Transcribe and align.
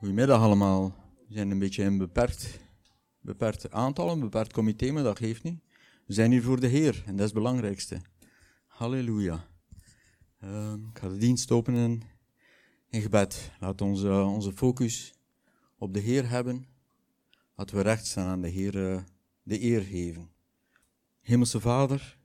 Goedemiddag 0.00 0.40
allemaal. 0.40 0.94
We 1.28 1.34
zijn 1.34 1.50
een 1.50 1.58
beetje 1.58 1.84
een 1.84 1.98
beperkt, 1.98 2.60
beperkt 3.20 3.70
aantal, 3.70 4.10
een 4.10 4.20
beperkt 4.20 4.52
comité, 4.52 4.90
maar 4.90 5.02
dat 5.02 5.18
geeft 5.18 5.42
niet. 5.42 5.60
We 6.06 6.12
zijn 6.12 6.30
hier 6.30 6.42
voor 6.42 6.60
de 6.60 6.66
Heer 6.66 7.02
en 7.06 7.10
dat 7.10 7.18
is 7.18 7.24
het 7.24 7.34
belangrijkste. 7.34 8.00
Halleluja. 8.66 9.46
Ehm, 10.40 10.74
ik 10.74 10.98
ga 10.98 11.08
de 11.08 11.16
dienst 11.16 11.50
openen 11.50 12.02
in 12.88 13.00
gebed. 13.00 13.50
Laat 13.58 13.80
onze, 13.80 14.12
onze 14.12 14.52
focus 14.52 15.14
op 15.78 15.94
de 15.94 16.00
Heer 16.00 16.28
hebben. 16.28 16.66
Laten 17.54 17.76
we 17.76 17.82
recht 17.82 18.06
staan 18.06 18.28
aan 18.28 18.42
de 18.42 18.48
Heer 18.48 18.92
eh, 18.92 19.02
de 19.42 19.62
eer 19.62 19.82
geven. 19.82 20.30
Hemelse 21.20 21.60
Vader, 21.60 22.18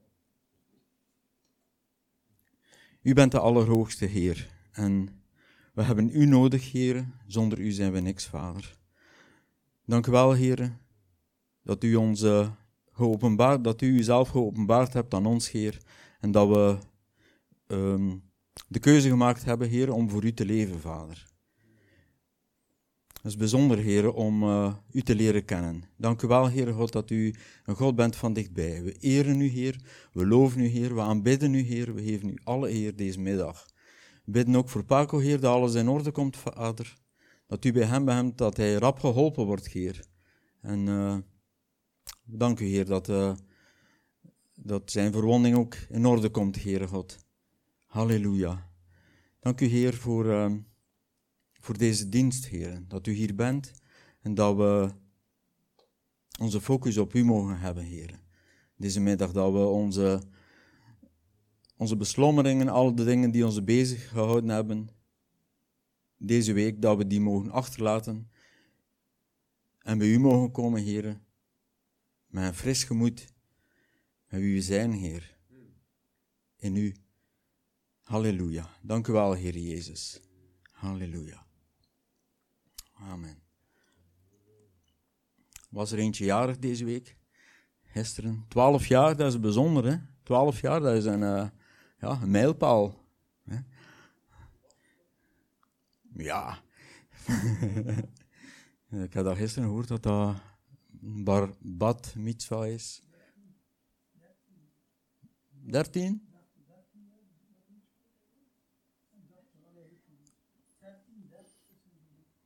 U 3.02 3.14
bent 3.14 3.32
de 3.32 3.40
Allerhoogste 3.40 4.06
Heer 4.06 4.50
en 4.72 5.24
we 5.76 5.84
hebben 5.84 6.10
U 6.14 6.26
nodig, 6.26 6.72
Heer. 6.72 7.06
Zonder 7.28 7.60
U 7.60 7.72
zijn 7.72 7.92
we 7.92 8.00
niks, 8.00 8.26
Vader. 8.26 8.78
Dank 9.86 10.08
u 10.08 10.12
wel, 10.12 10.34
Heer, 10.34 10.78
dat 11.64 11.84
U 11.84 11.96
ons 11.96 12.22
uh, 12.22 12.50
geopenbaard, 12.92 13.64
dat 13.64 13.82
U 13.82 13.98
uzelf 13.98 14.30
geopenbaard 14.30 14.94
hebt 14.94 15.14
aan 15.14 15.26
ons, 15.26 15.52
Heer, 15.52 15.78
en 16.20 16.32
dat 16.32 16.48
we 16.48 16.78
um, 17.68 18.24
de 18.68 18.80
keuze 18.80 19.10
gemaakt 19.10 19.46
hebben, 19.46 19.70
Heer, 19.70 19.94
om 19.94 20.10
voor 20.10 20.24
U 20.24 20.34
te 20.34 20.46
leven, 20.46 20.80
Vader. 20.80 21.34
Het 23.14 23.34
is 23.34 23.36
bijzonder, 23.36 23.78
Heer, 23.78 24.14
om 24.14 24.44
uh, 24.44 24.76
U 24.92 25.02
te 25.02 25.16
leren 25.16 25.46
kennen. 25.46 25.84
Dank 25.98 26.22
u 26.22 26.28
wel, 26.28 26.48
Heer 26.48 26.74
God, 26.74 26.92
dat 26.92 27.10
U 27.10 27.36
een 27.66 27.76
God 27.76 27.96
bent 27.96 28.16
van 28.16 28.34
dichtbij. 28.34 28.84
We 28.84 28.92
eren 29.00 29.42
U, 29.42 29.48
Heer. 29.48 29.80
We 30.14 30.28
loven 30.28 30.62
U, 30.62 30.68
Heer. 30.68 30.96
We 30.96 31.02
aanbidden 31.02 31.54
U, 31.54 31.60
Heer. 31.60 31.94
We 31.94 32.04
geven 32.04 32.30
U 32.30 32.38
alle 32.44 32.70
eer 32.70 32.96
deze 32.96 33.20
middag. 33.20 33.66
Bidden 34.26 34.56
ook 34.56 34.70
voor 34.70 34.84
Paco, 34.84 35.18
Heer, 35.18 35.40
dat 35.40 35.54
alles 35.54 35.74
in 35.74 35.88
orde 35.88 36.12
komt, 36.12 36.38
Vader. 36.38 36.98
Dat 37.48 37.66
U 37.66 37.72
bij 37.72 37.86
hem 37.86 38.06
bent, 38.06 38.38
dat 38.38 38.58
hij 38.58 38.74
rap 38.74 39.00
geholpen 39.00 39.46
wordt, 39.46 39.68
Heer. 39.68 40.06
En 40.62 40.88
uh, 40.88 41.18
dank 42.24 42.60
U, 42.60 42.66
Heer, 42.66 42.86
dat, 42.86 43.10
uh, 43.10 43.34
dat 44.56 44.92
zijn 44.92 45.12
verwonding 45.12 45.58
ook 45.58 45.76
in 45.76 46.06
orde 46.06 46.30
komt, 46.30 46.56
Heer 46.56 46.88
God. 46.88 47.18
Halleluja. 47.86 48.70
Dank 49.40 49.62
U, 49.62 49.66
Heer, 49.66 49.94
voor... 49.94 50.26
Uh, 50.26 50.52
voor 51.66 51.78
deze 51.78 52.10
dienst, 52.10 52.46
Heer. 52.46 52.84
Dat 52.88 53.08
u 53.08 53.12
hier 53.12 53.36
bent 53.36 53.72
en 54.22 54.34
dat 54.34 54.56
we 54.56 54.90
onze 56.40 56.62
focus 56.62 56.98
op 56.98 57.14
u 57.14 57.24
mogen 57.24 57.60
hebben, 57.60 57.84
Heer. 57.84 58.20
Deze 58.78 59.00
middag 59.00 59.32
dat 59.32 59.52
we 59.52 59.66
onze, 59.66 60.22
onze 61.78 61.98
beslommeringen, 61.98 62.70
alle 62.70 62.94
de 62.94 63.04
dingen 63.04 63.32
die 63.32 63.46
ons 63.46 63.64
bezig 63.64 64.10
gehouden 64.10 64.50
hebben, 64.50 64.90
deze 66.18 66.54
week, 66.54 66.82
dat 66.82 66.98
we 66.98 67.08
die 67.08 67.22
mogen 67.22 67.52
achterlaten 67.52 68.30
en 69.86 69.98
bij 69.98 70.08
u 70.08 70.20
mogen 70.20 70.52
komen, 70.52 70.82
Heer. 70.82 71.22
Met 72.28 72.44
een 72.44 72.54
fris 72.54 72.84
gemoed, 72.84 73.34
met 74.28 74.40
wie 74.40 74.54
we 74.54 74.62
zijn, 74.62 74.92
Heer. 74.92 75.38
In 76.58 76.76
u. 76.76 76.96
Halleluja. 78.02 78.70
Dank 78.82 79.08
u 79.08 79.12
wel, 79.12 79.34
Heer 79.34 79.58
Jezus. 79.58 80.22
Halleluja. 80.72 81.46
Amen. 82.94 83.44
Was 85.70 85.92
er 85.92 86.00
eentje 86.00 86.26
jarig 86.26 86.60
deze 86.60 86.86
week? 86.86 87.18
Gisteren. 87.84 88.46
Twaalf 88.48 88.88
jaar, 88.88 89.16
dat 89.16 89.34
is 89.34 89.40
bijzonder, 89.40 89.86
hè? 89.86 89.98
Twaalf 90.24 90.62
jaar, 90.62 90.80
dat 90.80 90.96
is 90.96 91.06
een, 91.06 91.22
uh, 91.22 91.48
ja, 91.98 92.22
een 92.22 92.32
mijlpaal. 92.32 93.06
Hè? 93.44 93.58
Ja. 96.14 96.64
Ik 99.04 99.14
had 99.14 99.24
dat 99.24 99.38
gisteren 99.38 99.68
gehoord 99.68 99.88
dat 99.88 100.04
dat 100.04 100.36
een 101.02 101.24
bar 101.24 101.54
bad 101.60 102.16
mitzvah 102.16 102.68
is. 102.68 103.02
Dertien? 105.50 106.28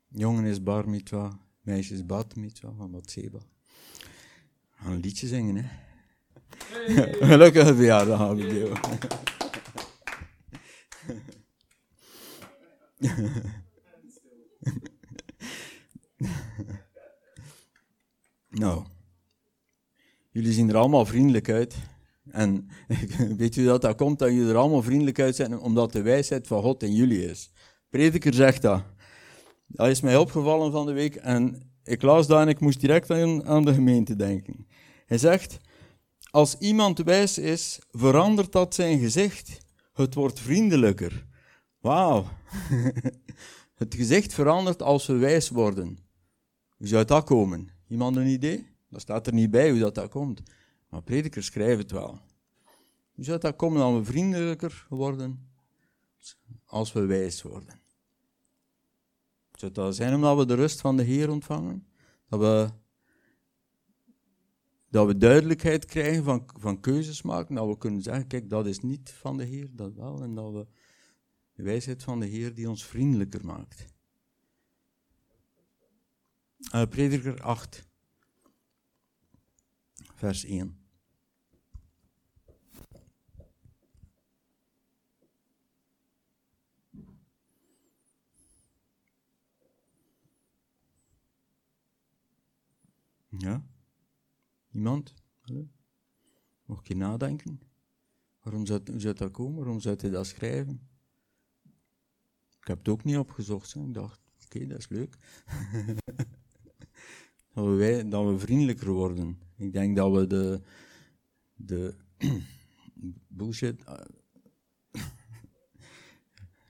Jongen 0.08 0.46
is 0.46 0.64
bar 0.64 0.90
mitzwa, 0.90 1.40
meisje 1.62 1.94
is 1.94 2.06
bat 2.06 2.36
mitzwa 2.36 2.72
van 2.72 2.92
Batseba. 2.92 3.40
Gaan 4.70 4.92
een 4.92 5.00
liedje 5.00 5.28
zingen, 5.28 5.56
hè? 5.56 5.70
Hey. 6.68 7.14
Gelukkige 7.30 7.76
verjaardag, 7.76 8.20
Abigail. 8.20 8.74
nou, 18.50 18.86
jullie 20.32 20.54
zien 20.54 20.70
er 20.70 20.78
allemaal 20.78 21.06
vriendelijk 21.06 21.50
uit. 21.50 21.76
En 22.32 22.68
weet 23.38 23.56
u 23.56 23.66
dat 23.66 23.82
dat 23.82 23.96
komt 23.96 24.20
dat 24.20 24.30
jullie 24.30 24.50
er 24.50 24.58
allemaal 24.58 24.82
vriendelijk 24.82 25.20
uit 25.20 25.36
zijn, 25.36 25.60
omdat 25.60 25.92
de 25.92 26.02
wijsheid 26.02 26.48
van 26.48 26.62
God 26.62 26.84
in 26.84 26.96
jullie 26.96 27.30
is. 27.30 27.52
Prediker 27.90 28.34
zegt 28.34 28.62
dat. 28.62 28.84
Dat 29.68 29.88
is 29.88 30.02
mij 30.02 30.18
opgevallen 30.18 30.72
van 30.72 30.86
de 30.86 30.92
week 30.92 31.16
en 31.16 31.72
ik 31.84 32.02
las 32.02 32.28
dat 32.28 32.42
en 32.42 32.48
ik 32.48 32.60
moest 32.60 32.80
direct 32.80 33.12
aan, 33.12 33.46
aan 33.46 33.66
de 33.66 33.74
gemeente 33.74 34.16
denken. 34.16 34.68
Hij 35.06 35.18
zegt, 35.18 35.60
als 36.32 36.58
iemand 36.58 37.00
wijs 37.00 37.38
is, 37.38 37.80
verandert 37.92 38.52
dat 38.52 38.76
zijn 38.76 39.00
gezicht. 39.00 39.58
Het 39.94 40.14
wordt 40.14 40.40
vriendelijker. 40.40 41.28
Wauw. 41.80 42.26
Het 43.80 43.96
gezicht 43.96 44.34
verandert 44.34 44.82
als 44.82 45.06
we 45.06 45.14
wijs 45.14 45.50
worden. 45.50 45.98
Hoe 46.78 46.88
zou 46.88 47.06
dat 47.06 47.24
komen? 47.24 47.70
Iemand 47.88 48.16
een 48.16 48.28
idee? 48.28 48.68
Dat 48.90 49.02
staat 49.02 49.28
er 49.28 49.34
niet 49.34 49.52
bij 49.52 49.70
hoe 49.70 49.80
dat, 49.80 49.96
dat 49.96 50.10
komt. 50.10 50.42
Maar 50.90 51.02
predikers 51.02 51.46
schrijven 51.46 51.78
het 51.78 51.92
wel. 51.92 52.20
Hoe 53.12 53.24
zou 53.24 53.40
dat 53.40 53.56
komen 53.56 53.80
dat 53.80 53.94
we 53.94 54.12
vriendelijker 54.12 54.86
worden 54.90 55.50
als 56.66 56.94
we 56.94 57.06
wijs 57.06 57.42
worden? 57.42 57.80
Zou 59.52 59.72
dat 59.72 59.96
zijn 59.96 60.14
omdat 60.14 60.38
we 60.38 60.46
de 60.46 60.54
rust 60.56 60.82
van 60.82 60.98
de 60.98 61.04
Heer 61.04 61.30
ontvangen? 61.30 61.88
Dat 62.28 62.40
we, 62.40 62.70
dat 64.90 65.08
we 65.08 65.18
duidelijkheid 65.18 65.86
krijgen 65.86 66.24
van, 66.24 66.50
van 66.60 66.80
keuzes 66.80 67.22
maken? 67.22 67.56
Dat 67.56 67.68
we 67.68 67.78
kunnen 67.78 68.02
zeggen, 68.02 68.28
kijk, 68.28 68.50
dat 68.50 68.66
is 68.66 68.80
niet 68.80 69.12
van 69.12 69.38
de 69.38 69.44
Heer, 69.44 69.70
dat 69.72 69.94
wel. 69.94 70.22
En 70.22 70.36
dat 70.36 70.52
we 70.52 70.68
de 71.60 71.66
wijsheid 71.66 72.04
van 72.04 72.20
de 72.20 72.26
Heer 72.26 72.54
die 72.54 72.70
ons 72.70 72.86
vriendelijker 72.86 73.46
maakt. 73.46 73.86
Uh, 76.74 76.86
Prediker 76.86 77.42
8, 77.42 77.88
vers 80.16 80.44
1. 80.46 80.78
Ja? 93.28 93.66
Iemand? 94.72 95.14
Hallo? 95.40 95.68
Mocht 96.66 96.88
je 96.88 96.96
nadenken? 96.96 97.62
Waarom 98.40 98.66
zou, 98.66 98.82
zou 98.98 99.14
dat 99.14 99.32
komen? 99.32 99.58
Waarom 99.58 99.80
zou 99.80 99.96
hij 100.00 100.10
dat 100.10 100.28
schrijven? 100.28 100.89
Heb 102.70 102.78
het 102.78 102.90
ook 102.90 103.04
niet 103.04 103.18
opgezocht. 103.18 103.74
Hè. 103.74 103.82
Ik 103.82 103.94
dacht, 103.94 104.20
oké, 104.46 104.68
dat 104.68 104.78
is 104.78 104.90
leuk. 104.90 105.18
dat, 107.54 107.66
we 107.66 107.72
wij, 107.72 108.06
we 108.06 108.40
vriendelijker 108.40 108.92
worden. 108.92 109.40
Ik 109.56 109.74
denk 109.74 109.96
dat 109.96 110.12
we 110.12 110.28
de, 110.28 110.62
de 111.54 111.96
bullshit 113.28 113.84
uh, 113.88 113.94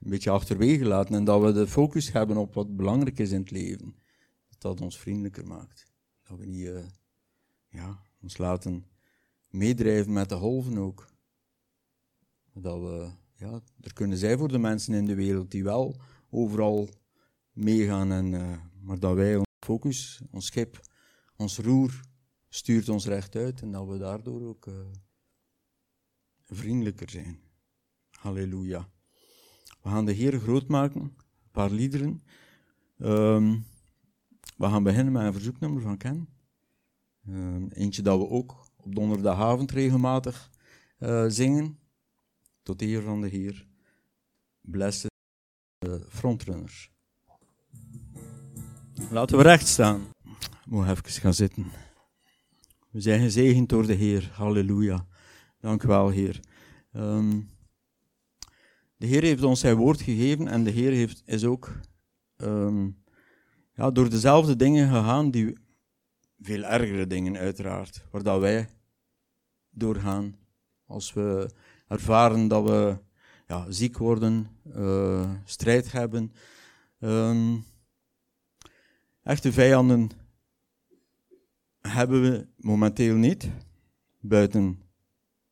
een 0.02 0.10
beetje 0.10 0.30
achterwege 0.30 0.86
laten 0.86 1.16
en 1.16 1.24
dat 1.24 1.42
we 1.42 1.52
de 1.52 1.68
focus 1.68 2.12
hebben 2.12 2.38
op 2.38 2.54
wat 2.54 2.76
belangrijk 2.76 3.20
is 3.20 3.32
in 3.32 3.40
het 3.40 3.52
leven. 3.52 3.96
Dat 4.50 4.62
dat 4.62 4.82
ons 4.82 5.00
vriendelijker 5.00 5.48
maakt. 5.48 5.92
Dat 6.24 6.38
we 6.38 6.46
niet 6.46 6.66
uh, 6.66 6.86
ja, 7.68 8.04
ons 8.22 8.38
laten 8.38 8.86
meedrijven 9.48 10.14
met 10.14 10.30
de 10.30 10.36
golven 10.36 10.78
ook. 10.78 11.08
Dat 12.54 12.80
we, 12.80 13.12
ja, 13.40 13.62
er 13.82 13.94
kunnen 13.94 14.18
zij 14.18 14.38
voor 14.38 14.48
de 14.48 14.58
mensen 14.58 14.94
in 14.94 15.06
de 15.06 15.16
wereld 15.16 15.52
die 15.52 15.64
wel 15.64 16.02
overal 16.30 16.90
meegaan, 17.52 18.12
en, 18.12 18.26
uh, 18.26 18.58
maar 18.82 19.00
dat 19.00 19.16
wij 19.16 19.36
ons 19.36 19.48
focus, 19.60 20.22
ons 20.32 20.46
schip, 20.46 20.80
ons 21.36 21.58
roer 21.58 22.02
stuurt 22.50 22.90
ons 22.90 23.06
rechtuit 23.06 23.62
en 23.62 23.72
dat 23.72 23.88
we 23.88 23.98
daardoor 23.98 24.42
ook 24.42 24.66
uh, 24.66 24.74
vriendelijker 26.46 27.10
zijn. 27.10 27.40
Halleluja. 28.10 28.90
We 29.82 29.90
gaan 29.90 30.06
de 30.06 30.12
Heer 30.12 30.40
groot 30.40 30.68
maken, 30.68 31.02
een 31.02 31.52
paar 31.52 31.72
liederen. 31.72 32.24
Um, 32.98 33.66
we 34.58 34.66
gaan 34.66 34.84
beginnen 34.84 35.14
met 35.14 35.24
een 35.24 35.34
verzoeknummer 35.34 35.82
van 35.82 35.98
Ken. 35.98 36.30
Uh, 37.28 37.66
eentje 37.70 38.02
dat 38.02 38.20
we 38.20 38.30
ook 38.30 38.68
op 38.76 38.96
donderdagavond 38.96 39.72
regelmatig 39.72 40.52
uh, 41.00 41.26
zingen. 41.28 41.79
Tot 42.64 42.82
eer 42.82 43.02
van 43.02 43.22
de 43.22 43.28
Heer. 43.28 43.68
Blessed 44.62 45.12
uh, 45.88 45.94
frontrunners. 46.10 46.92
Laten 49.12 49.38
we 49.38 49.44
recht 49.44 49.68
staan. 49.68 50.08
Moet 50.66 50.88
even 50.88 51.22
gaan 51.22 51.34
zitten. 51.34 51.66
We 52.90 53.02
zijn 53.02 53.22
gezegend 53.22 53.70
door 53.70 53.86
de 53.86 53.94
Heer. 53.94 54.30
Halleluja. 54.34 55.06
Dank 55.60 55.84
u 55.84 55.88
wel, 55.88 56.10
Heer. 56.10 56.40
Ehm, 56.92 57.40
de 58.98 59.06
Heer 59.06 59.24
heeft 59.24 59.44
ons 59.44 59.60
zijn 59.60 59.76
woord 59.76 60.02
gegeven 60.02 60.48
en 60.48 60.64
de 60.64 60.70
Heer 60.70 60.92
heeft, 60.92 61.22
is 61.26 61.46
ook 61.46 61.72
ehm, 62.36 62.90
ja, 63.74 63.92
door 63.92 64.10
dezelfde 64.10 64.56
dingen 64.56 64.88
gegaan, 64.88 65.32
die 65.32 65.58
veel 66.40 66.64
ergere 66.64 67.08
dingen 67.08 67.38
uiteraard, 67.38 68.06
waar 68.12 68.40
wij 68.40 68.70
doorgaan. 69.70 70.36
Als 70.86 71.14
we 71.14 71.50
ervaren 71.90 72.48
dat 72.48 72.64
we 72.64 72.98
ja, 73.48 73.72
ziek 73.72 73.98
worden, 73.98 74.48
uh, 74.76 75.32
strijd 75.46 75.92
hebben. 75.92 76.34
Um, 77.00 77.66
echte 79.24 79.52
vijanden 79.52 80.10
hebben 81.82 82.22
we 82.22 82.48
momenteel 82.56 83.16
niet, 83.16 83.50
buiten 84.20 84.82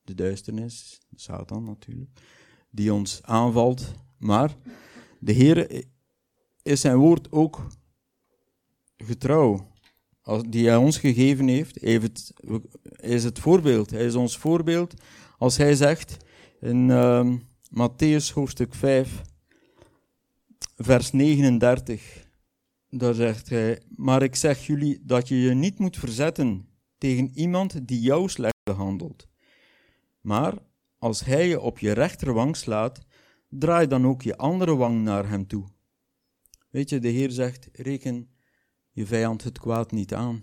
de 0.02 0.14
duisternis, 0.14 1.00
Satan 1.16 1.64
natuurlijk, 1.64 2.22
die 2.70 2.94
ons 2.94 3.20
aanvalt. 3.24 3.94
Maar 4.18 4.56
de 5.20 5.32
Heer 5.32 5.86
is 6.62 6.82
zijn 6.82 6.98
woord 6.98 7.32
ook 7.32 7.68
getrouw, 8.98 9.72
die 10.50 10.68
hij 10.68 10.76
ons 10.76 10.98
gegeven 10.98 11.48
heeft. 11.48 11.82
heeft 11.82 12.34
is 12.96 13.24
het 13.24 13.40
voorbeeld, 13.40 13.90
hij 13.90 14.06
is 14.06 14.16
ons 14.16 14.38
voorbeeld 14.38 14.94
als 15.38 15.58
hij 15.58 15.76
zegt 15.76 16.26
in 16.60 16.90
uh, 16.90 17.34
Matthäus 17.70 18.34
hoofdstuk 18.34 18.76
5, 18.76 19.22
vers 20.76 21.12
39 21.12 22.28
daar 22.90 23.14
zegt 23.14 23.50
hij, 23.50 23.82
maar 23.96 24.24
ik 24.24 24.36
zeg 24.36 24.66
jullie 24.66 25.06
dat 25.06 25.28
je 25.28 25.42
je 25.42 25.54
niet 25.54 25.80
moet 25.80 25.98
verzetten 25.98 26.70
tegen 26.98 27.32
iemand 27.34 27.88
die 27.88 28.02
jou 28.02 28.30
slecht 28.30 28.64
behandelt. 28.64 29.28
Maar 30.22 30.54
als 30.98 31.26
hij 31.26 31.48
je 31.48 31.60
op 31.60 31.80
je 31.80 31.92
rechterwang 31.92 32.56
slaat, 32.56 33.06
draai 33.50 33.88
dan 33.88 34.08
ook 34.08 34.22
je 34.22 34.38
andere 34.38 34.76
wang 34.76 35.04
naar 35.04 35.30
hem 35.30 35.48
toe. 35.48 35.66
Weet 36.70 36.90
je, 36.90 37.00
de 37.00 37.08
Heer 37.08 37.32
zegt, 37.32 37.70
reken 37.72 38.30
je 38.92 39.06
vijand 39.06 39.44
het 39.44 39.60
kwaad 39.60 39.92
niet 39.92 40.14
aan. 40.14 40.42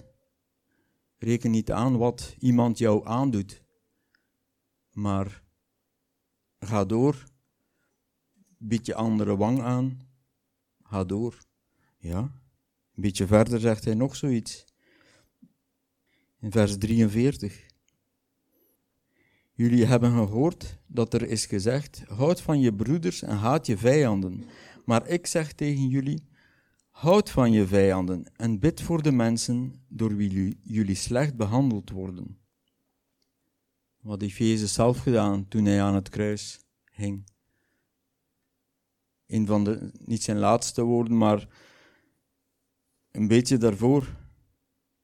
Reken 1.19 1.51
niet 1.51 1.73
aan 1.73 1.97
wat 1.97 2.37
iemand 2.39 2.79
jou 2.79 3.07
aandoet. 3.07 3.63
Maar 4.91 5.43
ga 6.67 6.85
door, 6.85 7.25
bied 8.59 8.87
je 8.87 8.95
andere 8.95 9.37
wang 9.37 9.61
aan, 9.63 10.01
ga 10.83 11.05
door. 11.05 11.39
Ja. 11.99 12.19
Een 12.95 13.03
beetje 13.03 13.27
verder 13.27 13.61
zegt 13.61 13.85
hij 13.85 13.95
nog 13.95 14.17
zoiets. 14.17 14.65
In 16.41 16.51
vers 16.51 16.79
43. 16.79 17.67
Jullie 19.53 19.85
hebben 19.85 20.13
gehoord 20.13 20.79
dat 20.87 21.15
er 21.15 21.29
is 21.29 21.47
gezegd: 21.47 22.03
houd 22.07 22.41
van 22.41 22.61
je 22.61 22.75
broeders 22.75 23.23
en 23.23 23.37
haat 23.37 23.67
je 23.67 23.79
vijanden. 23.79 24.45
Maar 24.85 25.09
ik 25.09 25.27
zeg 25.27 25.53
tegen 25.53 25.89
jullie: 25.89 26.29
houd 26.91 27.31
van 27.31 27.53
je 27.53 27.67
vijanden 27.67 28.25
en 28.37 28.59
bid 28.59 28.83
voor 28.83 29.03
de 29.03 29.13
mensen 29.13 29.85
door 29.89 30.17
wie 30.17 30.59
jullie 30.63 30.95
slecht 30.95 31.37
behandeld 31.37 31.91
worden. 31.91 32.39
Wat 34.05 34.21
heeft 34.21 34.37
Jezus 34.37 34.73
zelf 34.73 34.99
gedaan 34.99 35.49
toen 35.49 35.65
hij 35.65 35.83
aan 35.83 35.95
het 35.95 36.09
kruis 36.09 36.61
hing? 36.91 37.25
Een 39.27 39.47
van 39.47 39.65
de, 39.65 39.91
niet 40.05 40.23
zijn 40.23 40.39
laatste 40.39 40.83
woorden, 40.83 41.17
maar 41.17 41.49
een 43.11 43.29
beetje 43.29 43.56
daarvoor 43.56 44.17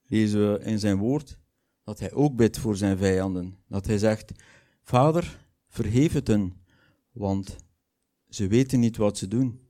lezen 0.02 0.52
we 0.52 0.64
in 0.64 0.78
zijn 0.78 0.96
woord 0.96 1.38
dat 1.84 1.98
hij 1.98 2.12
ook 2.12 2.36
bidt 2.36 2.58
voor 2.58 2.76
zijn 2.76 2.98
vijanden. 2.98 3.58
Dat 3.68 3.86
hij 3.86 3.98
zegt: 3.98 4.32
Vader, 4.82 5.46
vergeef 5.68 6.12
het 6.12 6.26
hen, 6.26 6.64
want 7.12 7.56
ze 8.28 8.46
weten 8.46 8.80
niet 8.80 8.96
wat 8.96 9.18
ze 9.18 9.28
doen. 9.28 9.60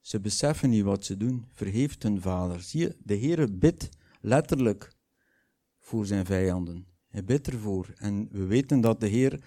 Ze 0.00 0.20
beseffen 0.20 0.70
niet 0.70 0.84
wat 0.84 1.04
ze 1.04 1.16
doen. 1.16 1.44
Vergeef 1.52 2.02
hun, 2.02 2.20
Vader. 2.20 2.60
Zie 2.60 2.80
je, 2.80 2.96
de 3.02 3.18
Heere 3.18 3.52
bidt 3.52 3.88
letterlijk 4.20 4.92
voor 5.78 6.06
zijn 6.06 6.24
vijanden. 6.24 6.91
Hij 7.12 7.24
bidt 7.24 7.46
ervoor. 7.46 7.92
En 7.96 8.28
we 8.30 8.44
weten 8.44 8.80
dat 8.80 9.00
de 9.00 9.06
Heer, 9.06 9.40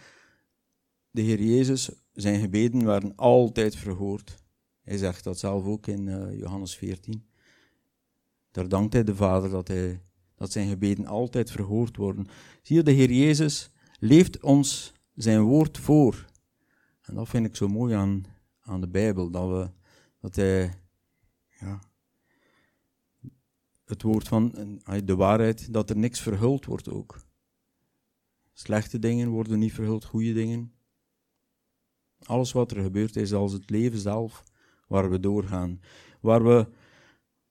de 1.11 1.21
Heer 1.21 1.41
Jezus, 1.41 1.89
zijn 2.13 2.39
gebeden 2.39 2.83
waren 2.83 3.15
altijd 3.15 3.75
verhoord. 3.75 4.43
Hij 4.81 4.97
zegt 4.97 5.23
dat 5.23 5.39
zelf 5.39 5.65
ook 5.65 5.87
in 5.87 6.07
uh, 6.07 6.39
Johannes 6.39 6.75
14. 6.75 7.25
Daar 8.51 8.67
dankt 8.67 8.93
hij 8.93 9.03
de 9.03 9.15
Vader 9.15 9.49
dat, 9.49 9.67
hij, 9.67 10.01
dat 10.35 10.51
zijn 10.51 10.69
gebeden 10.69 11.05
altijd 11.05 11.51
verhoord 11.51 11.97
worden. 11.97 12.27
Zie 12.61 12.75
je, 12.75 12.83
de 12.83 12.91
Heer 12.91 13.11
Jezus 13.11 13.69
leeft 13.99 14.43
ons 14.43 14.93
zijn 15.15 15.41
woord 15.41 15.77
voor. 15.77 16.25
En 17.01 17.15
dat 17.15 17.29
vind 17.29 17.45
ik 17.45 17.55
zo 17.55 17.67
mooi 17.67 17.93
aan, 17.93 18.23
aan 18.61 18.81
de 18.81 18.87
Bijbel, 18.87 19.29
dat, 19.29 19.49
we, 19.49 19.69
dat 20.19 20.35
hij 20.35 20.73
ja, 21.59 21.79
het 23.85 24.01
woord 24.01 24.27
van 24.27 24.51
de 25.03 25.15
waarheid, 25.15 25.73
dat 25.73 25.89
er 25.89 25.97
niks 25.97 26.19
verhuld 26.19 26.65
wordt 26.65 26.89
ook. 26.89 27.23
Slechte 28.57 28.99
dingen 28.99 29.29
worden 29.29 29.59
niet 29.59 29.73
verhuld, 29.73 30.05
goede 30.05 30.33
dingen. 30.33 30.73
Alles 32.23 32.51
wat 32.51 32.71
er 32.71 32.81
gebeurt 32.81 33.15
is 33.15 33.33
als 33.33 33.51
het 33.51 33.69
leven 33.69 33.99
zelf 33.99 34.43
waar 34.87 35.09
we 35.09 35.19
doorgaan. 35.19 35.79
Waar 36.21 36.43
we 36.43 36.67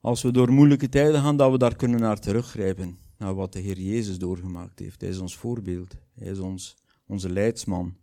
als 0.00 0.22
we 0.22 0.30
door 0.30 0.52
moeilijke 0.52 0.88
tijden 0.88 1.20
gaan, 1.20 1.36
dat 1.36 1.50
we 1.50 1.58
daar 1.58 1.76
kunnen 1.76 2.00
naar 2.00 2.20
teruggrijpen. 2.20 2.98
Naar 3.18 3.34
wat 3.34 3.52
de 3.52 3.58
Heer 3.58 3.80
Jezus 3.80 4.18
doorgemaakt 4.18 4.78
heeft. 4.78 5.00
Hij 5.00 5.10
is 5.10 5.18
ons 5.18 5.36
voorbeeld. 5.36 5.96
Hij 6.14 6.26
is 6.26 6.38
ons, 6.38 6.76
onze 7.06 7.30
leidsman. 7.30 7.96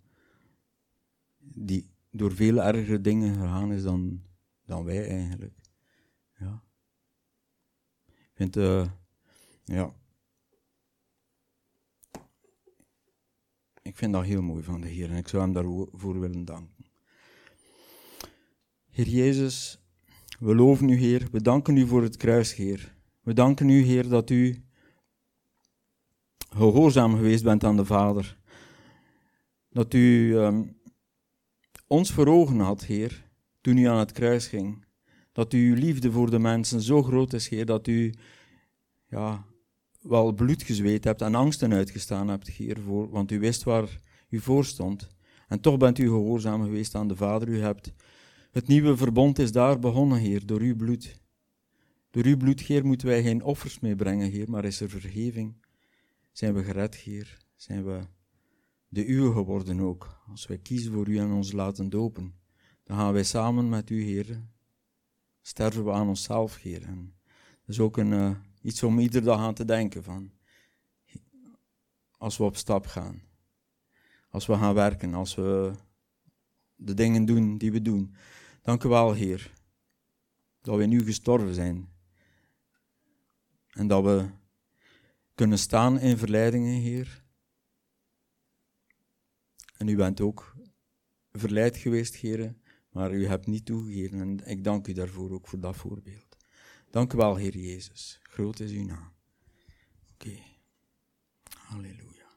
Die 1.38 1.89
door 2.12 2.31
veel 2.31 2.62
ergere 2.62 3.01
dingen 3.01 3.33
gegaan 3.33 3.71
is 3.71 3.83
dan, 3.83 4.21
dan 4.65 4.83
wij 4.83 5.07
eigenlijk. 5.07 5.56
Ja. 6.38 6.63
Ik 8.07 8.31
vind, 8.33 8.57
uh, 8.57 8.88
ja. 9.65 9.94
Ik 13.91 13.97
vind 13.97 14.13
dat 14.13 14.23
heel 14.23 14.41
mooi 14.41 14.63
van 14.63 14.81
de 14.81 14.88
Heer 14.88 15.09
en 15.09 15.17
ik 15.17 15.27
zou 15.27 15.43
hem 15.43 15.53
daarvoor 15.53 16.19
willen 16.19 16.45
danken. 16.45 16.85
Heer 18.89 19.07
Jezus, 19.07 19.79
we 20.39 20.55
loven 20.55 20.89
u, 20.89 20.95
Heer. 20.95 21.27
We 21.31 21.41
danken 21.41 21.77
u 21.77 21.88
voor 21.88 22.03
het 22.03 22.17
kruis, 22.17 22.55
Heer. 22.55 22.95
We 23.21 23.33
danken 23.33 23.69
u, 23.69 23.81
Heer, 23.81 24.10
dat 24.10 24.29
u 24.29 24.63
gehoorzaam 26.50 27.15
geweest 27.15 27.43
bent 27.43 27.63
aan 27.63 27.77
de 27.77 27.86
Vader. 27.86 28.38
Dat 29.69 29.93
u 29.93 30.36
um, 30.38 30.77
ons 31.88 32.12
voor 32.12 32.27
ogen 32.27 32.60
had, 32.60 32.86
Heer, 32.86 33.29
toen 33.62 33.77
u 33.77 33.83
aan 33.83 34.00
het 34.00 34.12
kruis 34.12 34.48
ging. 34.48 34.86
Dat 35.31 35.53
uw 35.53 35.75
liefde 35.75 36.12
voor 36.12 36.29
de 36.29 36.39
mensen 36.39 36.81
zo 36.81 37.03
groot 37.03 37.33
is, 37.33 37.48
Heer, 37.48 37.65
dat 37.65 37.88
u 37.88 38.13
ja, 39.07 39.45
wel 40.01 40.34
bloed 40.34 40.63
gezweet 40.63 41.03
hebt 41.03 41.22
en 41.22 41.36
angsten 41.36 41.74
uitgestaan 41.74 42.27
hebt, 42.27 42.48
Heer, 42.48 42.79
voor, 42.79 43.10
want 43.10 43.31
u 43.31 43.39
wist 43.39 43.63
waar 43.63 44.01
u 44.29 44.39
voor 44.39 44.65
stond. 44.65 45.08
En 45.48 45.60
toch 45.60 45.77
bent 45.77 45.98
u 45.98 46.08
gehoorzaam 46.08 46.63
geweest 46.63 46.96
aan 46.96 47.08
de 47.08 47.15
Vader. 47.15 47.48
U 47.48 47.60
hebt 47.60 47.93
het 48.51 48.67
nieuwe 48.67 48.98
verbond 48.98 49.39
is 49.39 49.51
daar 49.51 49.79
begonnen, 49.79 50.17
Heer, 50.17 50.46
door 50.46 50.60
uw 50.60 50.75
bloed. 50.75 51.22
Door 52.10 52.24
uw 52.24 52.38
bloed, 52.38 52.60
Heer, 52.60 52.86
moeten 52.86 53.08
wij 53.08 53.24
geen 53.24 53.43
offers 53.43 53.79
meer 53.79 53.96
brengen, 53.96 54.29
Heer, 54.29 54.50
maar 54.50 54.65
is 54.65 54.81
er 54.81 54.89
vergeving. 54.89 55.65
Zijn 56.31 56.53
we 56.53 56.63
gered, 56.63 56.96
Heer? 56.96 57.38
Zijn 57.55 57.86
we 57.86 58.00
de 58.88 59.08
uwe 59.08 59.34
geworden 59.34 59.79
ook? 59.79 60.22
Als 60.27 60.48
wij 60.48 60.58
kiezen 60.58 60.91
voor 60.91 61.08
u 61.08 61.17
en 61.17 61.31
ons 61.31 61.51
laten 61.51 61.89
dopen, 61.89 62.34
dan 62.84 62.98
gaan 62.98 63.13
wij 63.13 63.24
samen 63.24 63.70
met 63.70 63.89
u, 63.89 64.03
Heer, 64.03 64.41
sterven 65.41 65.84
we 65.86 65.91
aan 65.91 66.08
onszelf, 66.08 66.62
Heer. 66.62 66.79
Dat 66.79 67.67
is 67.67 67.79
ook 67.79 67.98
een, 67.98 68.12
uh, 68.12 68.36
iets 68.62 68.84
om 68.84 69.00
iedere 69.00 69.25
dag 69.25 69.39
aan 69.39 69.53
te 69.53 69.65
denken 69.65 70.03
van. 70.03 70.32
Als 72.18 72.38
we 72.38 72.44
op 72.44 72.56
stap 72.56 72.86
gaan, 72.86 73.22
als 74.30 74.46
we 74.46 74.53
gaan 74.58 74.74
werken, 74.74 75.13
als 75.13 75.36
we 75.36 75.72
de 76.75 76.94
dingen 76.94 77.25
doen 77.25 77.58
die 77.58 77.72
we 77.72 77.82
doen, 77.82 78.15
Dank 78.62 78.84
u 78.84 78.89
wel, 78.89 79.13
Heer, 79.13 79.53
dat 80.62 80.77
we 80.77 80.86
nu 80.86 81.03
gestorven 81.03 81.53
zijn. 81.53 81.89
En 83.68 83.88
dat 83.88 84.03
we 84.03 84.30
kunnen 85.36 85.60
staan 85.60 86.00
in 86.00 86.18
verleidingen, 86.18 86.80
Heer. 86.80 87.24
En 89.77 89.88
u 89.88 89.96
bent 89.96 90.22
ook 90.22 90.56
verleid 91.32 91.77
geweest, 91.77 92.15
Heer, 92.15 92.56
maar 92.89 93.13
u 93.13 93.27
hebt 93.27 93.48
niet 93.48 93.65
toegegeven. 93.65 94.20
En 94.20 94.46
ik 94.46 94.63
dank 94.63 94.88
u 94.88 94.94
daarvoor 94.94 95.32
ook 95.32 95.48
voor 95.48 95.60
dat 95.60 95.75
voorbeeld. 95.75 96.38
Dank 96.89 97.13
u 97.13 97.18
wel, 97.18 97.36
Heer 97.36 97.58
Jezus. 97.58 98.20
Groot 98.31 98.59
is 98.59 98.71
uw 98.71 98.85
naam. 98.85 99.11
Oké. 100.13 100.39
Halleluja. 101.57 102.27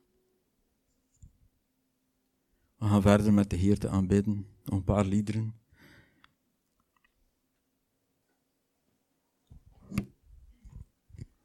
We 2.76 2.86
gaan 2.86 3.02
verder 3.02 3.32
met 3.32 3.50
de 3.50 3.56
Heer 3.56 3.78
te 3.78 3.88
aanbidden. 3.88 4.46
Een 4.64 4.84
paar 4.84 5.04
liederen. 5.04 5.54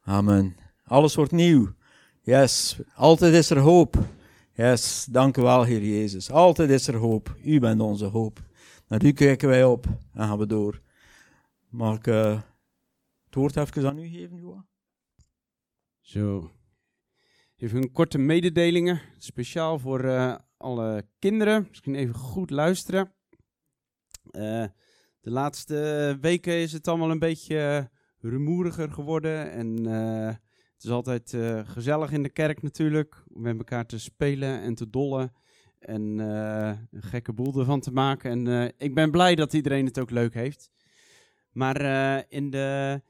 Amen. 0.02 0.56
Alles 0.84 1.16
wordt 1.16 1.32
nieuw. 1.32 1.74
Yes. 2.22 2.80
Altijd 2.96 3.34
is 3.34 3.50
er 3.50 3.60
hoop. 3.60 3.98
Yes. 4.52 5.06
Dank 5.06 5.38
u 5.38 5.42
wel, 5.42 5.64
Heer 5.64 5.84
Jezus. 5.84 6.32
Altijd 6.32 6.70
is 6.70 6.88
er 6.88 6.96
hoop. 6.96 7.36
U 7.44 7.60
bent 7.60 7.82
onze 7.82 8.06
hoop. 8.06 8.44
Naar 8.88 9.04
u 9.06 9.12
kijken 9.12 9.50
wij 9.50 9.64
op 9.64 9.86
en 10.14 10.28
gaan 10.28 10.38
we 10.38 10.46
door. 10.46 10.82
Mag 11.70 11.98
ik 11.98 12.08
uh, 12.08 12.42
het 13.30 13.38
woord 13.38 13.58
even 13.58 13.88
aan 13.88 13.98
u 13.98 14.08
geven, 14.08 14.38
Joa? 14.38 14.66
Zo. 16.00 16.52
Even 17.58 17.82
een 17.82 17.92
korte 17.92 18.18
mededelingen. 18.18 19.02
Speciaal 19.18 19.80
voor 19.80 20.06
uh, 20.06 20.36
alle 20.58 21.08
kinderen. 21.20 21.66
Misschien 21.70 21.96
even 21.96 22.16
goed 22.16 22.50
luisteren. 22.50 23.14
Uh, 24.32 24.66
de 25.20 25.32
laatste 25.32 26.18
weken 26.22 26.54
is 26.54 26.72
het 26.72 26.88
allemaal 26.88 27.12
een 27.12 27.20
beetje 27.20 27.90
rumoeriger 28.20 28.92
geworden. 28.92 29.52
En 29.52 29.86
het 30.74 30.84
is 30.84 30.90
altijd 30.90 31.38
gezellig 31.68 32.12
in 32.12 32.24
de 32.24 32.30
kerk 32.30 32.62
natuurlijk. 32.62 33.24
Om 33.28 33.42
met 33.42 33.58
elkaar 33.58 33.86
te 33.86 34.00
spelen 34.00 34.62
en 34.62 34.76
te 34.76 34.90
dollen. 34.90 35.34
En 35.80 36.18
een 36.18 37.02
gekke 37.02 37.34
boel 37.34 37.60
ervan 37.60 37.80
te 37.80 37.92
maken. 37.92 38.48
En 38.48 38.74
ik 38.78 38.94
ben 38.94 39.12
blij 39.12 39.36
dat 39.36 39.54
iedereen 39.54 39.86
het 39.86 40.00
ook 40.00 40.10
leuk 40.10 40.34
heeft. 40.34 40.72
Maar 41.52 41.82
in, 42.30 42.50
de, 42.50 43.02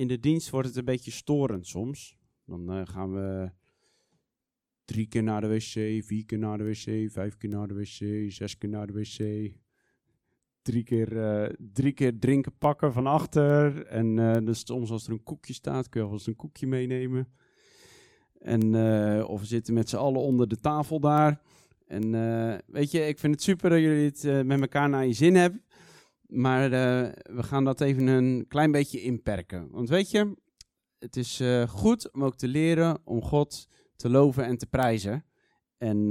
in 0.00 0.08
de 0.08 0.20
dienst 0.20 0.50
wordt 0.50 0.68
het 0.68 0.76
een 0.76 0.84
beetje 0.84 1.10
storend 1.10 1.66
soms. 1.66 2.16
Dan 2.44 2.86
gaan 2.86 3.12
we 3.12 3.50
drie 4.84 5.06
keer 5.06 5.22
naar 5.22 5.40
de 5.40 5.48
wc, 5.48 6.04
vier 6.04 6.24
keer 6.26 6.38
naar 6.38 6.58
de 6.58 6.64
wc, 6.64 7.10
vijf 7.12 7.36
keer 7.36 7.50
naar 7.50 7.68
de 7.68 7.74
wc, 7.74 8.32
zes 8.32 8.58
keer 8.58 8.68
naar 8.68 8.86
de 8.86 8.92
wc 8.92 9.52
drie 10.62 10.82
keer, 10.82 11.12
uh, 11.12 11.48
drie 11.72 11.92
keer 11.92 12.18
drinken 12.18 12.52
pakken 12.58 12.92
van 12.92 13.06
achter. 13.06 13.86
En 13.86 14.44
dus 14.44 14.66
soms 14.66 14.90
als 14.90 15.06
er 15.06 15.12
een 15.12 15.22
koekje 15.22 15.52
staat, 15.52 15.88
kun 15.88 16.00
je 16.00 16.06
alvast 16.06 16.26
een 16.26 16.36
koekje 16.36 16.66
meenemen. 16.66 17.28
En, 18.38 18.74
of 19.24 19.40
we 19.40 19.46
zitten 19.46 19.74
met 19.74 19.88
z'n 19.88 19.96
allen 19.96 20.20
onder 20.20 20.48
de 20.48 20.60
tafel 20.60 21.00
daar. 21.00 21.40
En 21.86 22.10
weet 22.66 22.90
je, 22.90 23.06
ik 23.06 23.18
vind 23.18 23.34
het 23.34 23.42
super 23.42 23.70
dat 23.70 23.78
jullie 23.78 24.04
het 24.04 24.46
met 24.46 24.60
elkaar 24.60 24.88
naar 24.88 25.06
je 25.06 25.12
zin 25.12 25.34
hebben. 25.34 25.62
Maar 26.30 26.70
we 27.22 27.42
gaan 27.42 27.64
dat 27.64 27.80
even 27.80 28.06
een 28.06 28.44
klein 28.48 28.72
beetje 28.72 29.02
inperken. 29.02 29.70
Want 29.70 29.88
weet 29.88 30.10
je, 30.10 30.36
het 30.98 31.16
is 31.16 31.42
goed 31.68 32.12
om 32.12 32.24
ook 32.24 32.36
te 32.36 32.48
leren 32.48 32.98
om 33.04 33.22
God 33.22 33.68
te 33.96 34.10
loven 34.10 34.44
en 34.44 34.56
te 34.56 34.66
prijzen. 34.66 35.24
En, 35.78 36.10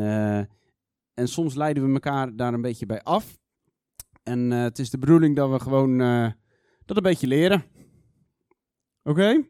en 1.13 1.27
soms 1.27 1.55
leiden 1.55 1.85
we 1.85 1.93
elkaar 1.93 2.35
daar 2.35 2.53
een 2.53 2.61
beetje 2.61 2.85
bij 2.85 3.01
af. 3.01 3.39
En 4.23 4.51
het 4.51 4.79
is 4.79 4.89
de 4.89 4.97
bedoeling 4.97 5.35
dat 5.35 5.49
we 5.49 5.59
gewoon 5.59 5.97
dat 6.85 6.97
een 6.97 7.03
beetje 7.03 7.27
leren. 7.27 7.63
Oké? 9.03 9.47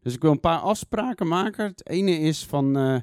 Dus 0.00 0.14
ik 0.14 0.22
wil 0.22 0.30
een 0.30 0.40
paar 0.40 0.58
afspraken 0.58 1.28
maken. 1.28 1.66
Het 1.66 1.88
ene 1.88 2.18
is 2.18 2.46
van 2.46 3.02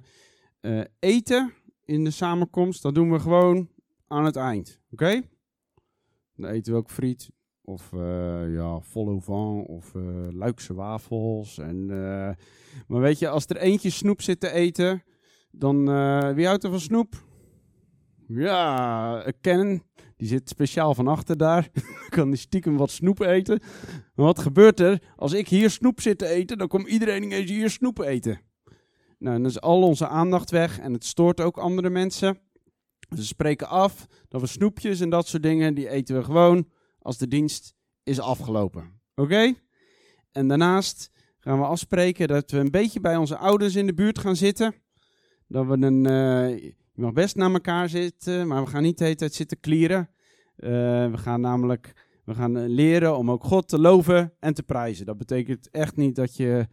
eten 0.99 1.53
in 1.85 2.03
de 2.03 2.11
samenkomst. 2.11 2.81
Dat 2.81 2.95
doen 2.95 3.11
we 3.11 3.19
gewoon 3.19 3.69
aan 4.07 4.25
het 4.25 4.35
eind. 4.35 4.79
Oké? 4.91 5.21
Dan 6.37 6.49
eten 6.49 6.73
we 6.73 6.79
ook 6.79 6.89
friet. 6.89 7.29
Of 7.61 7.91
ja, 8.47 8.79
vol 8.79 9.07
au 9.07 9.21
vent. 9.21 9.67
Of 9.67 9.93
Luikse 10.31 10.73
wafels. 10.73 11.57
En, 11.57 11.85
maar 12.87 13.01
weet 13.01 13.19
je, 13.19 13.29
als 13.29 13.45
er 13.45 13.57
eentje 13.57 13.89
snoep 13.89 14.21
zit 14.21 14.39
te 14.39 14.51
eten. 14.51 15.03
Dan, 15.51 15.85
wie 16.35 16.45
houdt 16.45 16.63
er 16.63 16.69
van 16.69 16.79
snoep? 16.79 17.25
Ja, 18.27 19.31
Ken, 19.41 19.83
die 20.17 20.27
zit 20.27 20.49
speciaal 20.49 20.93
van 20.93 21.07
achter 21.07 21.37
daar. 21.37 21.69
kan 22.15 22.29
die 22.29 22.39
stiekem 22.39 22.77
wat 22.77 22.91
snoep 22.91 23.19
eten. 23.19 23.59
Maar 24.15 24.25
wat 24.25 24.39
gebeurt 24.39 24.79
er? 24.79 25.01
Als 25.15 25.33
ik 25.33 25.47
hier 25.47 25.69
snoep 25.69 26.01
zit 26.01 26.17
te 26.17 26.27
eten, 26.27 26.57
dan 26.57 26.67
komt 26.67 26.87
iedereen 26.87 27.23
ineens 27.23 27.49
hier 27.49 27.69
snoep 27.69 27.99
eten. 27.99 28.39
Nou, 29.19 29.37
dan 29.37 29.45
is 29.45 29.61
al 29.61 29.81
onze 29.81 30.07
aandacht 30.07 30.51
weg 30.51 30.79
en 30.79 30.93
het 30.93 31.05
stoort 31.05 31.41
ook 31.41 31.57
andere 31.57 31.89
mensen. 31.89 32.39
We 33.07 33.23
spreken 33.23 33.67
af 33.67 34.07
dat 34.27 34.41
we 34.41 34.47
snoepjes 34.47 34.99
en 34.99 35.09
dat 35.09 35.27
soort 35.27 35.43
dingen, 35.43 35.73
die 35.73 35.89
eten 35.89 36.15
we 36.15 36.23
gewoon 36.23 36.69
als 36.99 37.17
de 37.17 37.27
dienst 37.27 37.75
is 38.03 38.19
afgelopen. 38.19 39.01
Oké? 39.15 39.53
En 40.31 40.47
daarnaast 40.47 41.11
gaan 41.39 41.59
we 41.59 41.65
afspreken 41.65 42.27
dat 42.27 42.51
we 42.51 42.57
een 42.57 42.71
beetje 42.71 42.99
bij 42.99 43.15
onze 43.15 43.37
ouders 43.37 43.75
in 43.75 43.85
de 43.85 43.93
buurt 43.93 44.19
gaan 44.19 44.35
zitten. 44.35 44.75
Dat 45.47 45.65
we 45.65 45.73
een... 45.73 46.05
Uh, 46.07 46.75
je 46.93 47.03
mag 47.03 47.13
best 47.13 47.35
naar 47.35 47.51
elkaar 47.51 47.89
zitten, 47.89 48.47
maar 48.47 48.63
we 48.63 48.69
gaan 48.69 48.83
niet 48.83 48.97
de 48.97 49.03
hele 49.03 49.15
tijd 49.15 49.33
zitten 49.33 49.59
klieren. 49.59 50.09
Uh, 50.57 50.69
we 51.11 51.17
gaan 51.17 51.41
namelijk 51.41 51.93
we 52.27 52.33
gaan 52.33 52.57
eh, 52.57 52.63
leren 52.67 53.17
om 53.17 53.31
ook 53.31 53.43
God 53.43 53.67
te 53.67 53.79
loven 53.79 54.33
en 54.39 54.53
te 54.53 54.63
prijzen. 54.63 55.05
Dat 55.05 55.17
betekent 55.17 55.69
echt 55.69 55.95
niet 55.95 56.15
dat 56.15 56.35
je 56.35 56.67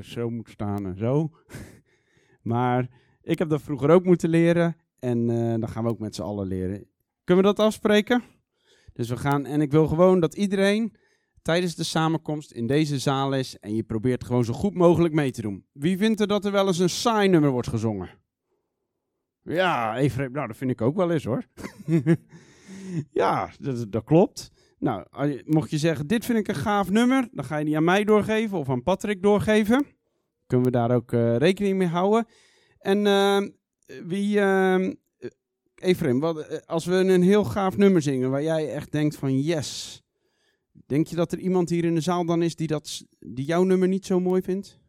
zo 0.00 0.30
moet 0.30 0.48
staan 0.48 0.86
en 0.86 0.96
zo. 0.96 1.30
maar 2.52 2.88
ik 3.22 3.38
heb 3.38 3.48
dat 3.48 3.62
vroeger 3.62 3.90
ook 3.90 4.04
moeten 4.04 4.28
leren 4.28 4.76
en 5.02 5.28
uh, 5.28 5.50
dan 5.50 5.68
gaan 5.68 5.84
we 5.84 5.90
ook 5.90 5.98
met 5.98 6.14
z'n 6.14 6.22
allen 6.22 6.46
leren. 6.46 6.86
Kunnen 7.24 7.44
we 7.44 7.54
dat 7.54 7.66
afspreken? 7.66 8.22
Dus 8.92 9.08
we 9.08 9.16
gaan, 9.16 9.46
en 9.46 9.60
ik 9.60 9.70
wil 9.70 9.86
gewoon 9.86 10.20
dat 10.20 10.34
iedereen 10.34 10.96
tijdens 11.42 11.74
de 11.74 11.84
samenkomst 11.84 12.52
in 12.52 12.66
deze 12.66 12.98
zaal 12.98 13.32
is 13.34 13.58
en 13.58 13.74
je 13.74 13.82
probeert 13.82 14.24
gewoon 14.24 14.44
zo 14.44 14.52
goed 14.52 14.74
mogelijk 14.74 15.14
mee 15.14 15.30
te 15.30 15.42
doen. 15.42 15.66
Wie 15.72 15.98
vindt 15.98 16.20
er 16.20 16.26
dat 16.26 16.44
er 16.44 16.52
wel 16.52 16.66
eens 16.66 16.78
een 16.78 16.90
saai 16.90 17.28
nummer 17.28 17.50
wordt 17.50 17.68
gezongen? 17.68 18.10
Ja, 19.42 19.96
even, 19.96 20.32
nou 20.32 20.46
dat 20.46 20.56
vind 20.56 20.70
ik 20.70 20.80
ook 20.80 20.96
wel 20.96 21.10
eens 21.10 21.24
hoor. 21.24 21.42
ja, 23.22 23.50
dat, 23.58 23.92
dat, 23.92 24.04
klopt. 24.04 24.50
Nou, 24.78 25.06
mocht 25.44 25.70
je 25.70 25.78
zeggen, 25.78 26.06
dit 26.06 26.24
vind 26.24 26.38
ik 26.38 26.48
een 26.48 26.54
gaaf 26.54 26.90
nummer, 26.90 27.28
dan 27.32 27.44
ga 27.44 27.56
je 27.56 27.64
die 27.64 27.76
aan 27.76 27.84
mij 27.84 28.04
doorgeven 28.04 28.58
of 28.58 28.68
aan 28.68 28.82
Patrick 28.82 29.22
doorgeven. 29.22 29.86
Kunnen 30.46 30.66
we 30.66 30.72
daar 30.72 30.90
ook 30.90 31.12
uh, 31.12 31.36
rekening 31.36 31.78
mee 31.78 31.88
houden. 31.88 32.26
En 32.78 33.06
uh, 33.06 33.48
wie, 34.04 34.38
uh, 34.38 34.92
Efraim, 35.74 36.20
wat, 36.20 36.38
eh, 36.38 36.58
als 36.66 36.84
we 36.84 36.94
een 36.94 37.22
heel 37.22 37.44
gaaf 37.44 37.76
nummer 37.76 38.02
zingen 38.02 38.30
waar 38.30 38.42
jij 38.42 38.72
echt 38.72 38.92
denkt 38.92 39.16
van 39.16 39.40
yes. 39.40 40.02
Denk 40.86 41.06
je 41.06 41.16
dat 41.16 41.32
er 41.32 41.38
iemand 41.38 41.70
hier 41.70 41.84
in 41.84 41.94
de 41.94 42.00
zaal 42.00 42.24
dan 42.24 42.42
is 42.42 42.56
die, 42.56 42.66
dat, 42.66 43.04
die 43.18 43.44
jouw 43.44 43.64
nummer 43.64 43.88
niet 43.88 44.06
zo 44.06 44.20
mooi 44.20 44.42
vindt? 44.42 44.80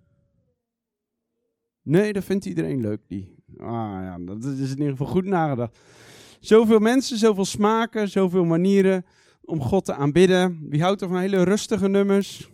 Nee, 1.82 2.14
dat 2.14 2.24
vindt 2.24 2.46
iedereen 2.46 2.82
leuk. 2.82 3.02
Die. 3.08 3.36
Ah 3.58 4.02
ja, 4.04 4.18
dat 4.20 4.44
is 4.44 4.72
in 4.72 4.78
ieder 4.78 4.90
geval 4.90 5.08
goed 5.08 5.26
nagedacht. 5.26 5.78
Zoveel 6.40 6.80
mensen, 6.80 7.18
zoveel 7.18 7.46
smaken, 7.46 8.10
zoveel 8.10 8.46
manieren 8.46 9.06
om 9.42 9.62
God 9.62 9.86
te 9.86 9.94
aanbidden. 9.94 10.66
Wie 10.70 10.82
houdt 10.82 11.02
er 11.02 11.08
van 11.08 11.20
hele 11.20 11.44
rustige 11.44 11.88
nummers? 11.88 12.52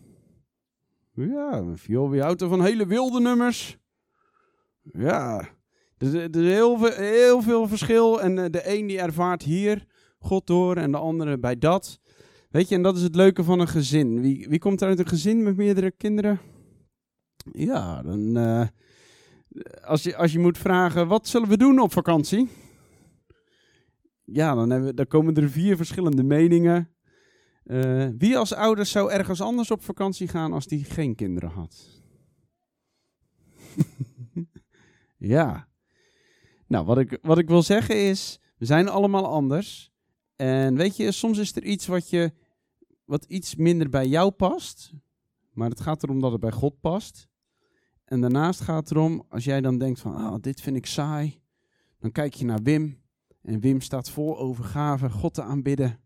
Ja, 1.13 1.63
wie 1.87 2.21
houdt 2.21 2.41
er 2.41 2.49
van 2.49 2.63
hele 2.63 2.85
wilde 2.85 3.19
nummers? 3.19 3.77
Ja, 4.81 5.49
er, 5.99 6.15
er 6.15 6.43
is 6.43 6.53
heel 6.53 6.77
veel, 6.77 6.91
heel 6.91 7.41
veel 7.41 7.67
verschil. 7.67 8.21
En 8.21 8.37
eh, 8.37 8.51
de 8.51 8.77
een 8.77 8.87
die 8.87 8.99
ervaart 8.99 9.43
hier 9.43 9.85
God 10.19 10.47
door 10.47 10.75
en 10.75 10.91
de 10.91 10.97
andere 10.97 11.39
bij 11.39 11.57
dat. 11.57 11.99
Weet 12.49 12.69
je, 12.69 12.75
en 12.75 12.81
dat 12.81 12.97
is 12.97 13.03
het 13.03 13.15
leuke 13.15 13.43
van 13.43 13.59
een 13.59 13.67
gezin. 13.67 14.21
Wie, 14.21 14.47
wie 14.49 14.59
komt 14.59 14.81
er 14.81 14.87
uit 14.87 14.99
een 14.99 15.07
gezin 15.07 15.43
met 15.43 15.55
meerdere 15.55 15.91
kinderen? 15.91 16.39
Ja, 17.51 18.01
dan... 18.01 18.37
Uh, 18.37 18.67
als 19.81 20.03
je, 20.03 20.15
als 20.15 20.31
je 20.31 20.39
moet 20.39 20.57
vragen, 20.57 21.07
wat 21.07 21.27
zullen 21.27 21.49
we 21.49 21.57
doen 21.57 21.79
op 21.79 21.91
vakantie? 21.91 22.49
Ja, 24.23 24.55
dan, 24.55 24.69
hebben 24.69 24.95
dan 24.95 25.07
komen 25.07 25.35
er 25.35 25.49
vier 25.49 25.75
verschillende 25.75 26.23
meningen. 26.23 26.89
Uh, 27.63 28.07
wie 28.17 28.37
als 28.37 28.53
ouders 28.53 28.91
zou 28.91 29.11
ergens 29.11 29.41
anders 29.41 29.71
op 29.71 29.83
vakantie 29.83 30.27
gaan 30.27 30.53
als 30.53 30.65
die 30.65 30.83
geen 30.83 31.15
kinderen 31.15 31.49
had? 31.49 32.01
ja. 35.33 35.68
Nou, 36.69 36.85
wat 36.85 36.97
ik, 36.97 37.17
wat 37.21 37.37
ik 37.37 37.47
wil 37.47 37.61
zeggen 37.61 37.95
is, 37.95 38.39
we 38.57 38.65
zijn 38.65 38.89
allemaal 38.89 39.25
anders. 39.25 39.91
En 40.35 40.75
weet 40.75 40.97
je, 40.97 41.11
soms 41.11 41.37
is 41.37 41.55
er 41.55 41.63
iets 41.63 41.87
wat, 41.87 42.09
je, 42.09 42.33
wat 43.05 43.25
iets 43.25 43.55
minder 43.55 43.89
bij 43.89 44.07
jou 44.07 44.31
past. 44.31 44.93
Maar 45.53 45.69
het 45.69 45.81
gaat 45.81 46.03
erom 46.03 46.21
dat 46.21 46.31
het 46.31 46.41
bij 46.41 46.51
God 46.51 46.79
past. 46.79 47.27
En 48.05 48.21
daarnaast 48.21 48.61
gaat 48.61 48.79
het 48.79 48.91
erom, 48.91 49.25
als 49.29 49.43
jij 49.43 49.61
dan 49.61 49.77
denkt 49.77 49.99
van, 49.99 50.15
ah, 50.15 50.35
dit 50.41 50.61
vind 50.61 50.75
ik 50.75 50.85
saai, 50.85 51.41
dan 51.99 52.11
kijk 52.11 52.33
je 52.33 52.45
naar 52.45 52.61
Wim. 52.61 53.01
En 53.41 53.59
Wim 53.59 53.81
staat 53.81 54.09
vol 54.09 54.37
overgave 54.37 55.09
God 55.09 55.33
te 55.33 55.41
aanbidden. 55.41 55.99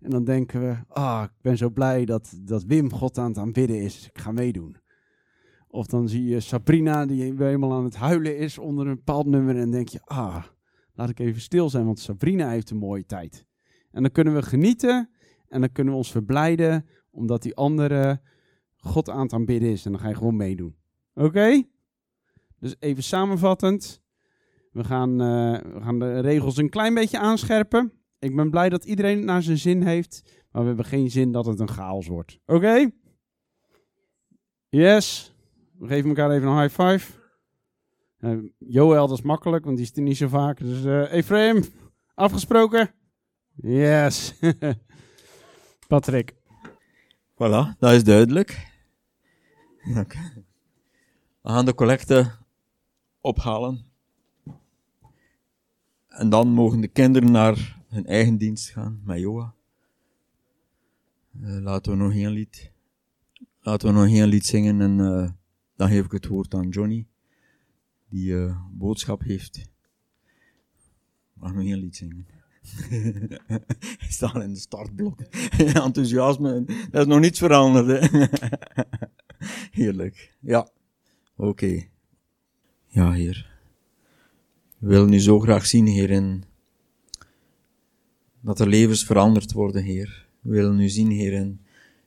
En 0.00 0.10
dan 0.10 0.24
denken 0.24 0.60
we, 0.60 0.76
ah, 0.88 1.24
ik 1.24 1.42
ben 1.42 1.56
zo 1.56 1.70
blij 1.70 2.04
dat, 2.04 2.34
dat 2.38 2.64
Wim 2.64 2.92
God 2.92 3.18
aan 3.18 3.28
het 3.28 3.38
aanbidden 3.38 3.80
is. 3.80 4.06
Ik 4.06 4.18
ga 4.18 4.32
meedoen. 4.32 4.76
Of 5.76 5.86
dan 5.86 6.08
zie 6.08 6.24
je 6.24 6.40
Sabrina 6.40 7.06
die 7.06 7.22
helemaal 7.22 7.72
aan 7.72 7.84
het 7.84 7.96
huilen 7.96 8.38
is 8.38 8.58
onder 8.58 8.86
een 8.86 8.94
bepaald 8.94 9.26
nummer. 9.26 9.56
En 9.56 9.70
denk 9.70 9.88
je, 9.88 10.00
ah, 10.04 10.44
laat 10.94 11.08
ik 11.08 11.18
even 11.18 11.40
stil 11.40 11.70
zijn, 11.70 11.84
want 11.84 11.98
Sabrina 11.98 12.48
heeft 12.50 12.70
een 12.70 12.76
mooie 12.76 13.06
tijd. 13.06 13.46
En 13.90 14.02
dan 14.02 14.12
kunnen 14.12 14.34
we 14.34 14.42
genieten 14.42 15.10
en 15.48 15.60
dan 15.60 15.72
kunnen 15.72 15.92
we 15.92 15.98
ons 15.98 16.10
verblijden, 16.10 16.86
omdat 17.10 17.42
die 17.42 17.54
andere 17.54 18.20
God 18.76 19.10
aan 19.10 19.22
het 19.22 19.32
aanbidden 19.32 19.70
is. 19.70 19.84
En 19.84 19.92
dan 19.92 20.00
ga 20.00 20.08
je 20.08 20.14
gewoon 20.14 20.36
meedoen. 20.36 20.76
Oké? 21.14 21.62
Dus 22.58 22.76
even 22.78 23.02
samenvattend. 23.02 24.02
We 24.72 24.84
gaan, 24.84 25.10
uh, 25.10 25.58
we 25.74 25.80
gaan 25.80 25.98
de 25.98 26.20
regels 26.20 26.56
een 26.56 26.70
klein 26.70 26.94
beetje 26.94 27.18
aanscherpen. 27.18 27.92
Ik 28.18 28.36
ben 28.36 28.50
blij 28.50 28.68
dat 28.68 28.84
iedereen 28.84 29.16
het 29.16 29.26
naar 29.26 29.42
zijn 29.42 29.58
zin 29.58 29.82
heeft. 29.82 30.22
Maar 30.50 30.62
we 30.62 30.68
hebben 30.68 30.86
geen 30.86 31.10
zin 31.10 31.32
dat 31.32 31.46
het 31.46 31.60
een 31.60 31.68
chaos 31.68 32.06
wordt. 32.06 32.38
Oké? 32.46 32.90
Yes. 34.68 35.35
We 35.78 35.86
geven 35.86 36.08
elkaar 36.08 36.30
even 36.30 36.48
een 36.48 36.60
high 36.60 36.82
five. 36.82 37.12
Uh, 38.20 38.50
Joël, 38.58 39.06
dat 39.08 39.18
is 39.18 39.24
makkelijk, 39.24 39.64
want 39.64 39.76
die 39.76 39.86
is 39.86 39.96
er 39.96 40.02
niet 40.02 40.16
zo 40.16 40.28
vaak. 40.28 40.58
Dus 40.58 40.84
uh, 40.84 41.12
Ephraim, 41.12 41.64
afgesproken? 42.14 42.94
Yes. 43.54 44.34
Patrick. 45.88 46.34
Voilà, 47.34 47.78
dat 47.78 47.92
is 47.92 48.04
duidelijk. 48.04 48.74
Okay. 49.88 50.44
We 51.40 51.50
gaan 51.50 51.64
de 51.64 51.74
collecte 51.74 52.30
ophalen. 53.20 53.84
En 56.08 56.28
dan 56.28 56.48
mogen 56.48 56.80
de 56.80 56.88
kinderen 56.88 57.30
naar 57.30 57.82
hun 57.88 58.06
eigen 58.06 58.36
dienst 58.36 58.70
gaan 58.70 59.00
met 59.04 59.18
Joa. 59.18 59.54
Uh, 61.40 61.62
laten 61.62 61.92
we 61.92 61.98
nog 61.98 62.12
één 62.12 62.30
lied. 62.30 62.72
Laten 63.60 63.88
we 63.88 63.94
nog 63.94 64.06
één 64.06 64.26
lied 64.26 64.46
zingen 64.46 64.80
en 64.80 65.35
dan 65.76 65.88
geef 65.88 66.04
ik 66.04 66.12
het 66.12 66.26
woord 66.26 66.54
aan 66.54 66.68
Johnny, 66.68 67.06
die 68.08 68.32
uh, 68.32 68.56
boodschap 68.72 69.22
heeft. 69.22 69.70
Mag 71.32 71.54
nog 71.54 71.64
één 71.64 71.78
lied 71.78 71.96
zingen. 71.96 72.26
Hij 73.98 74.08
staat 74.08 74.42
in 74.42 74.52
de 74.52 74.58
startblok. 74.58 75.20
Enthousiasme, 75.84 76.64
dat 76.90 77.00
is 77.00 77.06
nog 77.06 77.20
niets 77.20 77.38
veranderd. 77.38 78.10
Heerlijk. 79.70 80.36
Ja, 80.40 80.68
oké. 81.36 81.86
Ja, 82.86 83.12
Heer. 83.12 83.54
We 84.78 84.88
willen 84.88 85.12
u 85.12 85.18
zo 85.18 85.40
graag 85.40 85.66
zien, 85.66 85.86
Heer, 85.86 86.10
in 86.10 86.44
dat 88.40 88.60
er 88.60 88.68
levens 88.68 89.04
veranderd 89.04 89.52
worden, 89.52 89.82
Heer. 89.82 90.26
We 90.40 90.50
willen 90.50 90.80
u 90.80 90.88
zien, 90.88 91.10
Heer, 91.10 91.32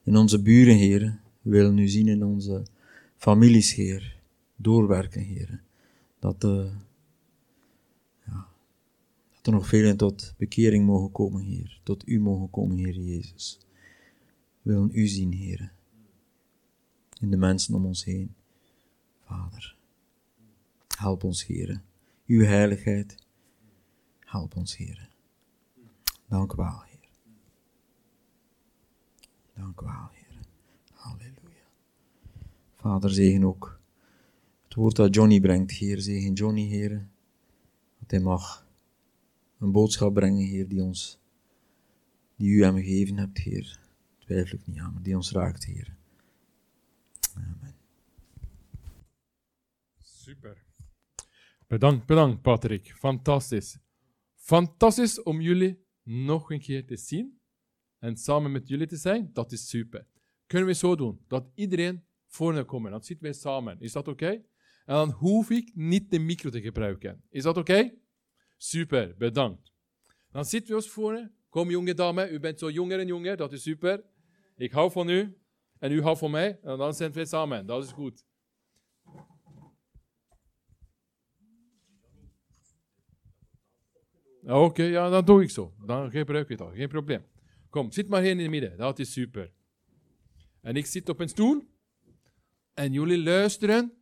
in, 0.04 0.16
onze 0.16 0.42
buren, 0.42 0.76
Heer. 0.76 1.20
We 1.42 1.50
willen 1.50 1.78
u 1.78 1.88
zien 1.88 2.08
in 2.08 2.24
onze 2.24 2.62
families, 3.20 3.74
Heer. 3.74 4.18
Doorwerken, 4.56 5.22
Heer. 5.22 5.62
Dat, 6.18 6.44
uh, 6.44 6.72
ja, 8.24 8.48
dat 9.32 9.46
er 9.46 9.52
nog 9.52 9.68
velen 9.68 9.96
tot 9.96 10.34
bekering 10.36 10.86
mogen 10.86 11.12
komen, 11.12 11.42
Heer. 11.42 11.80
Tot 11.82 12.08
u 12.08 12.20
mogen 12.20 12.50
komen, 12.50 12.76
Heer 12.76 12.98
Jezus. 12.98 13.58
We 14.62 14.72
willen 14.72 14.90
u 14.92 15.06
zien, 15.06 15.32
Heer. 15.32 15.72
In 17.20 17.30
de 17.30 17.36
mensen 17.36 17.74
om 17.74 17.86
ons 17.86 18.04
heen. 18.04 18.34
Vader. 19.24 19.76
Help 20.98 21.24
ons, 21.24 21.46
Heer. 21.46 21.82
Uw 22.26 22.44
heiligheid. 22.44 23.16
Help 24.18 24.56
ons, 24.56 24.76
Heer. 24.76 25.08
Dank 26.28 26.52
u 26.52 26.56
wel, 26.56 26.82
Heer. 26.82 27.08
Dank 29.54 29.80
u 29.80 29.84
wel, 29.84 30.08
Heer. 30.12 30.19
Vader, 32.80 33.10
zegen 33.10 33.44
ook 33.44 33.80
het 34.64 34.74
woord 34.74 34.96
dat 34.96 35.14
Johnny 35.14 35.40
brengt, 35.40 35.70
Heer. 35.70 36.00
Zegen 36.00 36.32
Johnny, 36.32 36.66
Heer. 36.66 37.08
Dat 37.98 38.10
hij 38.10 38.20
mag 38.20 38.66
een 39.58 39.72
boodschap 39.72 40.14
brengen, 40.14 40.46
Heer, 40.46 40.68
die 40.68 40.82
ons, 40.82 41.18
die 42.36 42.50
u 42.50 42.62
hem 42.62 42.76
gegeven 42.76 43.16
hebt, 43.16 43.38
Heer. 43.38 43.80
Twijfel 44.18 44.58
ik 44.58 44.66
niet 44.66 44.78
aan, 44.78 44.92
maar 44.92 45.02
die 45.02 45.16
ons 45.16 45.32
raakt, 45.32 45.64
Heer. 45.64 45.96
Amen. 47.34 47.74
Super. 49.98 50.64
Bedankt, 51.66 52.06
bedankt 52.06 52.42
Patrick. 52.42 52.94
Fantastisch. 52.96 53.78
Fantastisch 54.34 55.22
om 55.22 55.40
jullie 55.40 55.84
nog 56.02 56.50
een 56.50 56.60
keer 56.60 56.86
te 56.86 56.96
zien 56.96 57.40
en 57.98 58.16
samen 58.16 58.52
met 58.52 58.68
jullie 58.68 58.86
te 58.86 58.96
zijn. 58.96 59.30
Dat 59.32 59.52
is 59.52 59.68
super. 59.68 60.06
Kunnen 60.46 60.68
we 60.68 60.74
zo 60.74 60.96
doen 60.96 61.20
dat 61.26 61.50
iedereen 61.54 62.04
voor 62.30 62.64
komt. 62.64 62.90
Dan 62.90 63.04
zitten 63.04 63.24
wij 63.24 63.34
samen. 63.34 63.80
Is 63.80 63.92
dat 63.92 64.08
oké? 64.08 64.30
En 64.84 64.96
dan 64.96 65.10
hoef 65.10 65.50
ik 65.50 65.70
niet 65.74 66.10
de 66.10 66.18
micro 66.18 66.50
te 66.50 66.60
gebruiken. 66.60 67.22
Is 67.28 67.42
dat 67.42 67.56
oké? 67.56 67.72
Okay? 67.72 67.98
Super, 68.56 69.14
bedankt. 69.18 69.72
Dan 70.30 70.44
zitten 70.44 70.70
we 70.70 70.76
ons 70.76 70.90
voor. 70.90 71.30
Kom 71.48 71.70
jonge 71.70 71.94
dame, 71.94 72.30
u 72.30 72.40
bent 72.40 72.58
zo 72.58 72.70
jonger 72.70 72.98
en 72.98 73.06
jonger, 73.06 73.36
dat 73.36 73.52
is 73.52 73.62
super. 73.62 74.04
Ik 74.56 74.72
hou 74.72 74.90
van 74.90 75.08
u 75.08 75.38
en 75.78 75.92
u 75.92 76.02
houdt 76.02 76.18
van 76.18 76.30
mij. 76.30 76.58
En 76.62 76.78
dan 76.78 76.94
zijn 76.94 77.12
we 77.12 77.24
samen, 77.24 77.66
dat 77.66 77.84
is 77.84 77.92
goed. 77.92 78.24
Oké, 84.42 84.52
okay, 84.52 84.90
ja, 84.90 85.08
dan 85.08 85.24
doe 85.24 85.42
ik 85.42 85.50
zo. 85.50 85.74
Dan 85.86 86.10
gebruik 86.10 86.48
ik 86.48 86.58
dat, 86.58 86.74
geen 86.74 86.88
probleem. 86.88 87.24
Kom, 87.70 87.92
zit 87.92 88.08
maar 88.08 88.22
hier 88.22 88.30
in 88.30 88.38
het 88.38 88.50
midden, 88.50 88.76
dat 88.76 88.98
is 88.98 89.12
super. 89.12 89.52
En 90.60 90.76
ik 90.76 90.86
zit 90.86 91.08
op 91.08 91.20
een 91.20 91.28
stoel. 91.28 91.69
En 92.74 92.92
jullie 92.92 93.22
luisteren. 93.22 93.94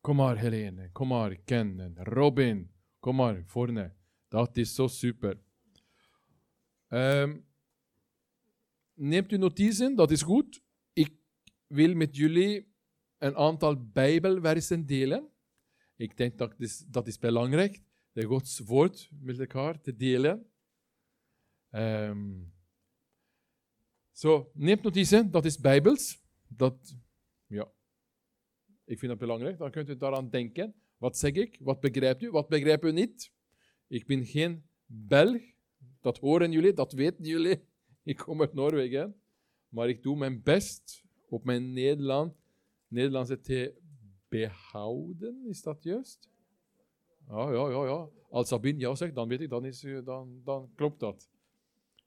Kom 0.00 0.16
maar, 0.16 0.38
Helene. 0.38 0.90
Kom 0.92 1.08
maar, 1.08 1.36
Ken. 1.36 1.94
Robin. 1.96 2.70
Kom 2.98 3.16
maar, 3.16 3.42
voorne. 3.46 3.94
Dat 4.28 4.56
is 4.56 4.74
zo 4.74 4.86
super. 4.86 5.40
Um, 6.88 7.46
neemt 8.94 9.32
u 9.32 9.36
notities, 9.36 9.94
dat 9.94 10.10
is 10.10 10.22
goed. 10.22 10.62
Ik 10.92 11.12
wil 11.66 11.94
met 11.94 12.16
jullie 12.16 12.74
een 13.18 13.36
aantal 13.36 13.90
Bijbelversen 13.90 14.86
delen. 14.86 15.28
Ik 15.96 16.16
denk 16.16 16.38
dat 16.38 16.54
is, 16.58 16.78
dat 16.78 17.06
is 17.06 17.18
belangrijk, 17.18 17.82
de 18.12 18.24
Gods 18.24 18.58
woord 18.58 19.10
met 19.20 19.38
elkaar 19.38 19.80
te 19.80 19.96
delen. 19.96 20.46
Um, 21.70 22.52
zo, 24.20 24.50
neemt 24.54 24.82
notitie, 24.82 25.30
dat 25.30 25.44
is 25.44 25.58
Bijbels. 25.58 26.22
Dat, 26.48 26.96
ja, 27.46 27.70
ik 28.84 28.98
vind 28.98 29.10
dat 29.10 29.18
belangrijk. 29.18 29.58
Dan 29.58 29.70
kunt 29.70 29.88
u 29.88 29.96
daaraan 29.96 30.30
denken. 30.30 30.74
Wat 30.96 31.18
zeg 31.18 31.32
ik? 31.32 31.58
Wat 31.60 31.80
begrijpt 31.80 32.22
u? 32.22 32.30
Wat 32.30 32.48
begrijpt 32.48 32.84
u 32.84 32.92
niet? 32.92 33.32
Ik 33.86 34.06
ben 34.06 34.24
geen 34.24 34.64
Belg. 34.86 35.42
Dat 36.00 36.18
horen 36.18 36.52
jullie, 36.52 36.72
dat 36.72 36.92
weten 36.92 37.24
jullie. 37.24 37.64
Ik 38.02 38.16
kom 38.16 38.40
uit 38.40 38.52
Noorwegen. 38.52 39.20
Maar 39.68 39.88
ik 39.88 40.02
doe 40.02 40.16
mijn 40.16 40.42
best 40.42 41.04
op 41.28 41.44
mijn 41.44 41.72
Nederland 41.72 42.34
Nederlandse 42.88 43.40
te 43.40 43.74
behouden, 44.28 45.44
is 45.48 45.62
dat 45.62 45.82
juist? 45.82 46.28
Ja, 47.28 47.52
ja, 47.52 47.70
ja, 47.70 47.84
ja. 47.84 48.08
Als 48.30 48.48
Sabine 48.48 48.78
jou 48.78 48.96
zegt, 48.96 49.14
dan 49.14 49.28
weet 49.28 49.40
ik, 49.40 49.48
dan, 49.48 49.64
is, 49.64 49.86
dan, 50.04 50.40
dan 50.44 50.70
klopt 50.74 51.00
dat. 51.00 51.30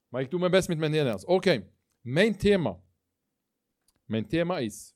Maar 0.10 0.22
ik 0.22 0.30
doe 0.30 0.40
mijn 0.40 0.52
best 0.52 0.68
met 0.68 0.78
mijn 0.78 0.92
Nederlands. 0.92 1.26
Oké, 1.26 1.73
mijn 2.04 2.38
thema. 2.38 2.84
Mijn 4.06 4.28
thema 4.28 4.60
is, 4.60 4.96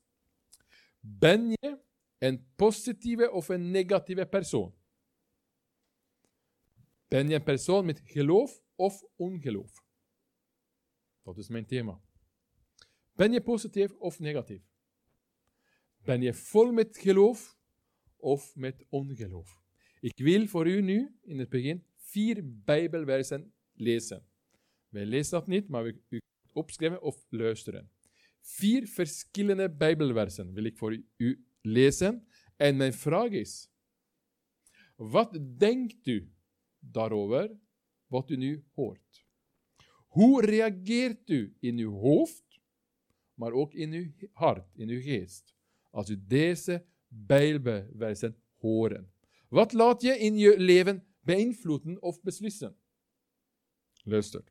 ben 1.00 1.48
je 1.48 1.78
een 2.18 2.46
positieve 2.56 3.30
of 3.30 3.48
een 3.48 3.70
negatieve 3.70 4.26
persoon? 4.26 4.74
Ben 7.08 7.28
je 7.28 7.34
een 7.34 7.42
persoon 7.42 7.84
met 7.84 8.00
geloof 8.04 8.62
of 8.74 9.04
ongeloof? 9.16 9.84
Dat 11.22 11.38
is 11.38 11.48
mijn 11.48 11.66
thema. 11.66 12.00
Ben 13.12 13.32
je 13.32 13.42
positief 13.42 13.94
of 13.94 14.18
negatief? 14.18 14.62
Ben 16.02 16.22
je 16.22 16.34
vol 16.34 16.72
met 16.72 16.98
geloof 16.98 17.58
of 18.16 18.56
met 18.56 18.84
ongeloof? 18.88 19.62
Ik 20.00 20.18
wil 20.18 20.46
voor 20.46 20.66
u 20.66 20.80
nu 20.80 21.18
in 21.22 21.38
het 21.38 21.48
begin 21.48 21.84
vier 21.96 22.62
Bijbelversen 22.64 23.52
lezen. 23.72 24.26
Wij 24.88 25.06
lezen 25.06 25.30
dat 25.30 25.46
niet, 25.46 25.68
maar 25.68 25.86
u 25.86 26.20
opschrijven 26.52 27.02
of 27.02 27.26
luisteren. 27.28 27.90
Vier 28.40 28.86
verschillende 28.86 29.70
Bijbelversen 29.70 30.52
wil 30.52 30.64
ik 30.64 30.76
voor 30.76 31.02
u 31.16 31.46
lezen. 31.60 32.26
En 32.56 32.76
mijn 32.76 32.92
vraag 32.92 33.30
is: 33.30 33.70
wat 34.96 35.38
denkt 35.56 36.06
u 36.06 36.32
daarover 36.78 37.58
wat 38.06 38.30
u 38.30 38.36
nu 38.36 38.64
hoort? 38.74 39.26
Hoe 40.06 40.44
reageert 40.44 41.30
u 41.30 41.56
in 41.60 41.78
uw 41.78 41.92
hoofd, 41.92 42.60
maar 43.34 43.52
ook 43.52 43.74
in 43.74 43.92
uw 43.92 44.28
hart, 44.32 44.76
in 44.76 44.88
uw 44.88 45.00
geest? 45.00 45.56
als 45.90 46.10
u 46.10 46.24
deze 46.26 46.84
Bijbelversen 47.08 48.36
horen? 48.56 49.12
Wat 49.48 49.72
laat 49.72 50.02
je 50.02 50.18
in 50.18 50.36
je 50.36 50.58
leven 50.58 51.06
beïnvloeden 51.20 52.02
of 52.02 52.22
beslissen? 52.22 52.76
Luister. 54.02 54.44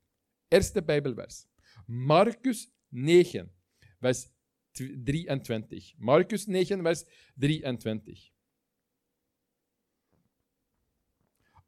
Eerste 0.48 0.84
Bijbelvers. 0.84 1.48
Marcus 1.86 2.72
9, 2.90 3.52
vers 4.00 4.28
23. 4.72 5.96
Marcus 5.98 6.46
9, 6.46 6.82
vers 6.82 7.04
23. 7.36 8.32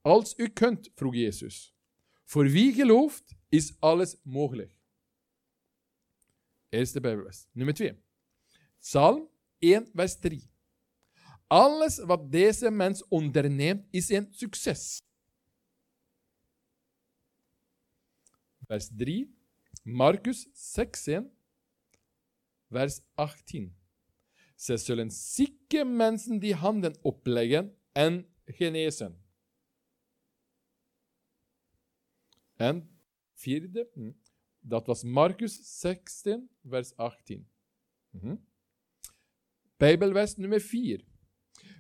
Als 0.02 0.34
u 0.38 0.48
kunt, 0.48 0.92
vroeg 0.96 1.14
Jezus, 1.14 1.76
voor 2.24 2.46
wie 2.46 2.74
gelooft, 2.74 3.36
is 3.50 3.80
alles 3.80 4.18
mogelijk. 4.24 4.78
Eerste 6.70 7.00
Bijbelvers. 7.00 7.48
Nummer 7.52 7.74
2. 7.74 7.98
Psalm 8.80 9.30
1, 9.60 9.90
vers 9.94 10.20
3. 10.20 10.50
Alles 11.48 11.98
wat 11.98 12.32
deze 12.32 12.70
mens 12.72 13.08
onderneemt, 13.08 13.88
is 13.92 14.10
een 14.10 14.28
succes. 14.32 15.02
Vers 18.66 18.90
3. 18.96 19.39
Marcus 19.82 20.50
16, 20.54 21.32
vers 22.70 23.02
18. 23.16 23.78
Ze 24.56 24.78
zullen 24.78 25.12
zieke 25.12 25.86
mensen 25.86 26.40
die 26.40 26.54
handen 26.54 27.04
opleggen 27.04 27.78
en 27.92 28.34
genezen. 28.46 29.24
En 32.56 33.00
vierde, 33.34 33.90
hm, 33.94 34.12
dat 34.60 34.86
was 34.86 35.04
Marcus 35.04 35.80
16, 35.80 36.50
vers 36.64 36.96
18. 36.96 37.50
Mhm. 38.10 38.36
Bijbelvers 39.78 40.36
nummer 40.36 40.62
4. 40.62 41.06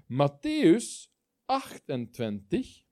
Matthäus 0.07 1.11
28, 1.45 2.83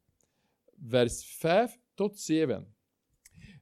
vers 0.87 1.25
5 1.25 1.79
tot 1.93 2.19
7. 2.19 2.76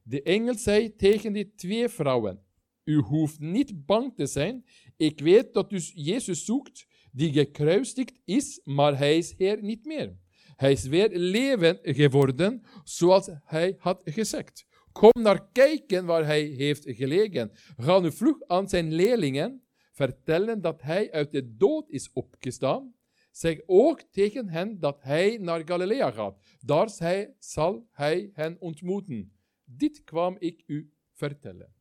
De 0.08 0.22
engel 0.22 0.54
zei 0.54 0.96
tegen 0.96 1.32
die 1.32 1.54
twee 1.54 1.88
vrouwen: 1.88 2.42
U 2.84 2.96
hoeft 2.96 3.40
niet 3.40 3.86
bang 3.86 4.14
te 4.14 4.26
zijn. 4.26 4.64
Ik 4.96 5.20
weet 5.20 5.54
dat 5.54 5.72
u 5.72 5.80
Jezus 5.94 6.44
zoekt, 6.44 6.86
die 7.12 7.32
gekruisigd 7.32 8.20
is, 8.24 8.60
maar 8.64 8.98
hij 8.98 9.16
is 9.16 9.34
hier 9.36 9.62
niet 9.62 9.84
meer. 9.84 10.16
Hij 10.56 10.72
is 10.72 10.86
weer 10.86 11.18
leven 11.18 11.78
geworden, 11.82 12.62
zoals 12.84 13.28
hij 13.44 13.74
had 13.78 14.00
gezegd. 14.04 14.66
Kom 14.92 15.22
naar 15.22 15.48
kijken 15.52 16.04
waar 16.04 16.24
hij 16.24 16.42
heeft 16.42 16.84
gelegen. 16.86 17.50
Ga 17.76 17.98
nu 17.98 18.12
vlug 18.12 18.42
aan 18.46 18.68
zijn 18.68 18.92
leerlingen 18.92 19.62
vertellen 19.92 20.60
dat 20.60 20.82
hij 20.82 21.12
uit 21.12 21.32
de 21.32 21.56
dood 21.56 21.90
is 21.90 22.10
opgestaan. 22.12 22.94
Zeg 23.30 23.60
ook 23.66 24.02
tegen 24.10 24.48
hen 24.48 24.80
dat 24.80 25.02
hij 25.02 25.38
naar 25.40 25.62
Galilea 25.64 26.10
gaat. 26.10 26.38
Daar 26.60 26.88
zal 27.38 27.86
hij 27.90 28.30
hen 28.32 28.56
ontmoeten. 28.60 29.35
Dit 29.68 30.04
kwam 30.04 30.36
ik 30.38 30.62
u 30.66 30.92
vertellen. 31.10 31.74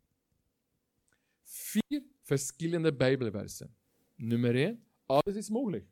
Vier 1.41 2.04
verschillende 2.21 2.95
Bijbelversen. 2.95 3.76
Nummer 4.15 4.56
1. 4.56 4.86
Alles 5.06 5.36
is 5.36 5.50
mogelijk. 5.50 5.88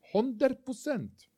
100%. 0.00 1.28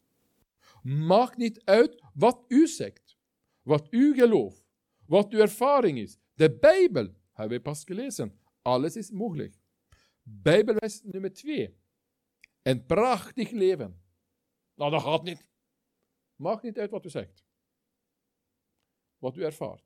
Maakt 0.83 1.37
niet 1.37 1.65
uit 1.65 2.03
wat 2.15 2.45
u 2.49 2.67
zegt, 2.67 3.17
wat 3.63 3.87
u 3.91 4.15
gelooft, 4.15 4.65
wat 5.07 5.33
uw 5.33 5.41
ervaring 5.41 5.99
is. 5.99 6.19
De 6.35 6.57
Bijbel 6.59 7.15
hebben 7.33 7.57
we 7.57 7.63
pas 7.63 7.85
gelezen. 7.85 8.39
Alles 8.63 8.97
is 8.97 9.11
mogelijk. 9.11 9.59
Bijbelvers 10.23 11.03
nummer 11.03 11.33
2. 11.33 11.77
Een 12.63 12.87
prachtig 12.87 13.51
leven. 13.51 14.03
Nou, 14.75 14.91
dat 14.91 15.03
gaat 15.03 15.23
niet. 15.23 15.47
Maakt 16.37 16.63
niet 16.63 16.79
uit 16.79 16.91
wat 16.91 17.05
u 17.05 17.09
zegt. 17.09 17.45
Wat 19.19 19.37
u 19.37 19.43
ervaart. 19.43 19.86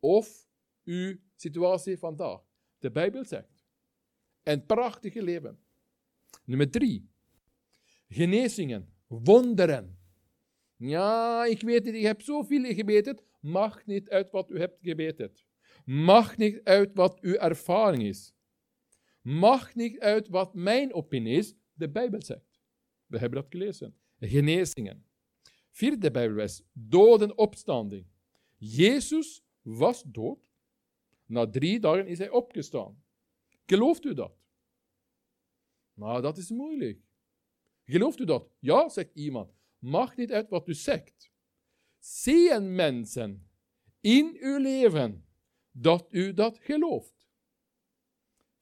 Of 0.00 0.48
uw 0.84 1.16
situatie 1.36 1.98
vandaag. 1.98 2.40
De 2.78 2.90
Bijbel 2.90 3.24
zegt. 3.24 3.64
Een 4.42 4.66
prachtig 4.66 5.14
leven. 5.14 5.58
Nummer 6.44 6.70
drie. 6.70 7.10
Genezingen. 8.08 8.94
Wonderen. 9.06 9.98
Ja, 10.76 11.44
ik 11.44 11.60
weet 11.60 11.86
het, 11.86 11.94
ik 11.94 12.02
heb 12.02 12.22
zoveel 12.22 12.74
gebeten. 12.74 13.20
Mag 13.40 13.86
niet 13.86 14.10
uit 14.10 14.30
wat 14.30 14.50
u 14.50 14.58
hebt 14.58 14.78
gebeten. 14.82 15.32
Mag 15.84 16.36
niet 16.36 16.60
uit 16.64 16.90
wat 16.94 17.20
uw 17.20 17.34
ervaring 17.34 18.02
is. 18.02 18.34
Mag 19.22 19.74
niet 19.74 19.98
uit 19.98 20.28
wat 20.28 20.54
mijn 20.54 20.94
opinie 20.94 21.36
is. 21.36 21.54
De 21.72 21.90
Bijbel 21.90 22.22
zegt. 22.22 22.60
We 23.06 23.18
hebben 23.18 23.42
dat 23.42 23.50
gelezen. 23.50 23.96
Genezingen. 24.18 25.04
Vierde 25.70 26.10
Bijbelvers. 26.10 26.62
Doden 26.72 27.38
opstanding. 27.38 28.06
Jezus 28.56 29.42
was 29.62 30.02
dood. 30.02 30.38
Na 31.26 31.50
drie 31.50 31.80
dagen 31.80 32.06
is 32.06 32.18
hij 32.18 32.30
opgestaan. 32.30 33.02
Gelooft 33.66 34.04
u 34.04 34.14
dat? 34.14 34.32
Nou, 35.94 36.22
dat 36.22 36.36
is 36.36 36.50
moeilijk. 36.50 37.00
Gelooft 37.84 38.18
u 38.18 38.24
dat? 38.24 38.50
Ja, 38.58 38.88
zegt 38.88 39.14
iemand. 39.14 39.52
Mag 39.78 40.16
niet 40.16 40.32
uit 40.32 40.48
wat 40.48 40.68
u 40.68 40.74
zegt. 40.74 41.32
Zien 41.98 42.74
mensen 42.74 43.50
in 44.00 44.36
uw 44.40 44.58
leven 44.58 45.24
dat 45.70 46.12
u 46.12 46.32
dat 46.32 46.58
gelooft? 46.58 47.28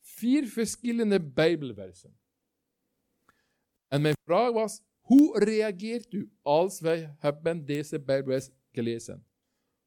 Vier 0.01 0.47
verschillende 0.47 1.23
Bijbelversen. 1.23 2.19
En 3.89 4.01
mijn 4.03 4.15
vraag 4.25 4.53
was, 4.53 4.81
hoe 5.01 5.39
reageert 5.45 6.13
u 6.13 6.33
als 6.43 6.81
wij 6.81 7.15
hebben 7.19 7.65
deze 7.65 8.01
Bijbelvers 8.01 8.51
gelezen? 8.73 9.28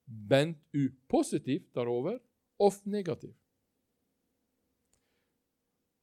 Bent 0.04 0.58
u 0.70 1.00
positief 1.08 1.72
daarover 1.72 2.22
of 2.56 2.86
negatief? 2.86 3.36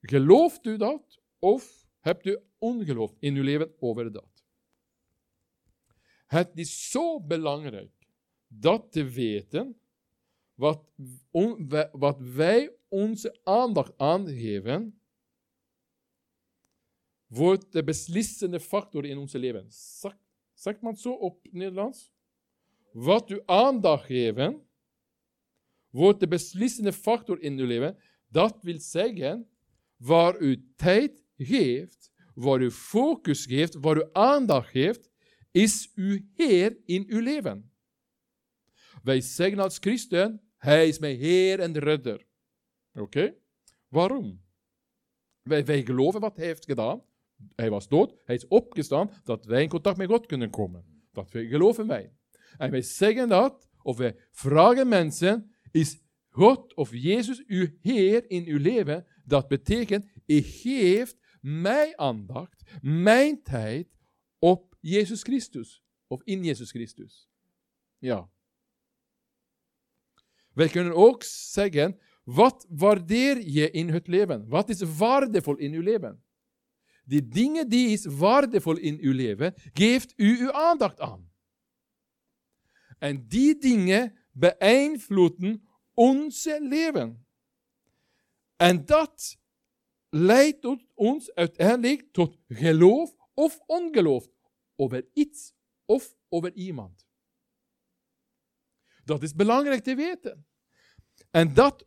Gelooft 0.00 0.66
u 0.66 0.76
dat 0.76 1.22
of 1.38 1.88
hebt 2.00 2.26
u 2.26 2.38
ongeloof 2.58 3.14
in 3.18 3.34
uw 3.34 3.42
leven 3.42 3.74
over 3.80 4.12
dat? 4.12 4.44
Het 6.26 6.50
is 6.54 6.90
zo 6.90 7.20
belangrijk 7.20 7.92
dat 8.46 8.92
te 8.92 9.04
weten 9.04 9.80
wat, 10.54 10.92
wat 11.92 12.20
wij 12.20 12.76
onze 12.88 13.40
aandacht 13.44 13.98
aangeven, 13.98 15.00
wordt 17.26 17.72
de 17.72 17.84
beslissende 17.84 18.60
factor 18.60 19.04
in 19.04 19.18
ons 19.18 19.32
leven. 19.32 19.66
Zegt 20.52 20.80
man 20.80 20.92
het 20.92 21.00
zo 21.00 21.12
op 21.12 21.46
Nederlands? 21.50 22.12
Wat 22.92 23.30
u 23.30 23.42
aandacht 23.44 24.06
geven, 24.06 24.68
wordt 25.90 26.20
de 26.20 26.28
beslissende 26.28 26.92
factor 26.92 27.40
in 27.40 27.58
uw 27.58 27.66
leven. 27.66 27.98
Dat 28.28 28.62
wil 28.62 28.80
zeggen, 28.80 29.48
waar 29.96 30.40
u 30.40 30.72
tijd 30.76 31.24
geeft, 31.36 32.12
waar 32.34 32.60
u 32.60 32.70
focus 32.70 33.46
geeft, 33.46 33.74
waar 33.74 33.96
u 33.96 34.04
aandacht 34.12 34.70
geeft, 34.70 35.10
is 35.50 35.92
uw 35.94 36.18
Heer 36.34 36.78
in 36.84 37.04
uw 37.06 37.20
leven. 37.20 37.72
Wij 39.02 39.20
zeggen 39.20 39.58
als 39.58 39.78
christen, 39.78 40.42
Hij 40.56 40.88
is 40.88 40.98
mijn 40.98 41.16
Heer 41.16 41.60
en 41.60 41.78
Redder. 41.78 42.26
Oké? 42.94 43.34
Waarom? 43.88 44.44
Wij, 45.42 45.64
wij 45.64 45.84
geloven 45.84 46.20
wat 46.20 46.36
Hij 46.36 46.46
heeft 46.46 46.64
gedaan. 46.64 47.02
Hij 47.54 47.70
was 47.70 47.88
dood, 47.88 48.14
Hij 48.24 48.34
is 48.34 48.46
opgestaan, 48.46 49.10
dat 49.24 49.44
wij 49.44 49.62
in 49.62 49.68
contact 49.68 49.96
met 49.96 50.08
God 50.08 50.26
kunnen 50.26 50.50
komen. 50.50 51.06
Dat 51.12 51.30
geloven 51.30 51.86
wij. 51.86 52.17
En 52.56 52.70
wij 52.70 52.82
zeggen 52.82 53.28
dat, 53.28 53.68
of 53.82 53.96
wij 53.96 54.16
vragen 54.30 54.88
mensen, 54.88 55.54
is 55.70 56.00
God 56.28 56.74
of 56.74 56.92
Jezus 56.92 57.44
uw 57.46 57.68
Heer 57.80 58.30
in 58.30 58.46
uw 58.46 58.58
leven? 58.58 59.06
Dat 59.24 59.48
betekent, 59.48 60.10
ik 60.26 60.46
geef 60.46 61.14
mijn 61.40 61.98
aandacht, 61.98 62.62
mijn 62.82 63.42
tijd 63.42 63.88
op 64.38 64.76
Jezus 64.80 65.22
Christus. 65.22 65.82
Of 66.06 66.22
in 66.22 66.44
Jezus 66.44 66.70
Christus. 66.70 67.28
Ja. 67.98 68.30
Wij 70.52 70.68
kunnen 70.68 70.94
ook 70.94 71.22
zeggen, 71.22 71.98
wat 72.24 72.66
waardeer 72.68 73.40
je 73.40 73.70
in 73.70 73.88
het 73.88 74.06
leven? 74.06 74.48
Wat 74.48 74.68
is 74.68 74.80
waardevol 74.80 75.56
in 75.56 75.72
uw 75.72 75.82
leven? 75.82 76.22
Die 77.04 77.28
dingen 77.28 77.68
die 77.68 77.88
is 77.88 78.04
waardevol 78.04 78.76
in 78.76 78.98
uw 79.00 79.12
leven, 79.12 79.54
geeft 79.72 80.12
u 80.16 80.40
uw 80.40 80.52
aandacht 80.52 81.00
aan. 81.00 81.27
En 82.98 83.28
die 83.28 83.58
dingen 83.58 84.18
beïnvloeden 84.32 85.68
ons 85.94 86.44
leven. 86.44 87.26
En 88.56 88.84
dat 88.84 89.38
leidt 90.08 90.60
tot 90.60 90.84
ons 90.94 91.34
uiteindelijk 91.34 92.12
tot 92.12 92.38
geloof 92.48 93.16
of 93.34 93.60
ongeloof 93.66 94.28
over 94.76 95.08
iets 95.12 95.52
of 95.84 96.16
over 96.28 96.52
iemand. 96.54 97.06
Dat 99.04 99.22
is 99.22 99.34
belangrijk 99.34 99.82
te 99.82 99.94
weten. 99.94 100.46
En 101.30 101.54
dat 101.54 101.86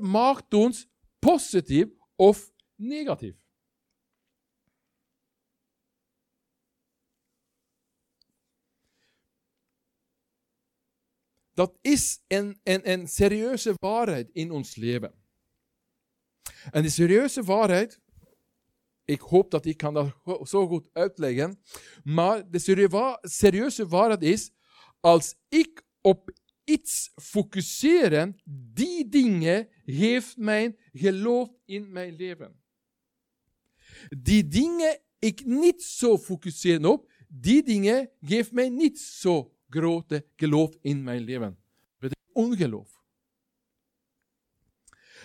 maakt 0.00 0.54
ons 0.54 0.88
positief 1.18 1.88
of 2.16 2.52
negatief. 2.74 3.41
Dat 11.62 11.78
is 11.80 12.22
een, 12.28 12.60
een, 12.62 12.90
een 12.90 13.08
serieuze 13.08 13.74
waarheid 13.80 14.30
in 14.32 14.50
ons 14.50 14.76
leven. 14.76 15.14
En 16.70 16.82
die 16.82 16.90
serieuze 16.90 17.42
waarheid, 17.42 18.00
ik 19.04 19.20
hoop 19.20 19.50
dat 19.50 19.64
ik 19.64 19.76
kan 19.76 19.94
dat 19.94 20.14
zo 20.42 20.66
goed 20.66 20.88
uitleggen, 20.92 21.58
maar 22.04 22.50
de 22.50 22.58
serieuze 23.22 23.86
waarheid 23.86 24.22
is, 24.22 24.50
als 25.00 25.34
ik 25.48 25.82
op 26.00 26.32
iets 26.64 27.12
focuseer, 27.14 28.34
die 28.44 29.08
dingen 29.08 29.68
geeft 29.84 30.36
mijn 30.36 30.76
geloof 30.92 31.48
in 31.64 31.92
mijn 31.92 32.16
leven. 32.16 32.62
Die 34.18 34.48
dingen 34.48 35.00
ik 35.18 35.44
niet 35.44 35.82
zo 35.82 36.18
focuseer 36.18 36.86
op, 36.88 37.10
die 37.28 37.62
dingen 37.62 38.10
geeft 38.20 38.52
mij 38.52 38.68
niet 38.68 38.98
zo 38.98 39.51
grote 39.72 40.26
geloof 40.36 40.76
in 40.80 41.02
mijn 41.02 41.20
leven. 41.20 41.58
Is 42.00 42.10
ongeloof. 42.32 43.02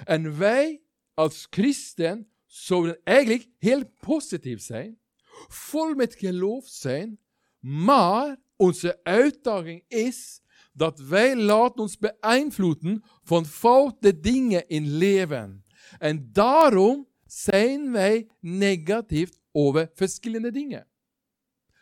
En 0.03 0.37
wij 0.37 0.81
als 1.13 1.47
christen 1.49 2.31
zouden 2.45 2.99
eigenlijk 3.03 3.49
heel 3.57 3.91
positief 3.99 4.61
zijn, 4.61 4.99
vol 5.47 5.93
met 5.95 6.15
geloof 6.15 6.67
zijn, 6.67 7.19
maar 7.59 8.37
onze 8.55 9.03
uitdaging 9.03 9.83
is 9.87 10.41
dat 10.73 10.99
wij 10.99 11.35
laten 11.35 11.81
ons 11.81 11.97
beïnvloeden 11.97 13.03
van 13.23 13.45
foute 13.45 14.19
dingen 14.19 14.67
in 14.67 14.97
leven. 14.97 15.63
En 15.97 16.29
daarom 16.31 17.07
zijn 17.25 17.91
wij 17.91 18.29
negatief 18.39 19.29
over 19.51 19.91
verschillende 19.93 20.51
dingen. 20.51 20.87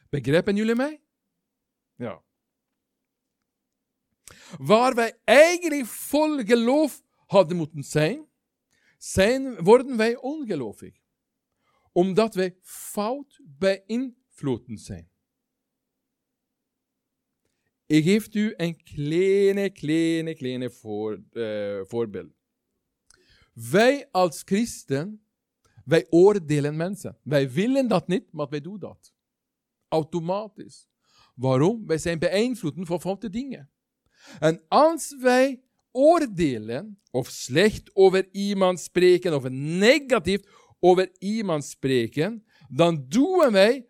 Begrijpen 0.10 0.56
jullie 0.56 0.76
mij? 0.76 1.02
Ja. 1.96 2.25
Waar 4.58 4.96
wij 4.96 5.20
eigenlijk 5.24 5.86
vol 5.86 6.38
geloof 6.38 7.04
hadden 7.26 7.58
moeten 7.58 7.84
zijn, 7.84 8.26
zijn 8.98 9.64
worden 9.64 9.98
wij 9.98 10.18
ongelovig. 10.18 10.96
Omdat 11.92 12.36
wij 12.36 12.58
fout 12.62 13.42
beïnvloeden 13.44 14.78
zijn. 14.78 15.10
Ik 17.86 18.04
geef 18.04 18.34
u 18.36 18.54
een 18.58 18.84
kleine, 18.84 19.70
kleine, 19.70 20.36
kleine 20.36 20.70
voor, 20.70 21.24
uh, 21.32 21.82
voorbeeld. 21.84 22.34
Wij 23.54 24.08
als 24.12 24.42
christen, 24.46 25.26
wij 25.86 26.08
oordelen 26.10 26.76
mensen. 26.76 27.18
Wij 27.24 27.52
willen 27.52 27.88
dat 27.88 28.08
niet, 28.08 28.32
maar 28.32 28.50
wij 28.50 28.62
doen 28.62 28.80
dat. 28.80 29.14
Automatisch. 29.88 30.88
Waarom? 31.36 31.86
Wij 31.88 31.98
zijn 31.98 32.20
beïnvloed 32.20 32.74
van 32.78 33.02
foute 33.02 33.30
dingen. 33.30 33.70
En 34.40 34.62
als 34.68 35.16
wij 35.20 35.64
oordelen, 35.92 37.02
of 37.12 37.30
slecht 37.30 37.96
over 37.96 38.28
iemand 38.32 38.80
spreken, 38.80 39.36
of 39.36 39.50
negatief 39.50 40.42
over 40.80 41.12
iemand 41.18 41.66
spreken, 41.66 42.46
dan 42.70 43.06
doen 43.08 43.52
wij 43.52 43.88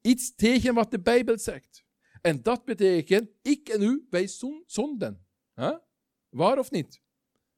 iets 0.00 0.34
tegen 0.34 0.74
wat 0.74 0.90
de 0.90 1.00
Bijbel 1.00 1.38
zegt. 1.38 1.84
En 2.20 2.42
dat 2.42 2.64
betekent, 2.64 3.30
ik 3.42 3.68
en 3.68 3.82
u, 3.82 4.06
wij 4.10 4.28
zonden. 4.66 5.26
Huh? 5.54 5.76
Waar 6.28 6.58
of 6.58 6.70
niet? 6.70 7.00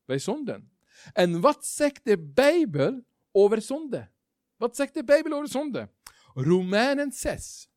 Wij 0.04 0.18
zonden. 0.18 0.70
En 1.12 1.40
wat 1.40 1.66
zegt 1.66 2.04
de 2.04 2.18
Bijbel 2.18 3.04
over 3.32 3.62
zonde? 3.62 4.10
Wat 4.56 4.76
zegt 4.76 4.94
de 4.94 5.04
Bijbel 5.04 5.32
over 5.32 5.48
zonde? 5.48 5.90
Romeinen 6.34 7.12
6. 7.12 7.68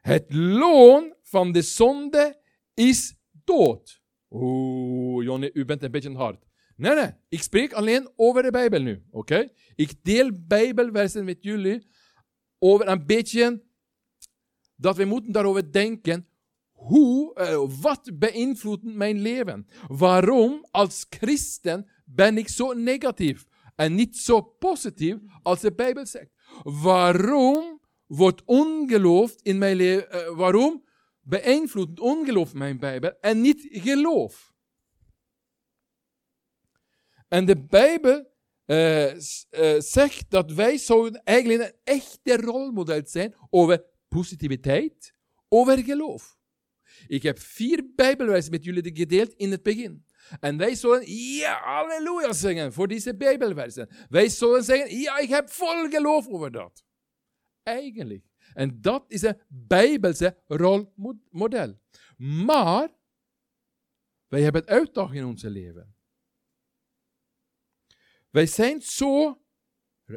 Het 0.00 0.32
loon 0.34 1.14
van 1.22 1.52
de 1.52 1.62
zonde 1.62 2.42
is 2.74 3.14
dood. 3.44 4.02
Oeh, 4.30 5.24
Jonny, 5.24 5.50
u 5.52 5.64
bent 5.64 5.82
een 5.82 5.90
beetje 5.90 6.14
hard. 6.14 6.44
Nee, 6.76 6.94
nee, 6.94 7.10
ik 7.28 7.42
spreek 7.42 7.72
alleen 7.72 8.08
over 8.16 8.42
de 8.42 8.50
Bijbel 8.50 8.80
nu, 8.80 9.02
oké? 9.10 9.48
Ik 9.74 10.04
deel 10.04 10.30
Bijbelversen 10.46 11.24
met 11.24 11.38
jullie 11.40 11.86
over 12.58 12.88
een 12.88 13.06
beetje 13.06 13.62
dat 14.76 14.96
we 14.96 15.04
moeten 15.04 15.32
daarover 15.32 15.72
denken. 15.72 16.28
Hoe, 16.72 17.40
uh, 17.40 17.80
wat 17.80 18.10
beïnvloedt 18.14 18.82
mijn 18.82 19.20
leven? 19.20 19.66
Waarom 19.86 20.66
als 20.70 21.06
christen 21.10 21.90
ben 22.04 22.38
ik 22.38 22.48
zo 22.48 22.72
negatief 22.72 23.46
en 23.76 23.94
niet 23.94 24.16
zo 24.16 24.40
positief 24.40 25.16
als 25.42 25.60
de 25.60 25.74
Bijbel 25.74 26.06
zegt? 26.06 26.30
Waarom 26.62 27.80
wordt 28.06 28.42
ongeloof 28.44 29.34
in 29.42 29.58
mijn 29.58 29.76
leven, 29.76 30.08
uh, 30.14 30.36
waarom 30.36 30.84
beïnvloedt 31.24 32.00
ongeloof 32.00 32.54
mijn 32.54 32.78
Bijbel 32.78 33.20
en 33.20 33.40
niet 33.40 33.66
geloof? 33.70 34.52
En 37.28 37.44
de 37.44 37.64
Bijbel 37.66 38.32
uh, 38.66 39.12
uh, 39.12 39.18
zegt 39.78 40.30
dat 40.30 40.52
wij 40.52 40.76
zouden 40.76 41.22
eigenlijk 41.24 41.60
een 41.62 41.78
echte 41.84 42.36
rolmodel 42.36 43.00
zijn 43.04 43.34
over 43.50 43.84
positiviteit, 44.08 45.14
over 45.48 45.78
geloof. 45.78 46.36
Ik 47.06 47.22
heb 47.22 47.38
vier 47.38 47.92
Bijbelwijzen 47.94 48.50
met 48.50 48.64
jullie 48.64 48.96
gedeeld 48.96 49.32
in 49.32 49.50
het 49.50 49.62
begin. 49.62 50.06
En 50.40 50.56
wij 50.56 50.74
zullen 50.74 51.02
ja, 51.36 51.60
halleluja 51.62 52.32
zingen 52.32 52.72
voor 52.72 52.88
deze 52.88 53.16
Bijbelversen. 53.16 53.88
Wij 54.08 54.28
zullen 54.28 54.64
zeggen, 54.64 54.98
ja, 54.98 55.18
ik 55.18 55.28
heb 55.28 55.50
vol 55.50 55.88
geloof 55.88 56.28
over 56.28 56.50
dat. 56.50 56.84
Eigenlijk. 57.62 58.24
En 58.54 58.80
dat 58.80 59.04
is 59.08 59.22
een 59.22 59.40
Bijbelse 59.48 60.36
rolmodel. 60.46 61.78
Maar, 62.16 62.88
wij 64.28 64.42
hebben 64.42 64.60
het 64.60 64.70
uitdaging 64.70 65.16
in 65.16 65.24
ons 65.24 65.42
leven. 65.42 65.94
Wij 68.30 68.46
zijn 68.46 68.82
zo 68.82 69.42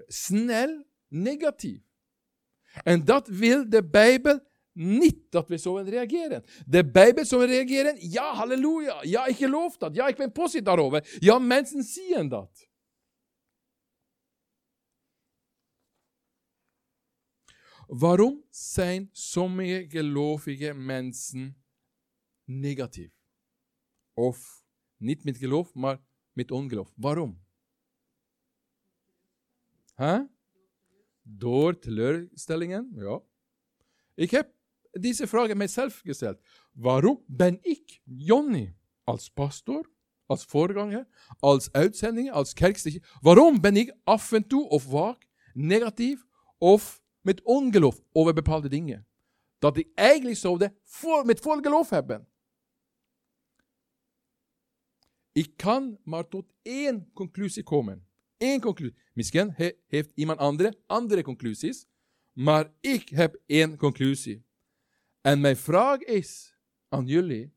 snel 0.08 0.84
negatief. 1.08 1.82
En 2.84 3.06
dat 3.06 3.28
wil 3.28 3.70
de 3.70 3.84
Bijbel 3.84 4.40
niet 4.72 5.32
dat 5.32 5.48
we 5.48 5.58
zo 5.58 5.76
reageren. 5.76 6.44
De 6.66 6.92
Bijbel 6.92 7.26
zou 7.26 7.46
reageren, 7.46 8.10
ja, 8.12 8.34
halleluja, 8.34 8.98
ja, 9.02 9.26
ik 9.26 9.36
geloof 9.36 9.78
dat, 9.78 9.96
ja, 9.96 10.08
ik 10.08 10.16
ben 10.16 10.32
positief 10.32 10.64
daarover. 10.64 11.16
Ja, 11.20 11.40
mensen 11.40 11.84
zien 11.84 12.30
dat. 12.30 12.67
Waarom 17.88 18.44
zijn 18.50 19.10
sommige 19.12 19.86
gelovige 19.90 20.74
mensen 20.74 21.64
negatief? 22.44 23.12
Of 24.14 24.66
niet 24.98 25.24
met 25.24 25.38
geloof, 25.38 25.74
maar 25.74 26.02
met 26.32 26.52
ongeloof. 26.52 26.94
Waarom? 26.96 27.46
Door 31.22 31.80
teleurstellingen, 31.80 32.92
ja. 32.96 33.22
Ik 34.16 34.32
heb 34.32 34.54
deze 34.92 35.28
vraag 35.28 35.54
mijzelf 35.54 36.02
gesteld. 36.04 36.40
Waarom 36.74 37.24
ben 37.28 37.58
ik, 37.62 38.02
Jonny, 38.04 38.76
als 39.04 39.30
pastor, 39.30 39.90
als 40.26 40.46
voorganger, 40.46 41.08
als 41.40 41.72
uitzending, 41.72 42.32
als 42.32 42.54
kerkstichter, 42.54 43.18
waarom 43.22 43.62
ben 43.62 43.76
ik 43.76 43.96
af 44.04 44.32
en 44.32 44.48
toe 44.48 44.70
of 44.70 44.84
vaak 44.84 45.28
negatief 45.54 46.26
of 46.58 47.06
met 47.28 47.42
ongeloof 47.42 48.02
over 48.12 48.34
bepaalde 48.34 48.70
dingen? 48.70 49.08
Dat 49.60 49.78
ik 49.78 49.92
eigenlijk 49.96 50.38
zou 50.38 50.70
voor, 50.84 51.26
met 51.26 51.40
vol 51.40 51.62
geloof 51.62 51.90
hebben. 51.90 52.28
Ik 55.32 55.58
kan 55.58 56.00
maar 56.04 56.28
tot 56.28 56.54
één 56.62 57.12
conclusie 57.14 57.64
komen. 57.64 58.08
Eén 58.38 58.60
conclusie. 58.60 58.98
Misschien 59.14 59.54
heeft 59.88 60.12
iemand 60.16 60.40
andere 60.40 60.80
andere 60.86 61.24
conclusies, 61.24 61.88
maar 62.34 62.74
ik 62.80 63.10
heb 63.10 63.42
één 63.46 63.78
conclusie. 63.78 64.46
En 65.22 65.42
mijn 65.42 65.58
vraag 65.58 66.00
is 66.00 66.56
aan 66.90 67.06
jullie: 67.06 67.54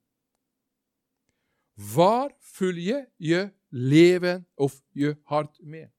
waar 1.72 2.35
vul 2.38 2.74
je 2.74 3.09
je 3.16 3.52
leven 3.68 4.48
of 4.54 4.83
je 4.88 5.18
hart 5.22 5.61
mee? 5.62 5.90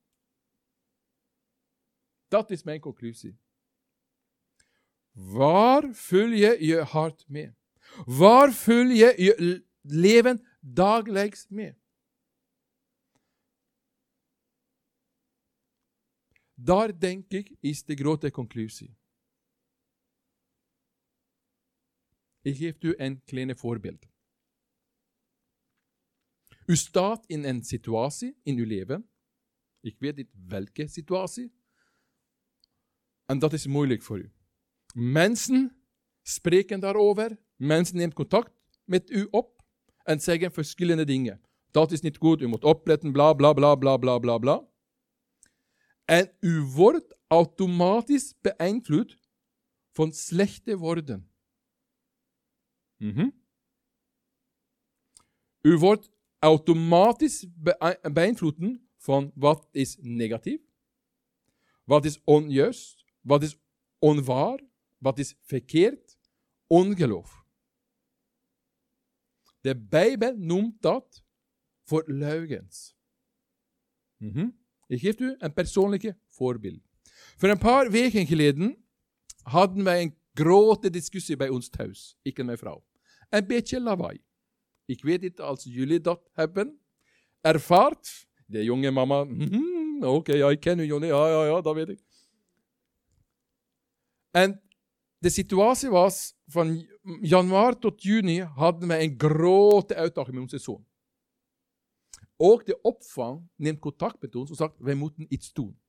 Dat 2.28 2.52
is 2.52 2.64
mijn 2.64 2.80
conclusie. 2.80 3.40
Waar 5.12 5.93
vul 5.93 6.30
je 6.30 6.65
je 6.65 6.82
hart 6.82 7.28
mee? 7.28 7.56
Waar 8.06 8.54
vul 8.54 8.86
je 8.86 9.13
je 9.17 9.65
leven 9.82 10.47
dagelijks 10.60 11.47
mee? 11.47 11.80
Daar 16.54 17.00
denk 17.00 17.32
ik 17.32 17.56
is 17.60 17.84
de 17.84 17.95
grote 17.95 18.32
conclusie. 18.32 18.97
Ik 22.41 22.58
geef 22.58 22.84
u 22.84 22.93
een 22.97 23.24
kleine 23.24 23.56
voorbeeld. 23.56 24.10
U 26.65 26.76
staat 26.76 27.26
in 27.26 27.43
een 27.43 27.63
situatie 27.63 28.39
in 28.43 28.58
uw 28.58 28.65
leven. 28.65 29.10
Ik 29.80 30.00
weet 30.00 30.15
niet 30.15 30.32
welke 30.47 30.88
situatie. 30.88 31.54
En 33.26 33.39
dat 33.39 33.54
is 33.54 33.65
moeilijk 33.65 34.02
voor 34.02 34.19
u. 34.19 34.32
Mensen 34.94 35.84
spreken 36.22 36.80
daarover. 36.80 37.40
Mensen 37.56 37.96
nemen 37.96 38.14
contact 38.14 38.52
met 38.84 39.10
u 39.10 39.28
op 39.32 39.64
en 40.04 40.22
zeggen 40.22 40.52
verschillende 40.52 41.06
dingen. 41.06 41.42
Dat 41.72 41.92
is 41.92 42.02
niet 42.02 42.18
goed, 42.18 42.42
u 42.42 42.48
moet 42.48 42.64
opletten, 42.64 43.12
bla 43.12 43.34
bla 43.34 43.54
bla 43.54 43.76
bla 43.76 43.98
bla 43.98 44.20
bla 44.20 44.38
bla. 44.38 44.68
En 46.06 46.32
u 46.40 46.62
wordt 46.62 47.18
automatisch 47.28 48.34
beïnvloed 48.42 49.18
van 49.92 50.12
slechte 50.12 50.78
woorden. 50.78 51.32
Mm 52.98 53.40
U 55.62 55.78
wordt 55.78 56.12
automatisch 56.40 57.46
beïnvloed 58.14 58.80
van 58.98 59.32
wat 59.36 59.68
is 59.72 59.98
negatief, 60.00 60.62
wat 61.84 62.06
is 62.06 62.24
onjuist, 62.24 63.06
wat 63.22 63.44
is 63.44 63.58
onwaar, 64.00 64.60
wat 65.02 65.20
is 65.20 65.36
verkeerd, 65.42 66.18
ongeloof. 66.68 67.46
De 69.62 69.78
Bijbel 69.78 70.36
noemt 70.38 70.82
dat 70.82 71.24
voor 71.84 72.04
leugens. 72.06 72.96
Mhm. 74.18 74.50
Ik 74.88 75.00
geef 75.00 75.20
u 75.20 75.36
een 75.38 75.54
persoonlijke 75.54 76.18
voorbeeld. 76.28 76.82
Voor 77.38 77.50
een 77.50 77.58
paar 77.58 77.92
weken 77.92 78.26
geleden 78.28 78.86
hadden 79.42 79.84
wij 79.84 80.02
een 80.02 80.18
grote 80.34 80.90
discussie 80.90 81.36
bij 81.36 81.50
ons 81.50 81.70
thuis, 81.70 82.18
ik 82.22 82.40
en 82.40 82.46
mijn 82.46 82.58
vrouw. 82.58 82.86
Een 83.30 83.48
beetje 83.48 83.82
lawaai. 83.82 84.24
Ik 84.86 85.04
weet 85.04 85.22
niet 85.22 85.40
als 85.40 85.64
jullie 85.64 86.02
dat 86.02 86.30
hebben 86.34 86.82
ervaard. 87.42 88.28
De 88.46 88.64
jonge 88.64 88.92
mama, 88.92 89.24
"Mhm, 89.24 90.04
oké, 90.04 90.34
ja, 90.34 90.50
ik 90.50 90.60
ken 90.60 90.80
u, 90.80 90.86
Jonny, 90.86 91.08
ja, 91.08 91.28
ja, 91.30 91.46
ja, 91.46 91.62
dat 91.62 91.76
weet 91.76 91.90
ik. 91.90 92.04
En 94.32 94.62
de 95.22 95.30
situatie 95.30 95.90
was, 95.90 96.36
van 96.46 96.88
januari 97.22 97.78
tot 97.80 98.04
juni 98.04 98.42
hadden 98.42 98.88
wij 98.88 99.04
een 99.04 99.14
grote 99.18 99.96
uitdaging 99.96 100.34
met 100.34 100.44
onze 100.44 100.58
zoon. 100.58 100.86
Ook 102.38 102.66
de 102.66 102.82
opvang 102.82 103.50
neemt 103.56 103.80
contact 103.80 104.22
met 104.22 104.36
ons 104.36 104.50
en 104.50 104.56
zegt, 104.56 104.78
wij 104.78 104.96
moeten 104.96 105.26
iets 105.30 105.54
doen. 105.54 105.80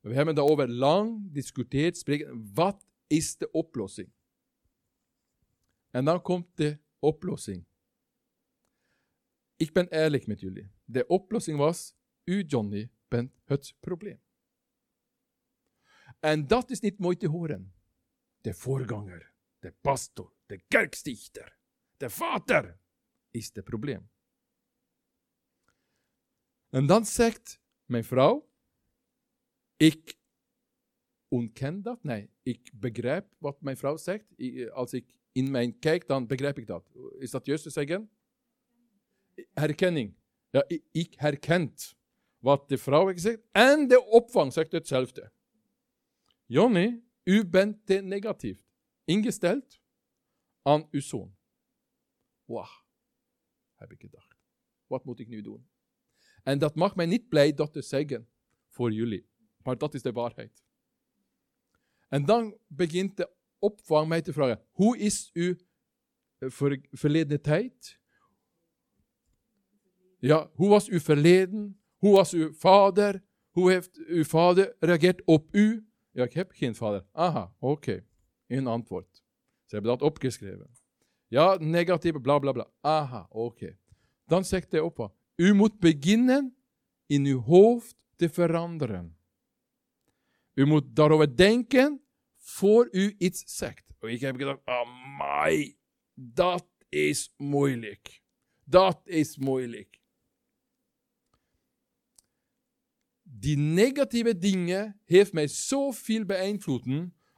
We 0.00 0.14
hebben 0.14 0.34
daarover 0.34 0.68
lang 0.68 1.22
gediscuteerd, 1.22 1.98
spreken, 1.98 2.50
wat 2.54 2.86
is 3.06 3.36
de 3.36 3.50
oplossing? 3.50 4.12
En 5.90 6.04
dan 6.04 6.22
komt 6.22 6.46
de 6.54 6.78
oplossing. 6.98 7.64
Ik 9.56 9.72
ben 9.72 9.88
eerlijk 9.88 10.26
met 10.26 10.40
jullie. 10.40 10.70
De 10.84 11.06
oplossing 11.06 11.58
was, 11.58 11.94
u 12.24 12.42
Johnny 12.42 12.90
bent 13.08 13.32
het 13.44 13.74
probleem. 13.80 14.20
En 16.20 16.46
dat 16.46 16.70
is 16.70 16.80
niet 16.80 16.98
mooi 16.98 17.16
te 17.16 17.28
horen. 17.28 17.74
De 18.40 18.54
voorganger, 18.54 19.32
de 19.58 19.72
pastor, 19.80 20.32
de 20.46 20.60
kerkstichter, 20.68 21.58
de 21.96 22.10
vader 22.10 22.78
is 23.30 23.50
het 23.52 23.64
probleem. 23.64 24.10
En 26.68 26.86
dan 26.86 27.06
zegt 27.06 27.60
mijn 27.84 28.04
vrouw, 28.04 28.50
ik 29.76 30.18
ontken 31.28 31.82
dat. 31.82 32.02
Nee, 32.02 32.30
ik 32.42 32.70
begrijp 32.74 33.34
wat 33.38 33.60
mijn 33.60 33.76
vrouw 33.76 33.96
zegt. 33.96 34.24
I- 34.36 34.68
Als 34.68 34.92
ik 34.92 35.14
in 35.32 35.50
mijn 35.50 35.78
kijk, 35.78 36.06
dan 36.06 36.26
begrijp 36.26 36.58
ik 36.58 36.66
dat. 36.66 36.96
Is 37.18 37.30
dat 37.30 37.46
juist 37.46 37.62
te 37.62 37.70
zeggen? 37.70 38.10
Herkenning. 39.52 40.14
Ja, 40.50 40.64
ik, 40.92 41.14
herkent 41.14 41.96
wat 42.38 42.68
de 42.68 42.78
vrouw 42.78 43.06
heeft 43.06 43.20
gezegd. 43.22 43.40
En 43.52 43.88
de 43.88 44.02
opvang 44.04 44.52
zegt 44.52 44.72
hetzelfde. 44.72 45.32
Jonny, 46.46 47.02
u 47.22 47.46
bent 47.46 47.86
te 47.86 47.94
negatief 47.94 48.64
ingesteld 49.04 49.80
aan 50.62 50.88
uw 50.90 51.00
zoon. 51.00 51.36
Wauw, 52.44 52.84
heb 53.74 53.92
ik 53.92 54.00
gedacht. 54.00 54.36
Wat 54.86 55.04
moet 55.04 55.20
ik 55.20 55.28
nu 55.28 55.42
doen? 55.42 55.68
En 56.42 56.58
dat 56.58 56.74
mag 56.74 56.96
mij 56.96 57.06
niet 57.06 57.28
blij 57.28 57.52
dat 57.52 57.72
te 57.72 57.82
zeggen 57.82 58.28
voor 58.68 58.92
jullie. 58.92 59.28
Maar 59.62 59.78
dat 59.78 59.94
is 59.94 60.02
de 60.02 60.12
waarheid. 60.12 60.64
En 62.08 62.24
dan 62.24 62.58
begint 62.66 63.16
de 63.16 63.30
opvang 63.58 64.08
mij 64.08 64.22
te 64.22 64.32
vragen: 64.32 64.66
hoe 64.70 64.98
is 64.98 65.30
uw 65.32 65.56
eh, 66.38 66.50
ver- 66.50 66.86
verleden 66.90 67.40
tijd? 67.40 68.00
Ja, 70.18 70.50
hoe 70.54 70.68
was 70.68 70.88
uw 70.88 71.00
verleden? 71.00 71.82
Hoe 71.96 72.14
was 72.14 72.32
uw 72.32 72.52
vader? 72.52 73.24
Hoe 73.50 73.70
heeft 73.70 73.96
uw 73.96 74.24
vader 74.24 74.76
reageerd 74.78 75.24
op 75.24 75.54
u? 75.54 75.89
Ja, 76.10 76.24
ik 76.24 76.32
heb 76.32 76.50
geen 76.50 76.74
vader. 76.74 77.06
Aha, 77.12 77.54
oké. 77.58 78.04
Een 78.46 78.66
antwoord. 78.66 79.24
Ze 79.64 79.74
hebben 79.74 79.90
dat 79.90 80.02
opgeschreven. 80.02 80.70
Ja, 81.26 81.56
negatieve, 81.56 82.20
bla 82.20 82.38
bla 82.38 82.52
bla. 82.52 82.70
Aha, 82.80 83.26
oké. 83.28 83.78
Dan 84.26 84.44
zegt 84.44 84.70
de 84.70 84.84
opvang: 84.84 85.12
u 85.34 85.54
moet 85.54 85.78
beginnen 85.78 86.56
in 87.06 87.24
uw 87.24 87.40
hoofd 87.40 88.06
te 88.16 88.28
veranderen. 88.28 89.16
U 90.54 90.66
moet 90.66 90.96
daarover 90.96 91.36
denken 91.36 92.00
voor 92.36 92.88
u 92.90 93.14
iets 93.18 93.56
zegt. 93.56 93.94
Ik 94.00 94.20
heb 94.20 94.36
gedacht, 94.36 94.60
amai, 94.64 95.76
dat 96.14 96.66
is 96.88 97.34
moeilijk. 97.36 98.22
Dat 98.64 99.00
is 99.04 99.36
moeilijk. 99.36 99.99
Die 103.40 103.56
negatieve 103.56 104.38
dingen 104.38 105.00
heeft 105.04 105.32
mij 105.32 105.46
zoveel 105.46 106.24
beïnvloed 106.24 106.84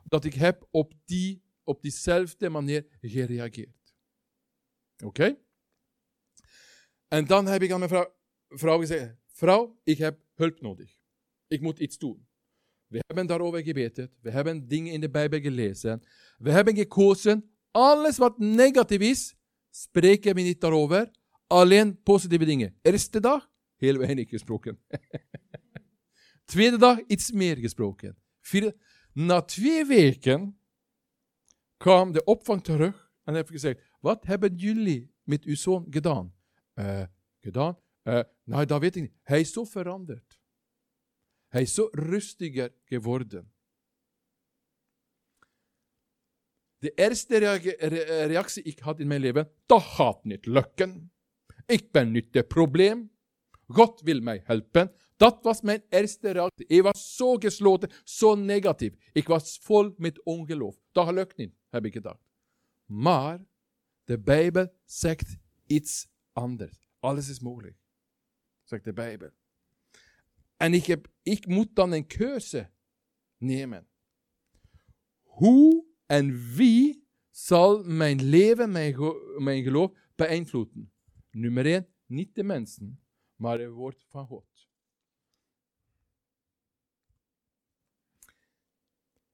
dat 0.05 0.25
ik 0.25 0.35
heb 0.35 0.69
op, 0.71 0.93
die, 1.05 1.43
op 1.65 1.83
diezelfde 1.83 2.49
manier 2.49 2.87
gereageerd. 3.01 3.95
Oké? 5.05 5.37
En 7.09 7.27
dan 7.27 7.47
heb 7.47 7.63
ik 7.63 7.71
aan 7.71 7.79
mijn 7.79 7.91
vrouw, 7.91 8.15
vrouw 8.49 8.79
gezegd, 8.79 9.15
vrouw, 9.27 9.81
ik 9.85 9.99
heb 9.99 10.21
hulp 10.35 10.61
nodig. 10.61 10.99
Ik 11.47 11.61
moet 11.61 11.79
iets 11.79 11.99
doen. 11.99 12.27
We 12.87 13.01
hebben 13.07 13.27
daarover 13.27 13.63
gebeten. 13.63 14.13
We 14.21 14.31
hebben 14.31 14.69
dingen 14.69 14.93
in 14.93 15.01
de 15.01 15.11
Bijbel 15.11 15.41
gelezen. 15.41 16.03
We 16.39 16.51
hebben 16.51 16.77
gekozen. 16.77 17.51
Alles 17.71 18.17
wat 18.17 18.39
negatief 18.39 19.01
is, 19.01 19.35
spreken 19.71 20.35
we 20.35 20.41
niet 20.41 20.61
daarover. 20.61 21.11
Alleen 21.47 22.03
positieve 22.03 22.45
dingen. 22.45 22.79
Eerste 22.83 23.21
dag, 23.21 23.51
heel 23.77 23.97
weinig 23.97 24.29
gesproken. 24.29 24.79
Tweede 26.45 26.79
dag, 26.79 26.99
iets 27.07 27.31
meer 27.31 27.57
gesproken. 27.57 28.17
Na 29.13 29.43
twee 29.43 29.85
weken 29.85 30.59
kwam 31.77 32.13
de 32.13 32.25
opvang 32.25 32.65
terug 32.65 33.13
en 33.25 33.35
heb 33.35 33.49
gezegd, 33.49 33.81
wat 34.01 34.25
hebben 34.25 34.57
jullie 34.57 35.15
met 35.23 35.45
uw 35.45 35.57
zoon 35.57 35.87
gedaan? 35.91 36.35
Eh, 36.75 37.05
gedaan? 37.41 37.79
Eh, 38.03 38.21
nou, 38.45 38.65
dat 38.67 38.81
weet 38.81 38.97
ik 38.97 39.03
niet. 39.03 39.15
Hij 39.23 39.41
is 39.41 39.53
zo 39.53 39.65
veranderd. 39.65 40.41
Hij 41.49 41.63
is 41.63 41.75
zo 41.75 41.89
rustiger 41.91 42.75
geworden. 42.85 43.53
De 46.79 46.95
eerste 46.95 47.39
reactie 48.27 48.63
ik 48.63 48.79
had 48.79 49.01
in 49.01 49.07
mijn 49.07 49.21
leven, 49.21 49.53
dat 49.67 49.83
gaat 49.83 50.25
niet 50.25 50.47
lukken. 50.47 51.13
Ik 51.67 51.91
ben 51.91 52.11
niet 52.11 52.35
het 52.35 52.49
probleem. 52.49 53.11
God 53.67 54.01
wil 54.01 54.21
mij 54.21 54.41
helpen. 54.45 54.95
Dat 55.23 55.43
was 55.43 55.61
mijn 55.61 55.83
eerste 55.89 56.31
reactie. 56.31 56.67
Ik 56.67 56.83
was 56.83 57.17
zo 57.17 57.35
gesloten, 57.35 57.91
zo 58.05 58.35
negatief. 58.35 59.11
Ik 59.13 59.27
was 59.27 59.59
vol 59.59 59.95
met 59.97 60.23
ongeloof. 60.23 60.77
Dat 60.93 61.13
lukt 61.13 61.37
niet, 61.37 61.55
heb 61.69 61.85
ik 61.85 61.93
gedacht. 61.93 62.23
Maar 62.85 63.45
de 64.05 64.19
Bijbel 64.19 64.73
zegt 64.85 65.37
iets 65.67 66.09
anders. 66.33 66.89
Alles 66.99 67.29
is 67.29 67.41
mogelijk, 67.41 67.77
zegt 68.63 68.85
de 68.85 68.93
Bijbel. 68.93 69.31
En 70.57 70.75
ik, 70.75 70.87
heb, 70.87 71.09
ik 71.23 71.47
moet 71.47 71.75
dan 71.75 71.93
een 71.93 72.07
keuze 72.07 72.71
nemen. 73.37 73.87
Hoe 75.23 75.87
en 76.07 76.55
wie 76.55 77.07
zal 77.31 77.85
mijn 77.85 78.25
leven, 78.25 78.73
mijn, 78.73 78.97
mijn 79.39 79.63
geloof 79.63 79.93
beïnvloeden? 80.15 80.93
Nummer 81.31 81.67
één, 81.67 81.89
niet 82.07 82.35
de 82.35 82.43
mensen, 82.43 83.01
maar 83.37 83.59
het 83.59 83.71
woord 83.71 84.05
van 84.09 84.27
God. 84.27 84.52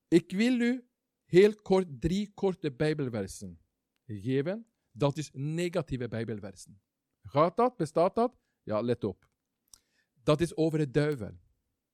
Ik 0.08 0.30
wil 0.30 0.60
u 0.60 0.88
heel 1.24 1.54
kort 1.54 2.00
drie 2.00 2.30
korte 2.34 2.72
Bijbelversen 2.72 3.60
geven. 4.06 4.66
Dat 4.90 5.16
is 5.16 5.30
negatieve 5.32 6.08
Bijbelversen. 6.08 6.80
Gaat 7.22 7.56
dat? 7.56 7.76
Bestaat 7.76 8.14
dat? 8.14 8.38
Ja, 8.62 8.80
let 8.80 9.04
op. 9.04 9.30
Dat 10.22 10.40
is 10.40 10.56
over 10.56 10.78
de 10.78 10.90
duivel. 10.90 11.38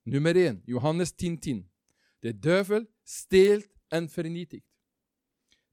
Nummer 0.03 0.37
1, 0.37 0.63
Johannes 0.65 1.11
10:10. 1.11 1.39
10. 1.39 1.71
De 2.19 2.39
duivel 2.39 2.87
steelt 3.03 3.69
en 3.89 4.09
vernietigt. 4.09 4.67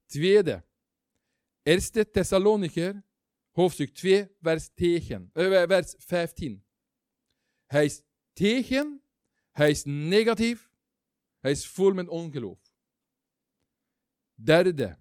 Tweede, 0.06 0.64
1 1.62 2.10
Thessalonicher, 2.12 3.04
hoofdstuk 3.50 3.94
2, 3.94 4.28
vers, 4.40 4.70
tegen, 4.74 5.30
eh, 5.32 5.62
vers 5.66 5.94
15. 5.98 6.64
Hij 7.66 7.84
is 7.84 8.02
tegen, 8.32 9.02
hij 9.50 9.70
is 9.70 9.82
negatief, 9.84 10.71
hij 11.42 11.50
is 11.50 11.66
vol 11.66 11.92
met 11.92 12.08
ongeloof. 12.08 12.58
Derde, 14.34 14.98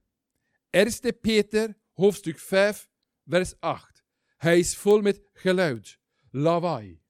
1 0.69 1.19
Peter, 1.21 1.77
hoofdstuk 1.93 2.39
5, 2.39 2.89
vers 3.25 3.59
8. 3.59 4.03
Hij 4.37 4.59
is 4.59 4.77
vol 4.77 5.01
met 5.01 5.21
geluid, 5.33 5.99
lawaai. 6.31 7.01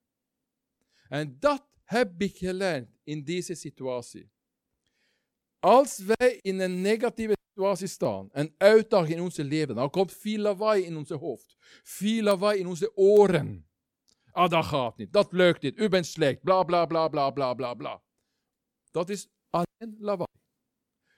En 1.08 1.40
dat 1.40 1.68
heb 1.84 2.22
ik 2.22 2.38
geleerd 2.38 2.90
in 3.04 3.24
deze 3.24 3.56
situatie. 3.56 4.32
Als 5.60 5.98
wij 5.98 6.40
in 6.42 6.60
een 6.60 6.82
negatieve 6.82 7.36
situatie 7.48 7.88
staan, 7.88 8.30
een 8.32 8.56
uitdaging 8.58 9.18
in 9.18 9.22
ons 9.22 9.38
leven, 9.38 9.76
dan 9.76 9.90
komt 9.90 10.14
veel 10.14 10.40
lawaai 10.40 10.84
in 10.84 10.98
ons 10.98 11.10
hoofd, 11.10 11.56
veel 11.84 12.24
lawaai 12.24 12.60
in 12.60 12.68
onze 12.68 12.96
oren. 12.96 13.70
Ah, 14.32 14.50
dat 14.50 14.66
gaat 14.66 14.98
niet, 14.98 15.14
dat 15.14 15.32
lukt 15.32 15.62
niet, 15.62 15.78
u 15.78 15.90
bent 15.90 16.06
slecht, 16.06 16.42
bla 16.42 16.64
bla 16.64 16.86
bla 16.86 17.08
bla 17.08 17.30
bla 17.32 17.54
bla 17.54 17.74
bla. 17.74 18.02
Dat 18.92 19.10
is 19.10 19.28
alleen 19.50 19.96
lawaai. 20.00 20.28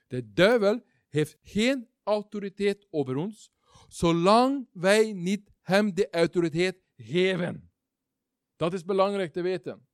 De 0.08 0.34
duivel 0.34 0.84
heeft 1.10 1.38
geen 1.42 1.90
autoriteit 2.04 2.88
over 2.90 3.16
ons, 3.16 3.52
zolang 3.88 4.68
wij 4.72 5.14
niet 5.14 5.52
hem 5.62 5.94
de 5.94 6.10
autoriteit 6.10 6.84
geven. 6.96 7.72
Dat 8.56 8.74
is 8.74 8.84
belangrijk 8.84 9.34
te 9.34 9.42
weten. 9.42 9.88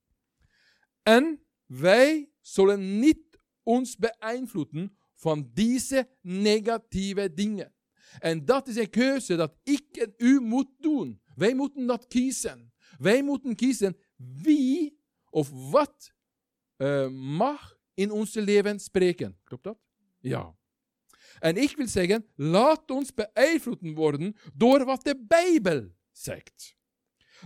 En 1.02 1.46
wij 1.66 2.32
zullen 2.40 2.98
niet 2.98 3.38
ons 3.62 3.96
beïnvloeden 3.96 4.96
van 5.14 5.50
deze 5.52 6.08
negatieve 6.20 7.32
dingen. 7.34 7.74
En 8.18 8.44
dat 8.44 8.68
is 8.68 8.76
een 8.76 8.90
keuze 8.90 9.36
dat 9.36 9.56
ik 9.62 9.96
en 9.96 10.14
u 10.16 10.40
moet 10.40 10.70
doen. 10.78 11.22
Wij 11.34 11.54
moeten 11.54 11.86
dat 11.86 12.06
kiezen. 12.06 12.72
Wij 12.98 13.22
moeten 13.22 13.54
kiezen 13.54 13.96
wie 14.16 15.00
of 15.30 15.70
wat 15.70 16.14
uh, 16.80 17.08
mag 17.08 17.76
in 17.94 18.10
ons 18.10 18.34
leven 18.34 18.78
spreken. 18.78 19.38
Klopt 19.44 19.64
dat? 19.64 19.78
Ja. 20.20 20.54
En 21.38 21.56
ik 21.56 21.76
wil 21.76 21.88
zeggen, 21.88 22.26
laat 22.34 22.90
ons 22.90 23.12
beïnvloeden 23.14 23.94
worden 23.94 24.36
door 24.54 24.84
wat 24.84 25.04
de 25.04 25.24
Bijbel 25.26 25.88
zegt. 26.12 26.76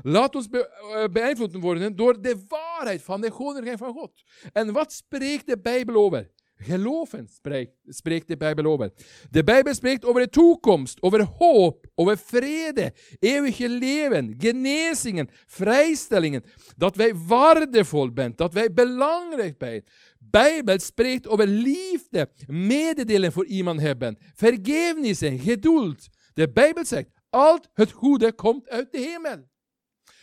Laat 0.03 0.35
ons 0.35 0.49
be 0.49 0.71
uh, 0.81 1.13
beïnvloeden 1.13 1.61
worden 1.61 1.97
door 1.97 2.23
de 2.23 2.45
waarheid 2.49 3.03
van 3.03 3.21
de 3.21 3.31
Koninkrijk 3.31 3.79
van 3.79 3.93
God. 3.93 4.23
En 4.53 4.73
wat 4.73 4.93
spreekt 4.93 5.47
de 5.47 5.59
Bijbel 5.59 5.95
over? 5.95 6.34
Geloven 6.57 7.29
spreekt, 7.29 7.77
spreekt 7.85 8.29
de 8.29 8.37
Bijbel 8.37 8.65
over. 8.65 8.93
De 9.31 9.45
Bijbel 9.45 9.75
spreekt 9.75 10.05
over 10.05 10.21
de 10.21 10.29
toekomst, 10.29 11.03
over 11.03 11.25
hoop, 11.25 11.87
over 11.95 12.19
vrede, 12.19 12.95
eeuwige 13.19 13.69
leven, 13.69 14.35
genezingen, 14.39 15.29
vrijstellingen. 15.47 16.45
Dat 16.77 16.97
wij 16.97 17.15
waardevol 17.15 18.11
zijn, 18.15 18.33
dat 18.37 18.53
wij 18.53 18.73
belangrijk 18.73 19.55
zijn. 19.59 19.85
Bijbel 20.19 20.79
spreekt 20.79 21.29
over 21.29 21.47
liefde, 21.47 22.31
mededelen 22.47 23.33
voor 23.33 23.47
iemand 23.47 23.81
hebben, 23.81 24.19
vergevenis 24.35 25.21
en 25.21 25.39
geduld. 25.39 26.09
De 26.35 26.51
Bijbel 26.53 26.85
zegt, 26.85 27.11
al 27.31 27.61
het 27.73 27.93
goede 27.93 28.33
komt 28.33 28.69
uit 28.69 28.93
de 28.93 28.99
hemel. 28.99 29.49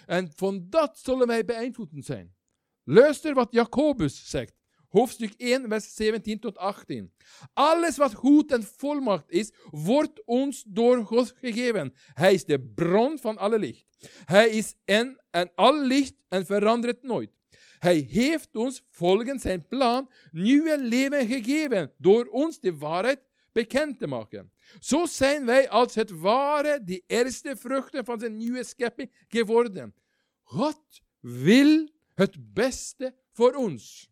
En 0.05 0.31
van 0.35 0.65
dat 0.69 0.99
zullen 0.99 1.27
wij 1.27 1.45
beïnvloeden 1.45 2.03
zijn. 2.03 2.35
Luister 2.83 3.33
wat 3.33 3.51
Jacobus 3.51 4.29
zegt 4.29 4.60
hoofdstuk 4.91 5.33
1, 5.37 5.67
vers 5.69 5.95
17 5.95 6.39
tot 6.39 6.57
18. 6.57 7.11
Alles 7.53 7.97
wat 7.97 8.13
goed 8.13 8.51
en 8.51 8.63
volmacht 8.63 9.29
is, 9.29 9.51
wordt 9.69 10.25
ons 10.25 10.63
door 10.67 11.05
God 11.05 11.33
gegeven. 11.39 11.93
Hij 12.13 12.33
is 12.33 12.45
de 12.45 12.59
bron 12.59 13.19
van 13.19 13.37
alle 13.37 13.59
licht. 13.59 13.85
Hij 14.25 14.49
is 14.49 14.75
en 14.85 15.21
en 15.31 15.51
al 15.55 15.81
licht 15.81 16.13
en 16.29 16.45
verandert 16.45 17.03
nooit. 17.03 17.31
Hij 17.79 18.07
heeft 18.09 18.55
ons 18.55 18.83
volgens 18.89 19.41
zijn 19.41 19.67
plan 19.67 20.09
nieuwe 20.31 20.81
leven 20.81 21.27
gegeven 21.27 21.93
door 21.97 22.25
ons 22.25 22.59
de 22.59 22.77
waarheid 22.77 23.19
bekend 23.51 23.99
te 23.99 24.07
maken. 24.07 24.51
Zo 24.79 25.05
zijn 25.05 25.45
wij 25.45 25.69
als 25.69 25.95
het 25.95 26.11
ware 26.11 26.83
de 26.83 27.03
eerste 27.07 27.55
vruchten 27.55 28.05
van 28.05 28.19
zijn 28.19 28.37
nieuwe 28.37 28.63
schepping 28.63 29.25
geworden. 29.27 29.95
God 30.41 31.01
wil 31.19 31.89
het 32.13 32.53
beste 32.53 33.15
voor 33.31 33.53
ons. 33.53 34.10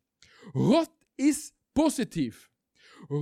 God 0.53 0.89
is 1.15 1.51
positief. 1.71 2.49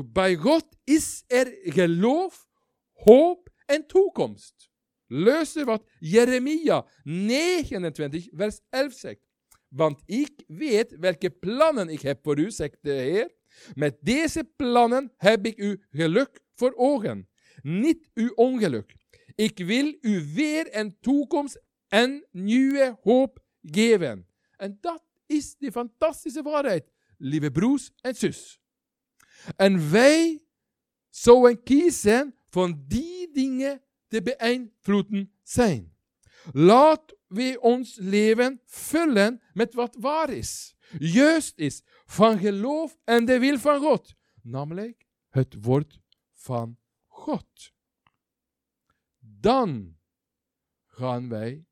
Bij 0.06 0.36
God 0.36 0.66
is 0.84 1.24
er 1.28 1.58
geloof, 1.62 2.48
hoop 2.94 3.50
en 3.66 3.88
toekomst. 3.88 4.70
Luister 5.08 5.66
wat 5.66 5.84
Jeremia 6.00 6.86
29, 7.04 8.28
vers 8.32 8.60
11 8.70 8.94
zegt. 8.94 9.22
Want 9.68 10.02
ik 10.06 10.44
weet 10.48 10.96
welke 11.00 11.30
plannen 11.30 11.90
ik 11.90 12.02
heb 12.02 12.20
voor 12.24 12.40
u, 12.40 12.52
zegt 12.52 12.78
de 12.82 12.92
Heer. 12.92 13.36
Met 13.74 13.98
deze 14.02 14.44
plannen 14.56 15.14
heb 15.18 15.46
ik 15.46 15.58
u 15.58 15.86
geluk 15.92 16.40
voor 16.54 16.74
ogen, 16.76 17.30
niet 17.62 18.10
uw 18.14 18.32
ongeluk. 18.34 18.96
Ik 19.36 19.58
wil 19.58 19.98
u 20.02 20.34
weer 20.34 20.76
een 20.78 20.98
toekomst 21.00 21.62
en 21.88 22.28
nieuwe 22.32 22.98
hoop 23.02 23.40
geven. 23.62 24.28
En 24.56 24.78
dat 24.82 25.04
is 25.26 25.56
de 25.58 25.72
fantastische 25.72 26.42
waarheid 26.42 26.92
lieve 27.18 27.52
broers 27.52 27.92
en 28.02 28.16
zus. 28.16 28.62
En 29.56 29.92
wij 29.92 30.46
zouden 31.10 31.64
kiezen 31.64 32.36
van 32.50 32.84
die 32.88 33.32
dingen 33.32 33.82
te 34.08 34.22
beïnvloeden 34.22 35.32
zijn. 35.44 35.96
Laat 36.52 37.16
we 37.28 37.58
ons 37.62 37.96
leven 37.96 38.62
vullen 38.66 39.42
met 39.54 39.74
wat 39.74 39.96
waar 40.00 40.30
is, 40.30 40.76
juist 41.00 41.58
is, 41.58 41.82
van 42.06 42.40
geloof 42.40 42.98
en 43.04 43.26
de 43.26 43.40
wil 43.40 43.58
van 43.58 43.80
God, 43.80 44.16
namelijk 44.42 45.06
het 45.30 45.64
woord 45.64 46.00
van 46.32 46.78
God. 47.06 47.74
Dan 49.20 49.98
gaan 50.86 51.30
wij 51.30 51.66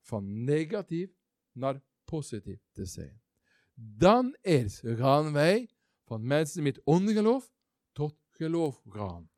van 0.00 0.44
negatief 0.44 1.10
naar 1.52 1.82
positief 2.04 2.60
te 2.72 2.84
zijn 2.84 3.21
dan 3.84 4.36
eerst 4.40 4.80
gaan 4.84 5.32
wij 5.32 5.70
van 6.04 6.26
mensen 6.26 6.62
met 6.62 6.82
ongeloof 6.84 7.52
tot 7.92 8.14
geloof 8.28 8.82
gaan. 8.88 9.30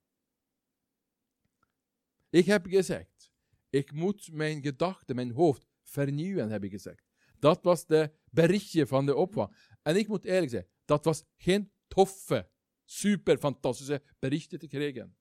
Ik 2.31 2.47
heb 2.47 2.67
gezegd, 2.67 3.33
ik 3.71 3.93
moet 3.93 4.33
mijn 4.33 4.63
gedachten, 4.63 5.15
mijn 5.15 5.31
hoofd 5.31 5.67
vernieuwen, 5.83 6.51
heb 6.51 6.65
ik 6.65 6.71
gezegd. 6.71 7.05
Dat 7.39 7.65
was 7.65 7.87
de 7.87 8.13
berichtje 8.31 8.87
van 8.87 9.07
de 9.07 9.15
opvang. 9.15 9.57
En 9.83 9.97
ik 9.97 10.09
moet 10.09 10.25
eerlijk 10.25 10.51
zijn, 10.51 10.67
dat 10.85 11.05
was 11.05 11.25
geen 11.37 11.73
toffe, 11.89 12.51
super 12.85 13.39
fantastische 13.39 14.03
berichten 14.19 14.59
te 14.59 14.67
krijgen. 14.67 15.17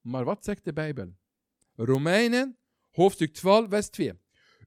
Maar 0.00 0.24
wat 0.24 0.44
zegt 0.44 0.64
de 0.64 0.72
Bijbel? 0.72 1.16
Romeinen, 1.74 2.58
hoofdstuk 2.90 3.32
12, 3.32 3.68
vers 3.68 3.88
2. 3.88 4.12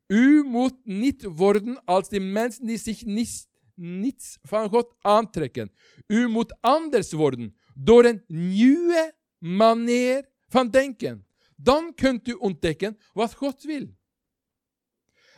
U 0.08 0.44
moet 0.44 0.86
niet 0.86 1.24
worden 1.24 1.84
als 1.86 2.10
die 2.10 2.20
mensen 2.20 2.66
die 2.66 2.78
zich 2.78 3.06
niet, 3.06 3.48
niets 3.78 4.38
van 4.42 4.70
God 4.70 4.96
aantrekken. 5.00 5.74
U 6.08 6.28
moet 6.28 6.62
anders 6.62 7.12
worden 7.12 7.58
door 7.76 8.06
een 8.06 8.24
nieuwe 8.28 9.16
manier 9.38 10.30
van 10.48 10.70
denken. 10.70 11.28
Dan 11.56 11.94
kunt 11.94 12.28
u 12.28 12.32
ontdekken 12.32 12.98
wat 13.14 13.34
God 13.34 13.64
wil. 13.64 13.96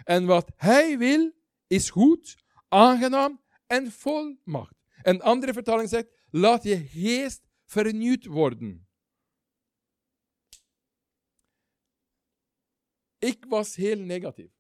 En 0.03 0.25
wat 0.25 0.51
Hij 0.55 0.97
wil 0.97 1.31
is 1.67 1.89
goed, 1.89 2.43
aangenaam 2.67 3.41
en 3.67 3.91
volmacht. 3.91 4.75
Een 5.01 5.21
andere 5.21 5.53
vertaling 5.53 5.89
zegt: 5.89 6.07
laat 6.29 6.63
je 6.63 6.87
geest 6.87 7.47
vernieuwd 7.65 8.25
worden. 8.25 8.87
Ik 13.17 13.45
was 13.47 13.75
heel 13.75 13.99
negatief. 13.99 14.51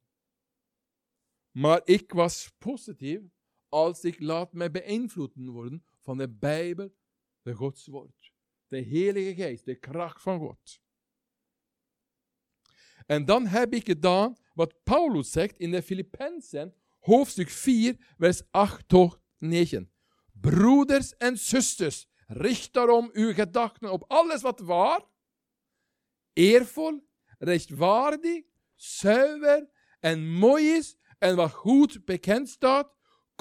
Maar 1.51 1.81
ik 1.83 2.11
was 2.11 2.51
positief 2.57 3.21
als 3.69 4.03
ik 4.03 4.19
laat 4.19 4.53
mij 4.53 4.71
beïnvloeden 4.71 5.49
worden 5.49 5.85
van 5.99 6.17
de 6.17 6.29
Bijbel, 6.29 6.95
de 7.41 7.53
Godswoord. 7.53 8.33
De 8.67 8.83
Heilige 8.83 9.35
Geest, 9.35 9.65
de 9.65 9.75
kracht 9.75 10.21
van 10.21 10.39
God. 10.39 10.81
En 13.05 13.25
dan 13.25 13.45
heb 13.45 13.73
ik 13.73 13.85
gedaan 13.85 14.37
wat 14.53 14.83
Paulus 14.83 15.31
zegt 15.31 15.57
in 15.57 15.71
de 15.71 15.81
Filippenzen, 15.81 16.75
hoofdstuk 16.99 17.49
4, 17.49 17.95
vers 18.17 18.41
8 18.51 18.87
tot 18.87 19.19
9. 19.37 19.91
Broeders 20.31 21.17
en 21.17 21.37
zusters, 21.37 22.07
richt 22.27 22.73
daarom 22.73 23.09
uw 23.13 23.33
gedachten 23.33 23.91
op 23.91 24.03
alles 24.07 24.41
wat 24.41 24.59
waar, 24.59 25.05
eervol, 26.33 27.07
rechtvaardig, 27.37 28.43
zuiver 28.75 29.69
en 29.99 30.29
mooi 30.29 30.69
is 30.69 30.97
en 31.17 31.35
wat 31.35 31.51
goed 31.51 32.05
bekend 32.05 32.49
staat, 32.49 32.95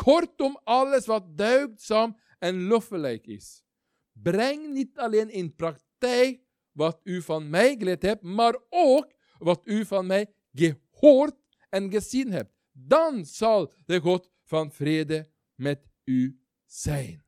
kortom 0.04 0.58
alles 0.64 1.06
wat 1.06 1.38
duidzaam 1.38 2.16
en 2.38 2.62
loffelijk 2.62 3.26
is. 3.26 3.64
Breng 4.12 4.72
niet 4.72 4.98
alleen 4.98 5.30
in 5.30 5.54
praktijk 5.54 6.40
wat 6.72 7.00
u 7.02 7.22
van 7.22 7.50
mij 7.50 7.76
geleerd 7.76 8.02
hebt, 8.02 8.22
maar 8.22 8.58
ook 8.68 9.12
wat 9.38 9.60
u 9.64 9.84
van 9.84 10.06
mij 10.06 10.34
gehoord 10.52 11.36
en 11.68 11.90
gezien 11.90 12.32
hebt. 12.32 12.52
Dan 12.72 13.24
zal 13.24 13.72
de 13.84 14.00
God 14.00 14.30
van 14.42 14.72
vrede 14.72 15.30
met 15.54 15.88
u 16.04 16.40
zijn. 16.64 17.24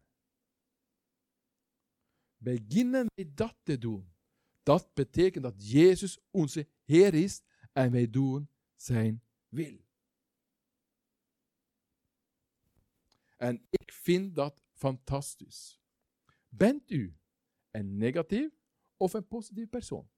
Beginnen 2.37 3.07
wij 3.14 3.31
dat 3.35 3.57
te 3.62 3.79
doen. 3.79 4.12
Dat 4.62 4.95
betekent 4.95 5.45
dat 5.45 5.71
Jezus 5.71 6.18
onze 6.31 6.68
Heer 6.85 7.14
is 7.14 7.43
en 7.73 7.91
wij 7.91 8.11
doen 8.11 8.49
zijn 8.77 9.23
wil. 9.49 9.89
En 13.41 13.66
ik 13.70 13.93
vind 13.93 14.34
dat 14.34 14.62
fantastisch. 14.72 15.80
Bent 16.49 16.91
u 16.91 17.16
een 17.70 17.97
negatief 17.97 18.51
of 18.97 19.12
een 19.12 19.26
positief 19.28 19.68
persoon? 19.68 20.11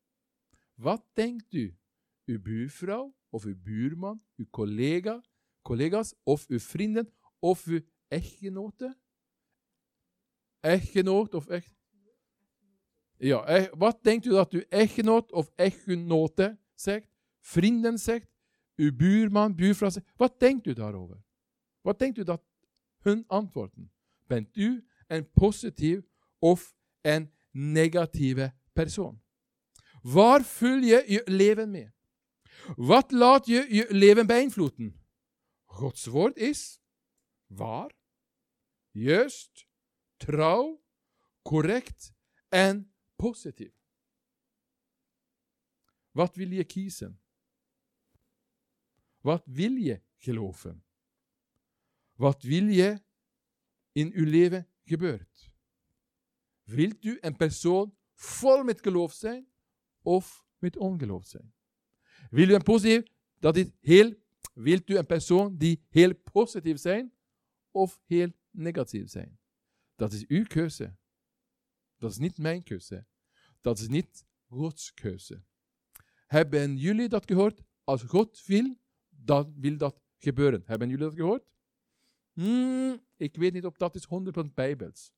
Wat 0.75 1.07
denkt 1.13 1.53
u? 1.53 1.79
Uw 2.25 2.41
buurvrouw 2.41 3.17
of 3.29 3.45
uw 3.45 3.57
buurman, 3.63 4.23
uw 4.37 4.47
collega, 4.51 5.25
collega's 5.63 6.15
of 6.23 6.49
uw 6.49 6.59
vrienden 6.59 7.13
of 7.39 7.65
uw 7.65 7.81
echtgenote? 8.09 8.99
Echtgenoot 10.61 11.35
of 11.35 11.47
echt? 11.47 11.75
Ja, 13.17 13.71
wat 13.77 14.03
denkt 14.03 14.25
u 14.25 14.31
dat 14.31 14.53
uw 14.53 14.65
echtgenoot 14.69 15.33
of 15.33 15.51
echtgenote 15.55 16.59
zegt? 16.75 17.09
Vrienden 17.39 17.99
zegt? 17.99 18.33
uw 18.77 18.97
buurman, 18.97 19.55
buurvrouw 19.55 19.91
zegt, 19.91 20.07
wat 20.17 20.41
denkt 20.41 20.67
u 20.67 20.73
daarover? 20.73 21.23
Wat 21.81 21.99
denkt 21.99 22.19
u 22.19 22.23
dat 22.23 22.43
hun 23.03 23.25
antwoorden? 23.27 23.93
Bent 24.27 24.57
u 24.57 24.87
een 25.07 25.31
positief 25.31 26.01
of 26.39 26.75
een 27.01 27.33
negatieve 27.51 28.55
persoon? 28.73 29.23
Waar 30.03 30.45
vul 30.45 30.79
je 30.79 31.05
je 31.07 31.23
leven 31.25 31.71
mee? 31.71 31.93
Wat 32.77 33.11
laat 33.11 33.47
je 33.47 33.75
je 33.75 33.87
leven 33.89 34.27
beïnvloeden? 34.27 35.01
Gods 35.65 36.07
woord 36.07 36.37
is 36.37 36.81
waar, 37.47 37.95
juist, 38.91 39.67
trouw, 40.17 40.85
correct 41.43 42.15
en 42.49 42.95
positief. 43.17 43.75
Wat 46.11 46.37
wil 46.37 46.51
je 46.51 46.65
kiezen? 46.65 47.21
Wat 49.21 49.43
wil 49.47 49.73
je 49.73 50.03
geloven? 50.17 50.85
Wat 52.23 52.43
wil 52.43 52.67
je 52.67 53.03
in 53.93 54.13
uw 54.13 54.25
leven 54.25 54.69
gebeurt? 54.85 55.53
Wilt 56.63 57.05
u 57.05 57.19
een 57.21 57.37
persoon 57.37 57.97
vol 58.15 58.65
met 58.65 58.81
geloof 58.81 59.13
zijn 59.13 59.47
of 60.03 60.47
met 60.59 60.77
ongeloof 60.77 61.27
zijn? 61.27 61.55
Wil 62.31 62.49
u 62.49 62.55
een 62.55 62.63
positief, 62.63 63.13
dat 63.39 63.57
is 63.57 63.67
heel, 63.81 64.15
wilt 64.55 64.89
u 64.91 64.97
een 64.97 65.07
persoon 65.07 65.57
die 65.57 65.85
heel 65.89 66.15
positief 66.33 66.79
zijn 66.79 67.13
of 67.71 68.01
heel 68.07 68.33
negatief 68.51 69.11
zijn? 69.11 69.39
Dat 69.97 70.13
is 70.13 70.27
uw 70.27 70.45
keuze. 70.45 70.97
Dat 71.97 72.11
is 72.11 72.19
niet 72.19 72.39
mijn 72.39 72.63
keuze. 72.63 73.07
Dat 73.61 73.79
is 73.79 73.89
niet 73.89 74.27
Gods 74.49 74.95
keuze. 74.95 75.43
Hebben 76.27 76.77
jullie 76.77 77.09
dat 77.09 77.27
gehoord? 77.27 77.63
Als 77.85 78.03
God 78.03 78.45
wil, 78.47 78.77
dan 79.09 79.55
wil 79.57 79.77
dat 79.77 80.01
gebeuren. 80.19 80.63
Hebben 80.67 80.89
jullie 80.89 81.05
dat 81.05 81.15
gehoord? 81.15 81.51
Hmm, 82.33 83.01
ik 83.17 83.37
weet 83.37 83.53
niet 83.53 83.65
of 83.65 83.77
dat 83.77 83.95
is 83.95 84.07
100% 84.07 84.55
Bijbels. 84.55 85.13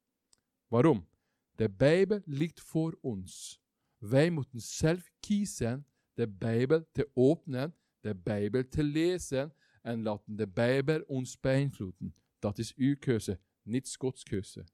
Waarom? 0.66 1.08
De 1.54 1.70
Bijbel 1.70 2.20
ligt 2.24 2.60
voor 2.60 2.98
ons. 3.00 3.62
Wij 3.98 4.30
moeten 4.30 4.60
zelf 4.60 5.10
kiezen 5.20 5.86
de 6.14 6.28
Bijbel 6.28 6.88
te 6.92 7.10
openen, 7.14 7.74
de 8.00 8.14
Bijbel 8.14 8.68
te 8.68 8.82
lezen 8.82 9.54
en 9.82 10.02
laten 10.02 10.36
de 10.36 10.48
Bijbel 10.48 11.02
ons 11.02 11.40
beïnvloeden. 11.40 12.14
Dat 12.38 12.58
is 12.58 12.74
uw 12.74 12.96
keuze, 12.98 13.40
niet 13.62 13.88
Scots 13.88 14.22
keuze. 14.22 14.64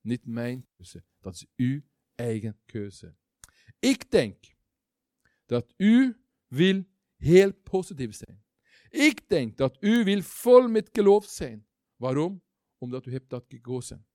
Niet 0.00 0.26
mijn 0.26 0.66
keuze. 0.76 1.04
Dat 1.20 1.34
is 1.34 1.46
uw 1.56 1.80
eigen 2.14 2.58
keuze. 2.64 3.14
Ik 3.78 4.10
denk 4.10 4.56
dat 5.46 5.74
u 5.76 6.16
wil 6.46 6.84
heel 7.16 7.52
positief 7.52 8.14
zijn. 8.14 8.44
Ik 8.96 9.28
denk 9.28 9.56
dat 9.56 9.76
u 9.80 10.04
wil 10.04 10.22
vol 10.22 10.68
met 10.68 10.88
geloof 10.92 11.24
zijn. 11.24 11.66
Waarom? 11.96 12.42
Omdat 12.78 13.06
u 13.06 13.12
hebt 13.12 13.30
dat 13.30 13.44
gekozen. 13.48 14.06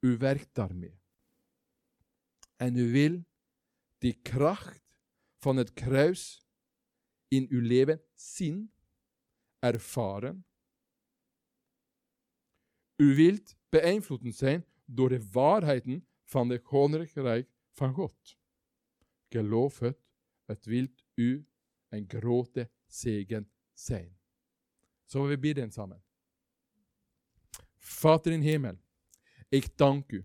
U 0.00 0.16
werkt 0.16 0.54
daarmee. 0.54 1.00
En 2.56 2.76
u 2.76 2.92
wil 2.92 3.24
die 3.98 4.20
kracht 4.22 4.98
van 5.38 5.56
het 5.56 5.72
kruis 5.72 6.46
in 7.28 7.46
uw 7.48 7.60
leven 7.60 8.04
zien, 8.12 8.72
ervaren. 9.58 10.46
U 12.96 13.14
wilt 13.14 13.56
beïnvloed 13.68 14.34
zijn 14.34 14.66
door 14.84 15.08
de 15.08 15.28
waarheden 15.30 16.08
van 16.24 16.48
het 16.48 16.62
koninkrijk 16.62 17.50
van 17.72 17.94
God. 17.94 18.38
Geloof 19.28 19.78
het, 19.78 19.98
het 20.44 20.64
wil 20.64 20.88
u 21.14 21.48
een 21.96 22.04
grote 22.08 22.70
zegen 22.86 23.50
zijn. 23.72 24.18
Zullen 25.04 25.28
we 25.28 25.38
bidden 25.38 25.72
samen? 25.72 26.02
Vader 27.76 28.32
in 28.32 28.40
hemel, 28.40 28.78
ik 29.48 29.76
dank 29.76 30.12
u. 30.12 30.24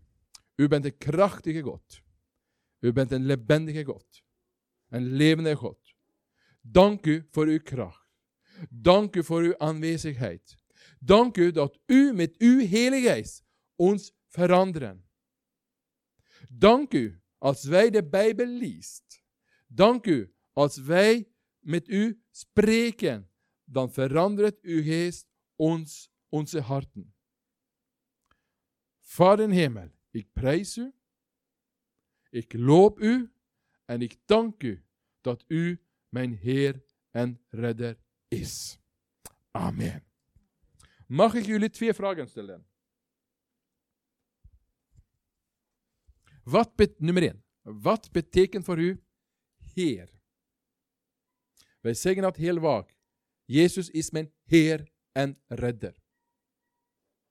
U 0.56 0.68
bent 0.68 0.86
een 0.86 0.98
krachtige 0.98 1.62
God. 1.62 2.02
U 2.80 2.94
bent 2.94 3.12
een 3.12 3.26
lebendige 3.26 3.84
God. 3.84 4.24
Een 4.90 5.06
levende 5.06 5.56
God. 5.56 5.96
Dank 6.62 7.06
u 7.06 7.28
voor 7.32 7.46
uw 7.46 7.60
kracht. 7.60 8.10
Dank 8.70 9.16
u 9.16 9.24
voor 9.24 9.42
uw 9.42 9.58
aanwezigheid. 9.58 10.58
Dank 11.00 11.38
u 11.38 11.52
dat 11.52 11.80
u 11.86 12.14
met 12.14 12.38
uw 12.38 12.68
Heilige 12.68 13.10
Geest 13.10 13.44
ons 13.76 14.14
veranderen. 14.28 15.10
Dank 16.50 16.94
u 16.94 17.22
als 17.38 17.64
wij 17.64 17.90
de 17.90 18.08
Bijbel 18.08 18.48
leest. 18.48 19.24
Dank 19.68 20.06
u 20.06 20.34
als 20.54 20.78
wij 20.78 21.28
met 21.70 21.88
u 21.88 22.22
spreken. 22.32 23.30
Dan 23.64 23.92
verandert 23.92 24.62
uw 24.62 24.84
geest 24.84 25.28
ons, 25.56 26.12
onze 26.30 26.62
harten. 26.62 27.16
Vader 29.00 29.46
in 29.46 29.52
hemel, 29.52 29.92
ik 30.12 30.34
prijs 30.34 30.78
u. 30.78 30.94
Ik 32.30 32.54
loop 32.54 33.00
u 33.00 33.34
en 33.86 34.02
ik 34.02 34.18
dank 34.26 34.64
u 34.64 34.86
dat 35.22 35.44
u 35.48 35.82
mijn 36.10 36.34
Heer 36.34 36.84
en 37.10 37.42
Redder 37.50 37.98
is. 38.28 38.80
Amen. 39.52 40.04
Mag 41.08 41.34
ik 41.34 41.46
jullie 41.46 41.70
twee 41.70 41.94
vragen 41.94 42.28
stellen? 42.28 42.68
Wat 46.44 46.96
nummer 46.98 47.24
1. 47.24 47.44
Wat 47.62 48.12
betekent 48.12 48.66
voor 48.66 48.80
u 48.80 49.04
Heer? 49.74 50.19
Wij 51.80 51.94
zeggen 51.94 52.22
dat 52.22 52.36
heel 52.36 52.60
vaak. 52.60 52.98
Jezus 53.46 53.90
is 53.90 54.10
mijn 54.10 54.34
Heer 54.44 54.92
en 55.12 55.42
Redder. 55.48 56.02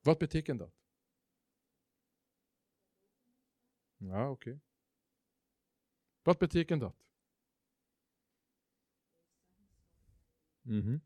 Wat 0.01 0.19
betekent 0.19 0.59
dat? 0.59 0.73
Ja, 3.97 4.31
oké. 4.31 4.61
Wat 6.23 6.39
betekent 6.39 6.81
dat? 6.81 6.97
Mhm. 10.61 10.99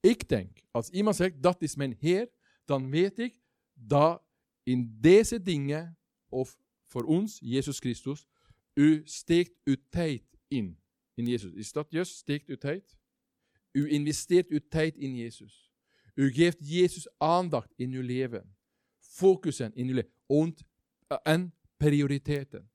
Ik 0.00 0.28
denk, 0.28 0.58
als 0.70 0.88
iemand 0.88 1.16
zegt 1.16 1.42
dat 1.42 1.62
is 1.62 1.76
mijn 1.76 1.96
Heer, 1.98 2.30
dan 2.64 2.90
weet 2.90 3.18
ik 3.18 3.40
dat 3.72 4.22
in 4.62 4.96
deze 5.00 5.42
dingen, 5.42 5.98
of 6.28 6.58
voor 6.86 7.04
ons, 7.04 7.38
Jezus 7.40 7.78
Christus, 7.78 8.26
u 8.74 9.02
steekt 9.04 9.60
uw 9.64 9.76
tijd 9.88 10.38
in. 10.48 10.82
In 11.14 11.26
Jezus. 11.26 11.52
Is 11.52 11.72
dat 11.72 11.90
juist? 11.90 12.16
Steekt 12.16 12.48
uw 12.48 12.56
tijd? 12.56 12.98
U 13.72 13.90
investeert 13.90 14.48
uw 14.48 14.60
tijd 14.68 14.96
in 14.96 15.16
Jezus. 15.16 15.72
U 16.14 16.32
geeft 16.32 16.68
Jezus 16.68 17.18
aandacht 17.18 17.72
in 17.76 17.92
uw 17.92 18.02
leven. 18.02 18.56
Focussen 18.98 19.74
in 19.74 19.88
uw 19.88 19.94
leven. 19.94 20.12
Eh, 21.06 21.18
en 21.22 21.54
prioriteiten. 21.76 22.70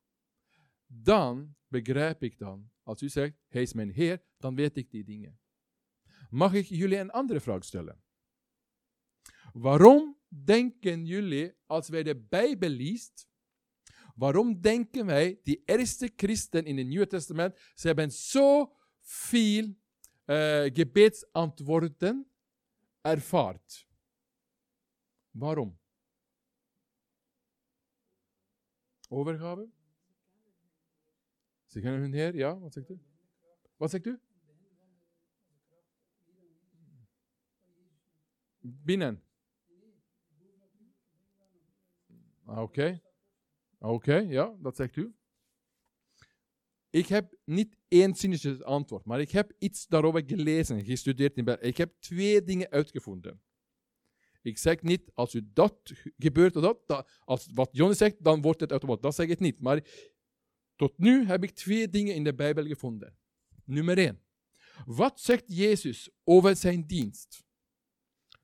Dan 0.87 1.55
begrijp 1.67 2.23
ik 2.23 2.37
dan, 2.37 2.71
als 2.83 3.01
u 3.01 3.09
zegt, 3.09 3.37
hij 3.47 3.61
is 3.61 3.73
mijn 3.73 3.91
Heer, 3.91 4.23
dan 4.37 4.55
weet 4.55 4.77
ik 4.77 4.91
die 4.91 5.03
dingen. 5.03 5.39
Mag 6.29 6.53
ik 6.53 6.65
jullie 6.65 6.97
een 6.97 7.11
andere 7.11 7.39
vraag 7.39 7.63
stellen? 7.63 8.03
Waarom 9.53 10.17
denken 10.27 11.05
jullie, 11.05 11.53
als 11.65 11.89
wij 11.89 12.03
de 12.03 12.15
Bijbel 12.15 12.69
leest, 12.69 13.28
waarom 14.19 14.61
denken 14.61 15.05
wij, 15.05 15.39
die 15.43 15.61
eerste 15.65 16.11
christen 16.15 16.65
in 16.65 16.77
het 16.77 16.87
Nieuwe 16.87 17.07
Testament, 17.07 17.59
ze 17.73 17.87
hebben 17.87 18.11
zo 18.11 18.75
veel 18.99 19.63
uh, 19.63 19.75
gebedsantwoorden 20.73 22.31
ervaart? 23.01 23.87
Waarom? 25.31 25.79
Overgave? 29.09 29.69
Ze 31.65 31.79
kennen 31.79 32.01
hun 32.01 32.13
Heer, 32.13 32.35
ja, 32.35 32.59
wat 32.59 32.73
zegt 32.73 32.89
u? 32.89 32.99
Wat 33.75 33.89
zegt 33.89 34.05
u? 34.05 34.19
Binnen. 38.59 39.23
Ah, 42.45 43.08
oké. 43.79 44.15
Ja, 44.15 44.55
dat 44.59 44.75
zegt 44.75 44.95
u. 44.95 45.13
Ik 46.89 47.07
heb 47.07 47.37
niet 47.45 47.75
één 47.87 48.15
zinnetje 48.15 48.63
antwoord, 48.63 49.05
maar 49.05 49.19
ik 49.21 49.31
heb 49.31 49.53
iets 49.57 49.87
daarover 49.87 50.23
gelezen, 50.25 50.85
gestudeerd 50.85 51.37
in 51.37 51.45
België. 51.45 51.65
Ik 51.65 51.77
heb 51.77 51.93
twee 51.99 52.43
dingen 52.43 52.69
uitgevonden. 52.69 53.41
Ik 54.41 54.57
zeg 54.57 54.81
niet, 54.81 55.11
als 55.13 55.33
u 55.33 55.49
dat 55.53 55.93
gebeurt, 56.17 56.53
dat, 56.53 56.87
dat 56.87 57.09
als 57.19 57.49
wat 57.53 57.69
Jonas 57.71 57.97
zegt, 57.97 58.23
dan 58.23 58.41
wordt 58.41 58.59
het 58.59 58.71
automatisch. 58.71 59.03
Dat 59.03 59.15
zeg 59.15 59.27
ik 59.27 59.39
niet. 59.39 59.59
Maar 59.59 59.83
tot 60.75 60.97
nu 60.97 61.25
heb 61.25 61.43
ik 61.43 61.51
twee 61.51 61.89
dingen 61.89 62.15
in 62.15 62.23
de 62.23 62.35
Bijbel 62.35 62.65
gevonden. 62.65 63.17
Nummer 63.65 63.97
één. 63.97 64.23
Wat 64.85 65.19
zegt 65.19 65.43
Jezus 65.47 66.09
over 66.23 66.55
zijn 66.55 66.87
dienst? 66.87 67.43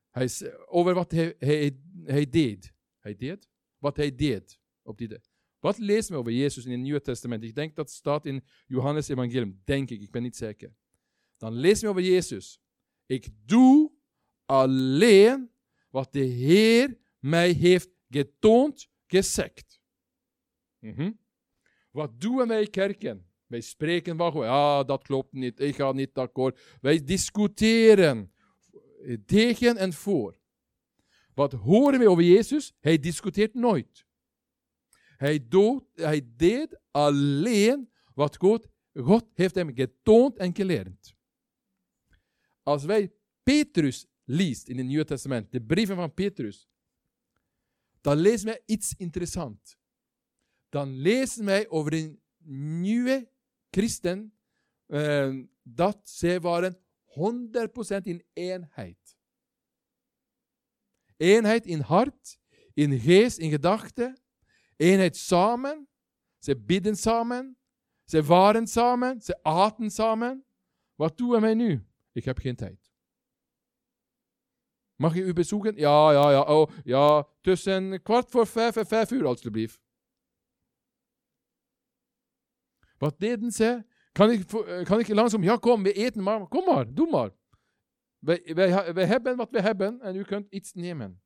Hij, 0.09 0.29
over 0.65 0.93
wat 0.93 1.11
hij, 1.11 1.35
hij, 1.39 1.79
hij 2.03 2.29
deed. 2.29 2.73
Hij 2.97 3.15
deed? 3.15 3.49
Wat 3.77 3.97
hij 3.97 4.15
deed 4.15 4.59
op 4.85 4.97
die 4.97 5.07
dag. 5.07 5.21
Wat 5.59 5.77
lezen 5.77 6.11
we 6.11 6.17
over 6.19 6.31
Jezus 6.31 6.65
in 6.65 6.71
het 6.71 6.79
Nieuwe 6.79 7.01
Testament? 7.01 7.43
Ik 7.43 7.55
denk 7.55 7.75
dat 7.75 7.91
staat 7.91 8.25
in 8.25 8.43
Johannes 8.67 9.07
Evangelium, 9.07 9.61
denk 9.63 9.89
ik, 9.89 10.01
ik 10.01 10.11
ben 10.11 10.21
niet 10.21 10.35
zeker. 10.35 10.75
Dan 11.37 11.53
lezen 11.53 11.83
we 11.83 11.89
over 11.89 12.01
Jezus. 12.01 12.61
Ik 13.05 13.27
doe 13.45 13.91
alleen 14.45 15.51
wat 15.89 16.13
de 16.13 16.19
Heer 16.19 16.97
mij 17.19 17.51
heeft 17.51 17.89
getoond, 18.09 18.89
gezegd. 19.07 19.81
Mhm. 20.79 21.11
Wat 21.91 22.21
doen 22.21 22.47
wij 22.47 22.67
kerken? 22.67 23.29
Wij 23.47 23.61
spreken 23.61 24.17
van, 24.17 24.33
ja, 24.35 24.83
dat 24.83 25.03
klopt 25.03 25.33
niet, 25.33 25.59
ik 25.59 25.75
ga 25.75 25.91
niet 25.91 26.17
akkoord. 26.17 26.77
Wij 26.81 27.03
discussiëren 27.03 28.33
tegen 29.25 29.77
en 29.77 29.93
voor. 29.93 30.39
Wat 31.33 31.53
horen 31.53 31.99
we 31.99 32.09
over 32.09 32.23
Jezus? 32.23 32.73
Hij 32.79 32.99
discuteert 32.99 33.53
nooit. 33.53 34.04
Hij, 35.17 35.47
doet, 35.47 35.83
hij 35.93 36.27
deed 36.35 36.79
alleen 36.91 37.89
wat 38.13 38.37
God, 38.37 38.67
God 38.93 39.25
heeft 39.33 39.55
hem 39.55 39.75
getoond 39.75 40.37
en 40.37 40.55
geleerd. 40.55 41.15
Als 42.63 42.83
wij 42.83 43.13
Petrus 43.43 44.05
leest 44.23 44.67
in 44.67 44.77
het 44.77 44.85
Nieuwe 44.85 45.05
Testament, 45.05 45.51
de 45.51 45.61
brieven 45.61 45.95
van 45.95 46.13
Petrus, 46.13 46.69
dan 48.01 48.17
lezen 48.17 48.45
wij 48.45 48.61
iets 48.65 48.93
interessants. 48.97 49.77
Dan 50.69 50.89
lezen 50.89 51.45
wij 51.45 51.69
over 51.69 51.93
een 51.93 52.21
nieuwe 52.79 53.29
christen, 53.69 54.33
uh, 54.87 55.43
dat 55.63 56.09
zij 56.09 56.41
waren 56.41 56.77
100% 57.05 58.01
in 58.01 58.23
eenheid. 58.33 59.17
Eenheid 61.17 61.65
in 61.65 61.79
hart, 61.79 62.39
in 62.73 62.99
geest, 62.99 63.37
in 63.37 63.49
gedachten. 63.49 64.19
Eenheid 64.75 65.17
samen. 65.17 65.87
Ze 66.37 66.57
bidden 66.57 66.95
samen. 66.95 67.57
Ze 68.03 68.23
waren 68.23 68.67
samen. 68.67 69.21
Ze 69.21 69.43
aten 69.43 69.91
samen. 69.91 70.45
Wat 70.95 71.17
doen 71.17 71.41
wij 71.41 71.53
nu? 71.53 71.87
Ik 72.11 72.25
heb 72.25 72.37
geen 72.37 72.55
tijd. 72.55 72.93
Mag 74.95 75.13
je 75.13 75.21
u 75.21 75.33
bezoeken? 75.33 75.75
Ja, 75.75 76.11
ja, 76.11 76.31
ja. 76.31 76.41
Oh, 76.41 76.71
ja. 76.83 77.27
Tussen 77.41 78.01
kwart 78.01 78.31
voor 78.31 78.47
vijf 78.47 78.75
en 78.75 78.85
vijf 78.87 79.11
uur, 79.11 79.25
alstublieft. 79.25 79.83
Wat 82.97 83.19
deden 83.19 83.51
ze? 83.51 83.85
Kan 84.11 84.31
ik, 84.31 84.51
eh, 84.51 84.83
kan 84.83 84.99
ik 84.99 85.07
langzaam, 85.07 85.43
ja 85.43 85.55
kom, 85.55 85.83
we 85.83 85.93
eten 85.93 86.23
maar, 86.23 86.47
kom 86.47 86.65
maar, 86.65 86.93
doe 86.93 87.09
maar. 87.09 87.31
Wij 88.93 89.05
hebben 89.05 89.35
wat 89.35 89.51
we 89.51 89.61
hebben 89.61 90.01
en 90.01 90.15
u 90.15 90.23
kunt 90.23 90.47
iets 90.49 90.73
nemen. 90.73 91.21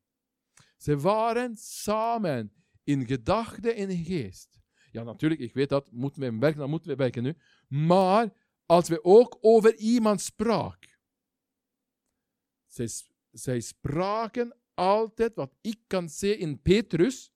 Ze 0.78 0.98
waren 0.98 1.58
samen 1.58 2.54
in 2.90 3.06
gedachte 3.08 3.74
en 3.74 3.90
in 3.90 4.06
geest. 4.06 4.60
Ja, 4.92 5.04
natuurlijk, 5.04 5.42
ik 5.42 5.54
weet 5.54 5.70
dat, 5.70 5.92
moeten 5.92 6.22
we 6.22 6.38
werken, 6.38 6.60
dan 6.60 6.70
moeten 6.70 6.90
we 6.90 6.96
werken 6.96 7.24
nu. 7.24 7.38
Maar 7.68 8.34
als 8.66 8.90
we 8.90 9.04
ook 9.04 9.38
over 9.42 9.76
iemand 9.76 10.22
spraken, 10.22 10.98
zij, 12.66 12.90
zij 13.32 13.60
spraken 13.60 14.58
altijd, 14.74 15.36
wat 15.36 15.56
ik 15.62 15.80
kan 15.88 16.10
zeggen 16.10 16.40
in 16.40 16.62
Petrus, 16.62 17.32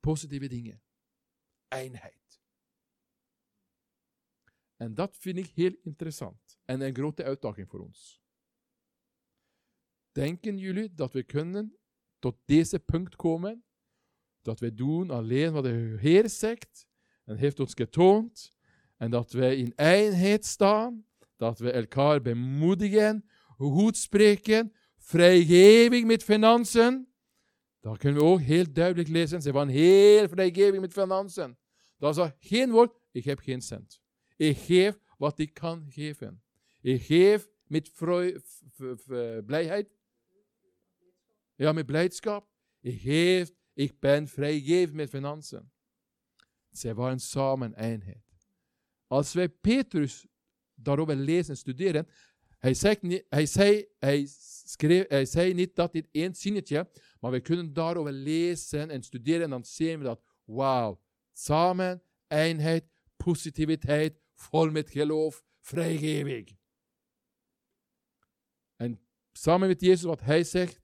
positieve 0.00 0.48
dingen. 0.48 0.82
Eenheid. 1.68 2.40
En 4.76 4.94
dat 4.94 5.16
vind 5.16 5.36
ik 5.38 5.46
heel 5.46 5.76
interessant 5.82 6.58
en 6.64 6.80
een 6.80 6.94
grote 6.94 7.24
uitdaging 7.24 7.68
voor 7.68 7.80
ons. 7.80 8.22
Denken 10.12 10.58
jullie 10.58 10.94
dat 10.94 11.12
we 11.12 11.22
kunnen 11.22 11.78
tot 12.18 12.36
deze 12.44 12.78
punt 12.78 13.16
komen? 13.16 13.62
Dat 14.42 14.60
wij 14.60 14.74
doen 14.74 15.10
alleen 15.10 15.52
wat 15.52 15.64
de 15.64 15.96
Heer 16.00 16.28
zegt 16.28 16.86
en 17.24 17.36
heeft 17.36 17.60
ons 17.60 17.74
getoond. 17.74 18.52
En 18.96 19.10
dat 19.10 19.32
wij 19.32 19.56
in 19.56 19.72
eenheid 19.76 20.44
staan. 20.44 21.06
Dat 21.36 21.58
we 21.58 21.70
elkaar 21.70 22.22
bemoedigen, 22.22 23.28
goed 23.56 23.96
spreken, 23.96 24.72
vrijgeving 24.96 26.06
met 26.06 26.24
financiën. 26.24 27.08
Dat 27.80 27.98
kunnen 27.98 28.20
we 28.20 28.26
ook 28.26 28.40
heel 28.40 28.72
duidelijk 28.72 29.08
lezen. 29.08 29.42
Ze 29.42 29.52
waren 29.52 29.68
heel 29.68 30.28
vrijgeving 30.28 30.80
met 30.80 30.92
financiën. 30.92 31.56
Dat 31.96 32.18
is 32.18 32.30
geen 32.48 32.70
woord, 32.70 33.00
ik 33.10 33.24
heb 33.24 33.38
geen 33.38 33.60
cent. 33.60 34.00
Ik 34.36 34.56
geef 34.56 34.98
wat 35.16 35.38
ik 35.38 35.54
kan 35.54 35.86
geven. 35.88 36.42
Ik 36.80 37.02
geef 37.02 37.48
met 37.66 37.92
blijheid. 39.46 39.98
Ja, 41.54 41.72
met 41.72 41.86
blijdschap. 41.86 42.48
Ik 42.80 43.00
geef, 43.00 43.52
ik 43.78 44.00
ben 44.00 44.28
vrijgeven 44.28 44.96
met 44.96 45.08
financiën. 45.08 45.70
Zij 46.70 46.94
waren 46.94 47.20
samen 47.20 47.74
eenheid. 47.74 48.24
Als 49.06 49.32
wij 49.32 49.48
Petrus 49.48 50.26
daarover 50.74 51.16
lezen 51.16 51.50
en 51.50 51.56
studeren, 51.56 52.08
hij, 52.58 52.74
zegt 52.74 53.02
niet, 53.02 53.24
hij, 53.28 53.46
zei, 53.46 53.86
hij, 53.98 54.28
hij 55.08 55.24
zei 55.24 55.54
niet 55.54 55.76
dat 55.76 55.92
dit 55.92 56.08
één 56.10 56.34
zinnetje, 56.34 56.90
maar 57.20 57.30
we 57.30 57.40
kunnen 57.40 57.72
daarover 57.72 58.12
lezen 58.12 58.90
en 58.90 59.02
studeren 59.02 59.42
en 59.42 59.50
dan 59.50 59.64
zien 59.64 59.98
we 59.98 60.04
dat, 60.04 60.22
wauw, 60.44 61.02
samen, 61.32 62.02
eenheid, 62.26 62.84
positiviteit, 63.16 64.20
vol 64.34 64.70
met 64.70 64.90
geloof, 64.90 65.44
vrijgeving. 65.60 66.58
En 68.76 69.00
samen 69.32 69.68
met 69.68 69.80
Jezus, 69.80 70.02
wat 70.02 70.20
hij 70.20 70.44
zegt, 70.44 70.80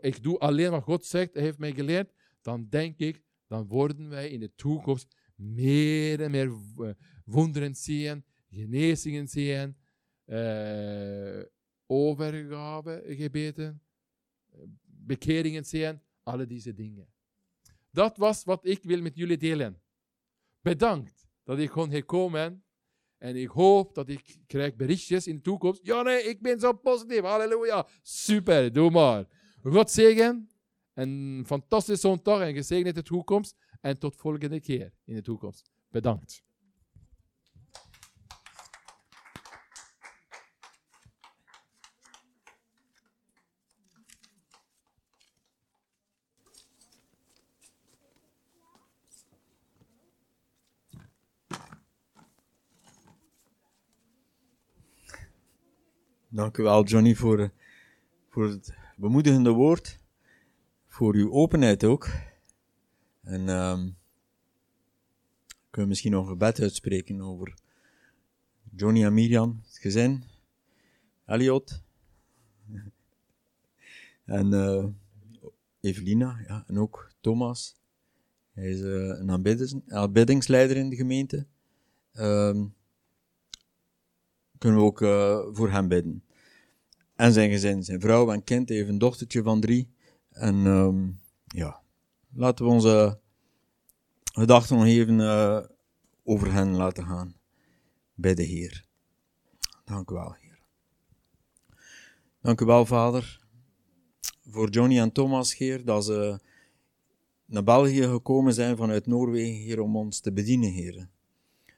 ik 0.00 0.22
doe 0.22 0.38
alleen 0.38 0.70
wat 0.70 0.82
God 0.82 1.04
zegt, 1.04 1.34
hij 1.34 1.42
heeft 1.42 1.58
mij 1.58 1.72
geleerd, 1.72 2.16
dan 2.48 2.66
denk 2.68 2.98
ik, 2.98 3.22
dan 3.46 3.66
worden 3.66 4.08
wij 4.08 4.28
in 4.30 4.40
de 4.40 4.54
toekomst 4.54 5.16
meer 5.34 6.20
en 6.20 6.30
meer 6.30 6.52
eh, 6.76 6.90
wonderen 7.24 7.74
zien, 7.74 8.24
genezingen 8.50 9.28
zien, 9.28 9.76
uh, 10.26 11.42
overgave 11.86 13.04
gebeten, 13.06 13.82
bekeringen 14.82 15.64
zien, 15.64 16.00
alle 16.22 16.46
deze 16.46 16.74
dingen. 16.74 17.08
Dat 17.90 18.16
was 18.16 18.44
wat 18.44 18.66
ik 18.66 18.82
wil 18.82 19.00
met 19.00 19.16
jullie 19.16 19.36
delen. 19.36 19.80
Bedankt 20.60 21.28
dat 21.44 21.58
ik 21.58 21.70
kon 21.70 21.90
gekomen 21.90 22.64
en 23.18 23.36
ik 23.36 23.48
hoop 23.48 23.94
dat 23.94 24.08
ik 24.08 24.38
krijg 24.46 24.76
berichtjes 24.76 25.26
in 25.26 25.36
de 25.36 25.42
toekomst. 25.42 25.86
Ja, 25.86 26.02
nee, 26.02 26.22
ik 26.22 26.40
ben 26.42 26.60
zo 26.60 26.72
positief. 26.72 27.20
Halleluja. 27.20 27.86
Super, 28.02 28.72
doe 28.72 28.90
maar. 28.90 29.26
God 29.62 29.90
zegen. 29.90 30.48
Een 30.98 31.42
fantastische 31.46 32.00
zondag 32.00 32.40
en 32.40 32.54
gezegende 32.54 33.02
toekomst. 33.02 33.56
En 33.80 33.98
tot 33.98 34.16
volgende 34.16 34.60
keer 34.60 34.92
in 35.04 35.14
de 35.14 35.22
toekomst. 35.22 35.70
Bedankt. 35.90 36.42
Dank 56.28 56.56
u 56.56 56.62
wel, 56.62 56.84
Johnny, 56.84 57.14
voor, 57.14 57.50
voor 58.28 58.48
het 58.48 58.74
bemoedigende 58.96 59.50
woord. 59.50 60.06
Voor 60.98 61.14
uw 61.14 61.32
openheid 61.32 61.84
ook. 61.84 62.08
En 63.22 63.48
um, 63.48 63.96
kunnen 65.70 65.80
we 65.80 65.86
misschien 65.86 66.12
nog 66.12 66.22
een 66.22 66.28
gebed 66.28 66.60
uitspreken 66.60 67.20
over 67.20 67.54
Johnny 68.76 69.04
en 69.04 69.14
Miriam, 69.14 69.60
het 69.64 69.78
gezin, 69.78 70.24
Elliot. 71.24 71.82
en 74.24 74.52
uh, 74.52 74.84
Evelina, 75.80 76.44
ja, 76.48 76.64
en 76.66 76.78
ook 76.78 77.12
Thomas. 77.20 77.76
Hij 78.52 78.70
is 78.70 78.80
uh, 78.80 79.18
een 79.18 79.30
aanbiddingsleider 79.88 80.76
in 80.76 80.88
de 80.88 80.96
gemeente. 80.96 81.46
Um, 82.14 82.74
kunnen 84.58 84.78
we 84.78 84.84
ook 84.84 85.00
uh, 85.00 85.46
voor 85.52 85.70
hem 85.70 85.88
bidden. 85.88 86.24
En 87.14 87.32
zijn 87.32 87.50
gezin, 87.50 87.84
zijn 87.84 88.00
vrouw 88.00 88.32
en 88.32 88.44
kind, 88.44 88.68
heeft 88.68 88.88
een 88.88 88.98
dochtertje 88.98 89.42
van 89.42 89.60
drie. 89.60 89.96
En 90.38 90.54
um, 90.66 91.20
ja, 91.46 91.80
laten 92.32 92.64
we 92.64 92.70
onze 92.70 93.18
gedachten 94.32 94.76
nog 94.76 94.86
even 94.86 95.18
uh, 95.18 95.60
over 96.24 96.52
hen 96.52 96.76
laten 96.76 97.04
gaan 97.04 97.34
bij 98.14 98.34
de 98.34 98.42
Heer. 98.42 98.84
Dank 99.84 100.10
u 100.10 100.14
wel, 100.14 100.34
Heer. 100.40 100.58
Dank 102.40 102.60
u 102.60 102.64
wel, 102.64 102.86
Vader, 102.86 103.40
voor 104.48 104.70
Johnny 104.70 104.98
en 104.98 105.12
Thomas, 105.12 105.56
Heer, 105.56 105.84
dat 105.84 106.04
ze 106.04 106.40
naar 107.44 107.64
België 107.64 108.02
gekomen 108.02 108.54
zijn 108.54 108.76
vanuit 108.76 109.06
Noorwegen, 109.06 109.62
Heer, 109.62 109.80
om 109.80 109.96
ons 109.96 110.20
te 110.20 110.32
bedienen, 110.32 110.70
Heer. 110.70 111.08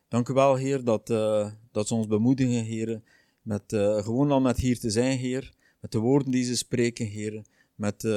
Dank 0.08 0.28
u 0.28 0.32
wel, 0.32 0.54
Heer, 0.54 0.84
dat, 0.84 1.10
uh, 1.10 1.50
dat 1.72 1.88
ze 1.88 1.94
ons 1.94 2.06
bemoedigen, 2.06 2.64
Heer, 2.64 3.02
met, 3.42 3.72
uh, 3.72 3.96
gewoon 3.96 4.30
al 4.30 4.40
met 4.40 4.56
hier 4.56 4.78
te 4.78 4.90
zijn, 4.90 5.18
Heer, 5.18 5.54
met 5.80 5.92
de 5.92 5.98
woorden 5.98 6.30
die 6.30 6.44
ze 6.44 6.56
spreken, 6.56 7.06
Heer, 7.06 7.44
met 7.80 8.02
uh, 8.02 8.12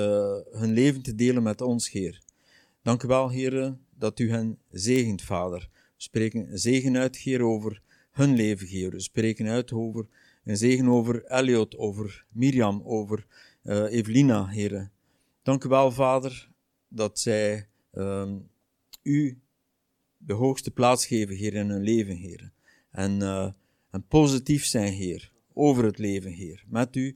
hun 0.51 0.74
leven 0.74 1.01
te 1.01 1.16
delen 1.16 1.43
met 1.43 1.61
ons, 1.61 1.91
Heer. 1.91 2.22
Dank 2.82 3.03
u 3.03 3.07
wel, 3.07 3.30
Heer, 3.30 3.78
dat 3.97 4.20
u 4.20 4.30
hen 4.30 4.57
zegent, 4.72 5.22
Vader. 5.22 5.70
We 5.72 6.01
spreken 6.01 6.59
zegen 6.59 6.97
uit, 6.97 7.18
Heer, 7.18 7.41
over 7.41 7.82
hun 8.11 8.36
leven, 8.36 8.68
Heer. 8.68 8.89
We 8.89 8.99
spreken 8.99 9.47
uit 9.47 9.72
over 9.72 10.07
een 10.43 10.57
zegen 10.57 10.88
over 10.88 11.24
Elliot, 11.24 11.78
over 11.78 12.26
Mirjam, 12.32 12.82
over 12.86 13.26
uh, 13.64 13.91
Evelina, 13.91 14.47
Heer. 14.47 14.89
Dank 15.43 15.64
u 15.64 15.70
wel, 15.70 15.91
Vader, 15.91 16.49
dat 16.88 17.20
zij 17.20 17.68
um, 17.93 18.49
u 19.03 19.39
de 20.18 20.34
hoogste 20.34 20.72
plaats 20.72 21.05
geven, 21.05 21.36
Heer, 21.36 21.53
in 21.53 21.70
hun 21.70 21.84
leven, 21.84 22.16
Heer. 22.16 22.51
En, 22.91 23.22
uh, 23.22 23.51
en 23.89 24.07
positief 24.07 24.66
zijn, 24.66 24.93
Heer, 24.93 25.32
over 25.53 25.84
het 25.84 25.97
leven, 25.97 26.32
Heer. 26.32 26.64
Met 26.68 26.95
u 26.95 27.16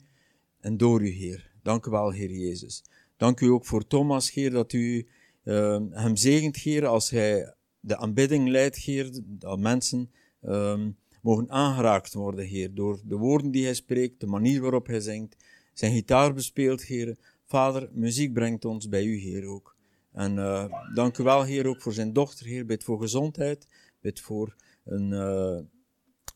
en 0.60 0.78
door 0.78 1.02
u, 1.02 1.10
Heer. 1.10 1.47
Dank 1.68 1.86
u 1.86 1.92
wel, 1.92 2.12
Heer 2.12 2.32
Jezus. 2.32 2.84
Dank 3.18 3.40
u 3.40 3.48
ook 3.48 3.66
voor 3.66 3.88
Thomas, 3.88 4.32
Heer, 4.32 4.52
dat 4.52 4.74
u 4.74 5.08
uh, 5.44 5.80
hem 5.90 6.16
zegent, 6.16 6.56
Heer, 6.56 6.86
als 6.86 7.10
hij 7.10 7.54
de 7.80 7.98
aanbidding 7.98 8.50
leidt, 8.50 8.76
Heer, 8.76 9.20
dat 9.26 9.60
mensen 9.60 10.12
um, 10.42 10.98
mogen 11.22 11.50
aangeraakt 11.50 12.14
worden, 12.14 12.46
Heer, 12.46 12.74
door 12.74 13.00
de 13.06 13.16
woorden 13.16 13.52
die 13.52 13.64
hij 13.64 13.74
spreekt, 13.74 14.20
de 14.20 14.28
manier 14.28 14.62
waarop 14.62 14.88
hij 14.88 15.00
zingt, 15.00 15.36
zijn 15.74 15.94
gitaar 15.94 16.34
bespeelt, 16.34 16.82
Heer. 16.82 17.18
Vader, 17.46 17.90
muziek 17.92 18.34
brengt 18.34 18.66
ons 18.66 18.90
bij 18.90 19.04
u, 19.04 19.18
Heer, 19.18 19.46
ook. 19.46 19.76
En 20.12 20.36
uh, 20.36 20.66
dank 20.94 21.18
u 21.18 21.24
wel, 21.24 21.44
Heer, 21.44 21.68
ook 21.68 21.82
voor 21.82 21.94
zijn 21.94 22.14
dochter, 22.14 22.46
Heer. 22.46 22.66
Bid 22.66 22.84
voor 22.84 23.00
gezondheid, 23.00 23.68
bid 24.02 24.20
voor 24.20 24.56
een, 24.84 25.12
uh, 25.12 25.60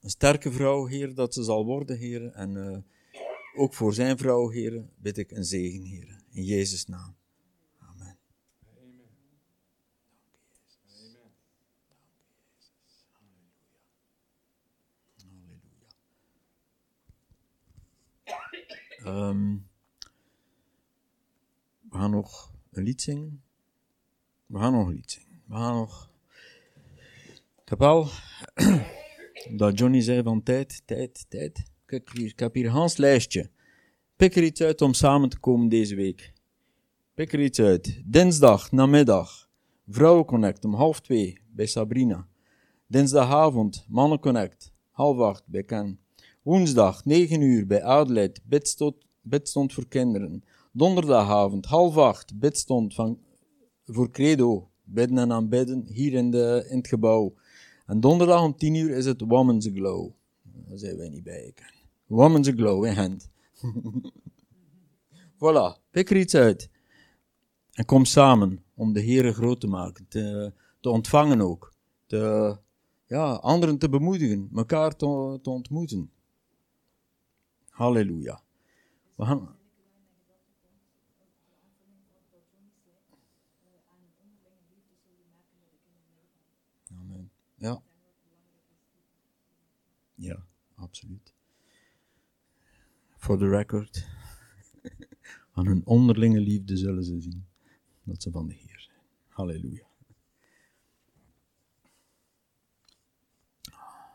een 0.02 0.10
sterke 0.10 0.52
vrouw, 0.52 0.86
Heer, 0.86 1.14
dat 1.14 1.34
ze 1.34 1.44
zal 1.44 1.66
worden, 1.66 1.98
Heer. 1.98 2.32
En 2.32 2.56
uh, 2.56 2.78
ook 3.56 3.74
voor 3.74 3.94
zijn 3.94 4.18
vrouw, 4.18 4.50
Heer, 4.50 4.86
bid 4.98 5.18
ik 5.18 5.32
een 5.32 5.46
zegen, 5.46 5.84
Heer. 5.84 6.24
In 6.30 6.44
Jezus' 6.44 6.86
naam. 6.86 7.16
Amen. 7.78 8.18
Amen. 8.68 9.08
Jezus. 15.16 15.46
Halleluja. 18.24 19.60
We 21.90 21.98
gaan 21.98 22.12
nog 22.12 22.54
een 22.72 22.84
lied 22.84 23.02
zingen. 23.02 23.44
We 24.46 24.58
gaan 24.58 24.74
nog 24.74 24.88
een 24.88 24.94
lied 24.94 25.12
zingen. 25.12 25.44
We 25.48 25.56
gaan 25.56 25.74
nog. 25.74 26.10
Ik 27.64 27.70
heb 27.70 27.82
al. 27.82 28.10
dat 29.58 29.78
Johnny 29.78 30.02
zei 30.02 30.24
van 30.24 30.44
tijd, 30.44 30.82
tijd, 30.86 31.26
tijd. 31.30 31.71
Ik 31.92 32.40
heb 32.40 32.54
hier 32.54 32.66
een 32.66 32.72
Hans 32.72 32.98
lijstje. 32.98 33.50
Pik 34.16 34.36
er 34.36 34.44
iets 34.44 34.62
uit 34.62 34.82
om 34.82 34.94
samen 34.94 35.30
te 35.30 35.40
komen 35.40 35.70
deze 35.70 35.96
week. 35.96 36.34
Pik 37.14 37.34
er 37.34 37.44
iets 37.44 37.60
uit. 37.60 38.02
Dinsdag, 38.06 38.72
namiddag. 38.72 39.50
Vrouwenconnect 39.88 40.66
om 40.66 40.74
half 40.74 41.02
twee 41.02 41.40
bij 41.50 41.66
Sabrina. 41.66 42.28
Dinsdagavond, 42.88 43.86
Mannenconnect. 43.90 44.74
Half 44.92 45.20
acht 45.20 45.44
bij 45.48 45.64
Ken. 45.64 46.00
Woensdag, 46.42 47.06
9 47.06 47.42
uur 47.42 47.68
bij 47.68 47.84
Adelheid. 47.84 48.42
Bidstond 49.22 49.74
voor 49.74 49.88
kinderen. 49.88 50.44
Donderdagavond, 50.72 51.66
half 51.66 51.98
acht. 51.98 52.40
Bidstond 52.40 52.94
van, 52.94 53.20
voor 53.86 54.12
Credo. 54.12 54.70
Bidden 54.84 55.18
en 55.18 55.32
aanbidden 55.32 55.86
hier 55.88 56.14
in, 56.14 56.32
de, 56.32 56.66
in 56.70 56.78
het 56.78 56.88
gebouw. 56.88 57.34
En 57.86 58.00
donderdag 58.00 58.44
om 58.44 58.56
10 58.56 58.76
uur 58.76 58.90
is 58.90 59.06
het 59.06 59.22
Woman's 59.22 59.70
Glow. 59.74 60.12
Daar 60.44 60.78
zijn 60.78 60.98
wij 60.98 61.10
niet 61.10 61.24
bij. 61.24 61.54
Woman's 62.12 62.50
Glow 62.50 62.86
in 62.86 62.96
hand. 62.96 63.30
voilà, 65.42 65.80
pik 65.92 66.10
er 66.10 66.18
iets 66.18 66.36
uit. 66.36 66.70
En 67.72 67.86
kom 67.86 68.06
samen 68.06 68.64
om 68.76 68.94
de 68.94 69.00
Heer 69.00 69.34
groot 69.34 69.60
te 69.60 69.68
maken, 69.68 70.08
te, 70.08 70.54
te 70.80 70.90
ontvangen 70.90 71.42
ook. 71.42 71.74
Te, 72.06 72.58
ja, 73.06 73.34
anderen 73.34 73.78
te 73.78 73.90
bemoedigen, 73.90 74.50
elkaar 74.56 74.96
te, 74.96 75.40
te 75.42 75.50
ontmoeten. 75.50 76.12
Halleluja. 77.70 78.42
We 79.16 79.26
gaan... 79.26 79.56
Ja. 87.56 87.82
Ja, 90.16 90.46
absoluut 90.76 91.31
for 93.22 93.38
the 93.38 93.50
record. 93.50 94.08
Aan 95.54 95.66
hun 95.66 95.86
onderlinge 95.86 96.40
liefde 96.40 96.78
zullen 96.78 97.04
ze 97.04 97.20
zien 97.20 97.46
dat 98.04 98.22
ze 98.22 98.32
van 98.32 98.48
de 98.48 98.54
Heer 98.54 98.80
zijn. 98.80 99.00
Halleluja. 99.28 99.86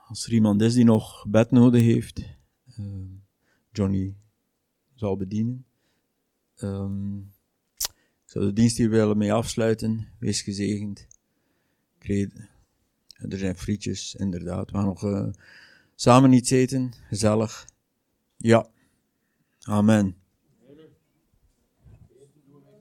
Als 0.08 0.26
er 0.26 0.32
iemand 0.32 0.62
is 0.62 0.74
die 0.74 0.84
nog 0.84 1.26
bed 1.28 1.50
nodig 1.50 1.82
heeft, 1.82 2.18
uh, 2.78 2.86
Johnny 3.72 4.16
zal 4.94 5.16
bedienen. 5.16 5.66
Um, 6.62 7.32
ik 8.24 8.32
zou 8.32 8.44
de 8.44 8.52
dienst 8.52 8.76
hier 8.76 8.90
willen 8.90 9.18
mee 9.18 9.32
afsluiten. 9.32 10.08
Wees 10.18 10.40
gezegend. 10.40 11.06
Er 11.98 13.38
zijn 13.38 13.56
frietjes, 13.56 14.14
inderdaad. 14.14 14.70
We 14.70 14.76
gaan 14.76 14.86
nog 14.86 15.04
uh, 15.04 15.28
samen 15.94 16.32
iets 16.32 16.50
eten. 16.50 16.92
Gezellig. 17.08 17.68
Ja. 18.36 18.74
Amen. 19.68 20.14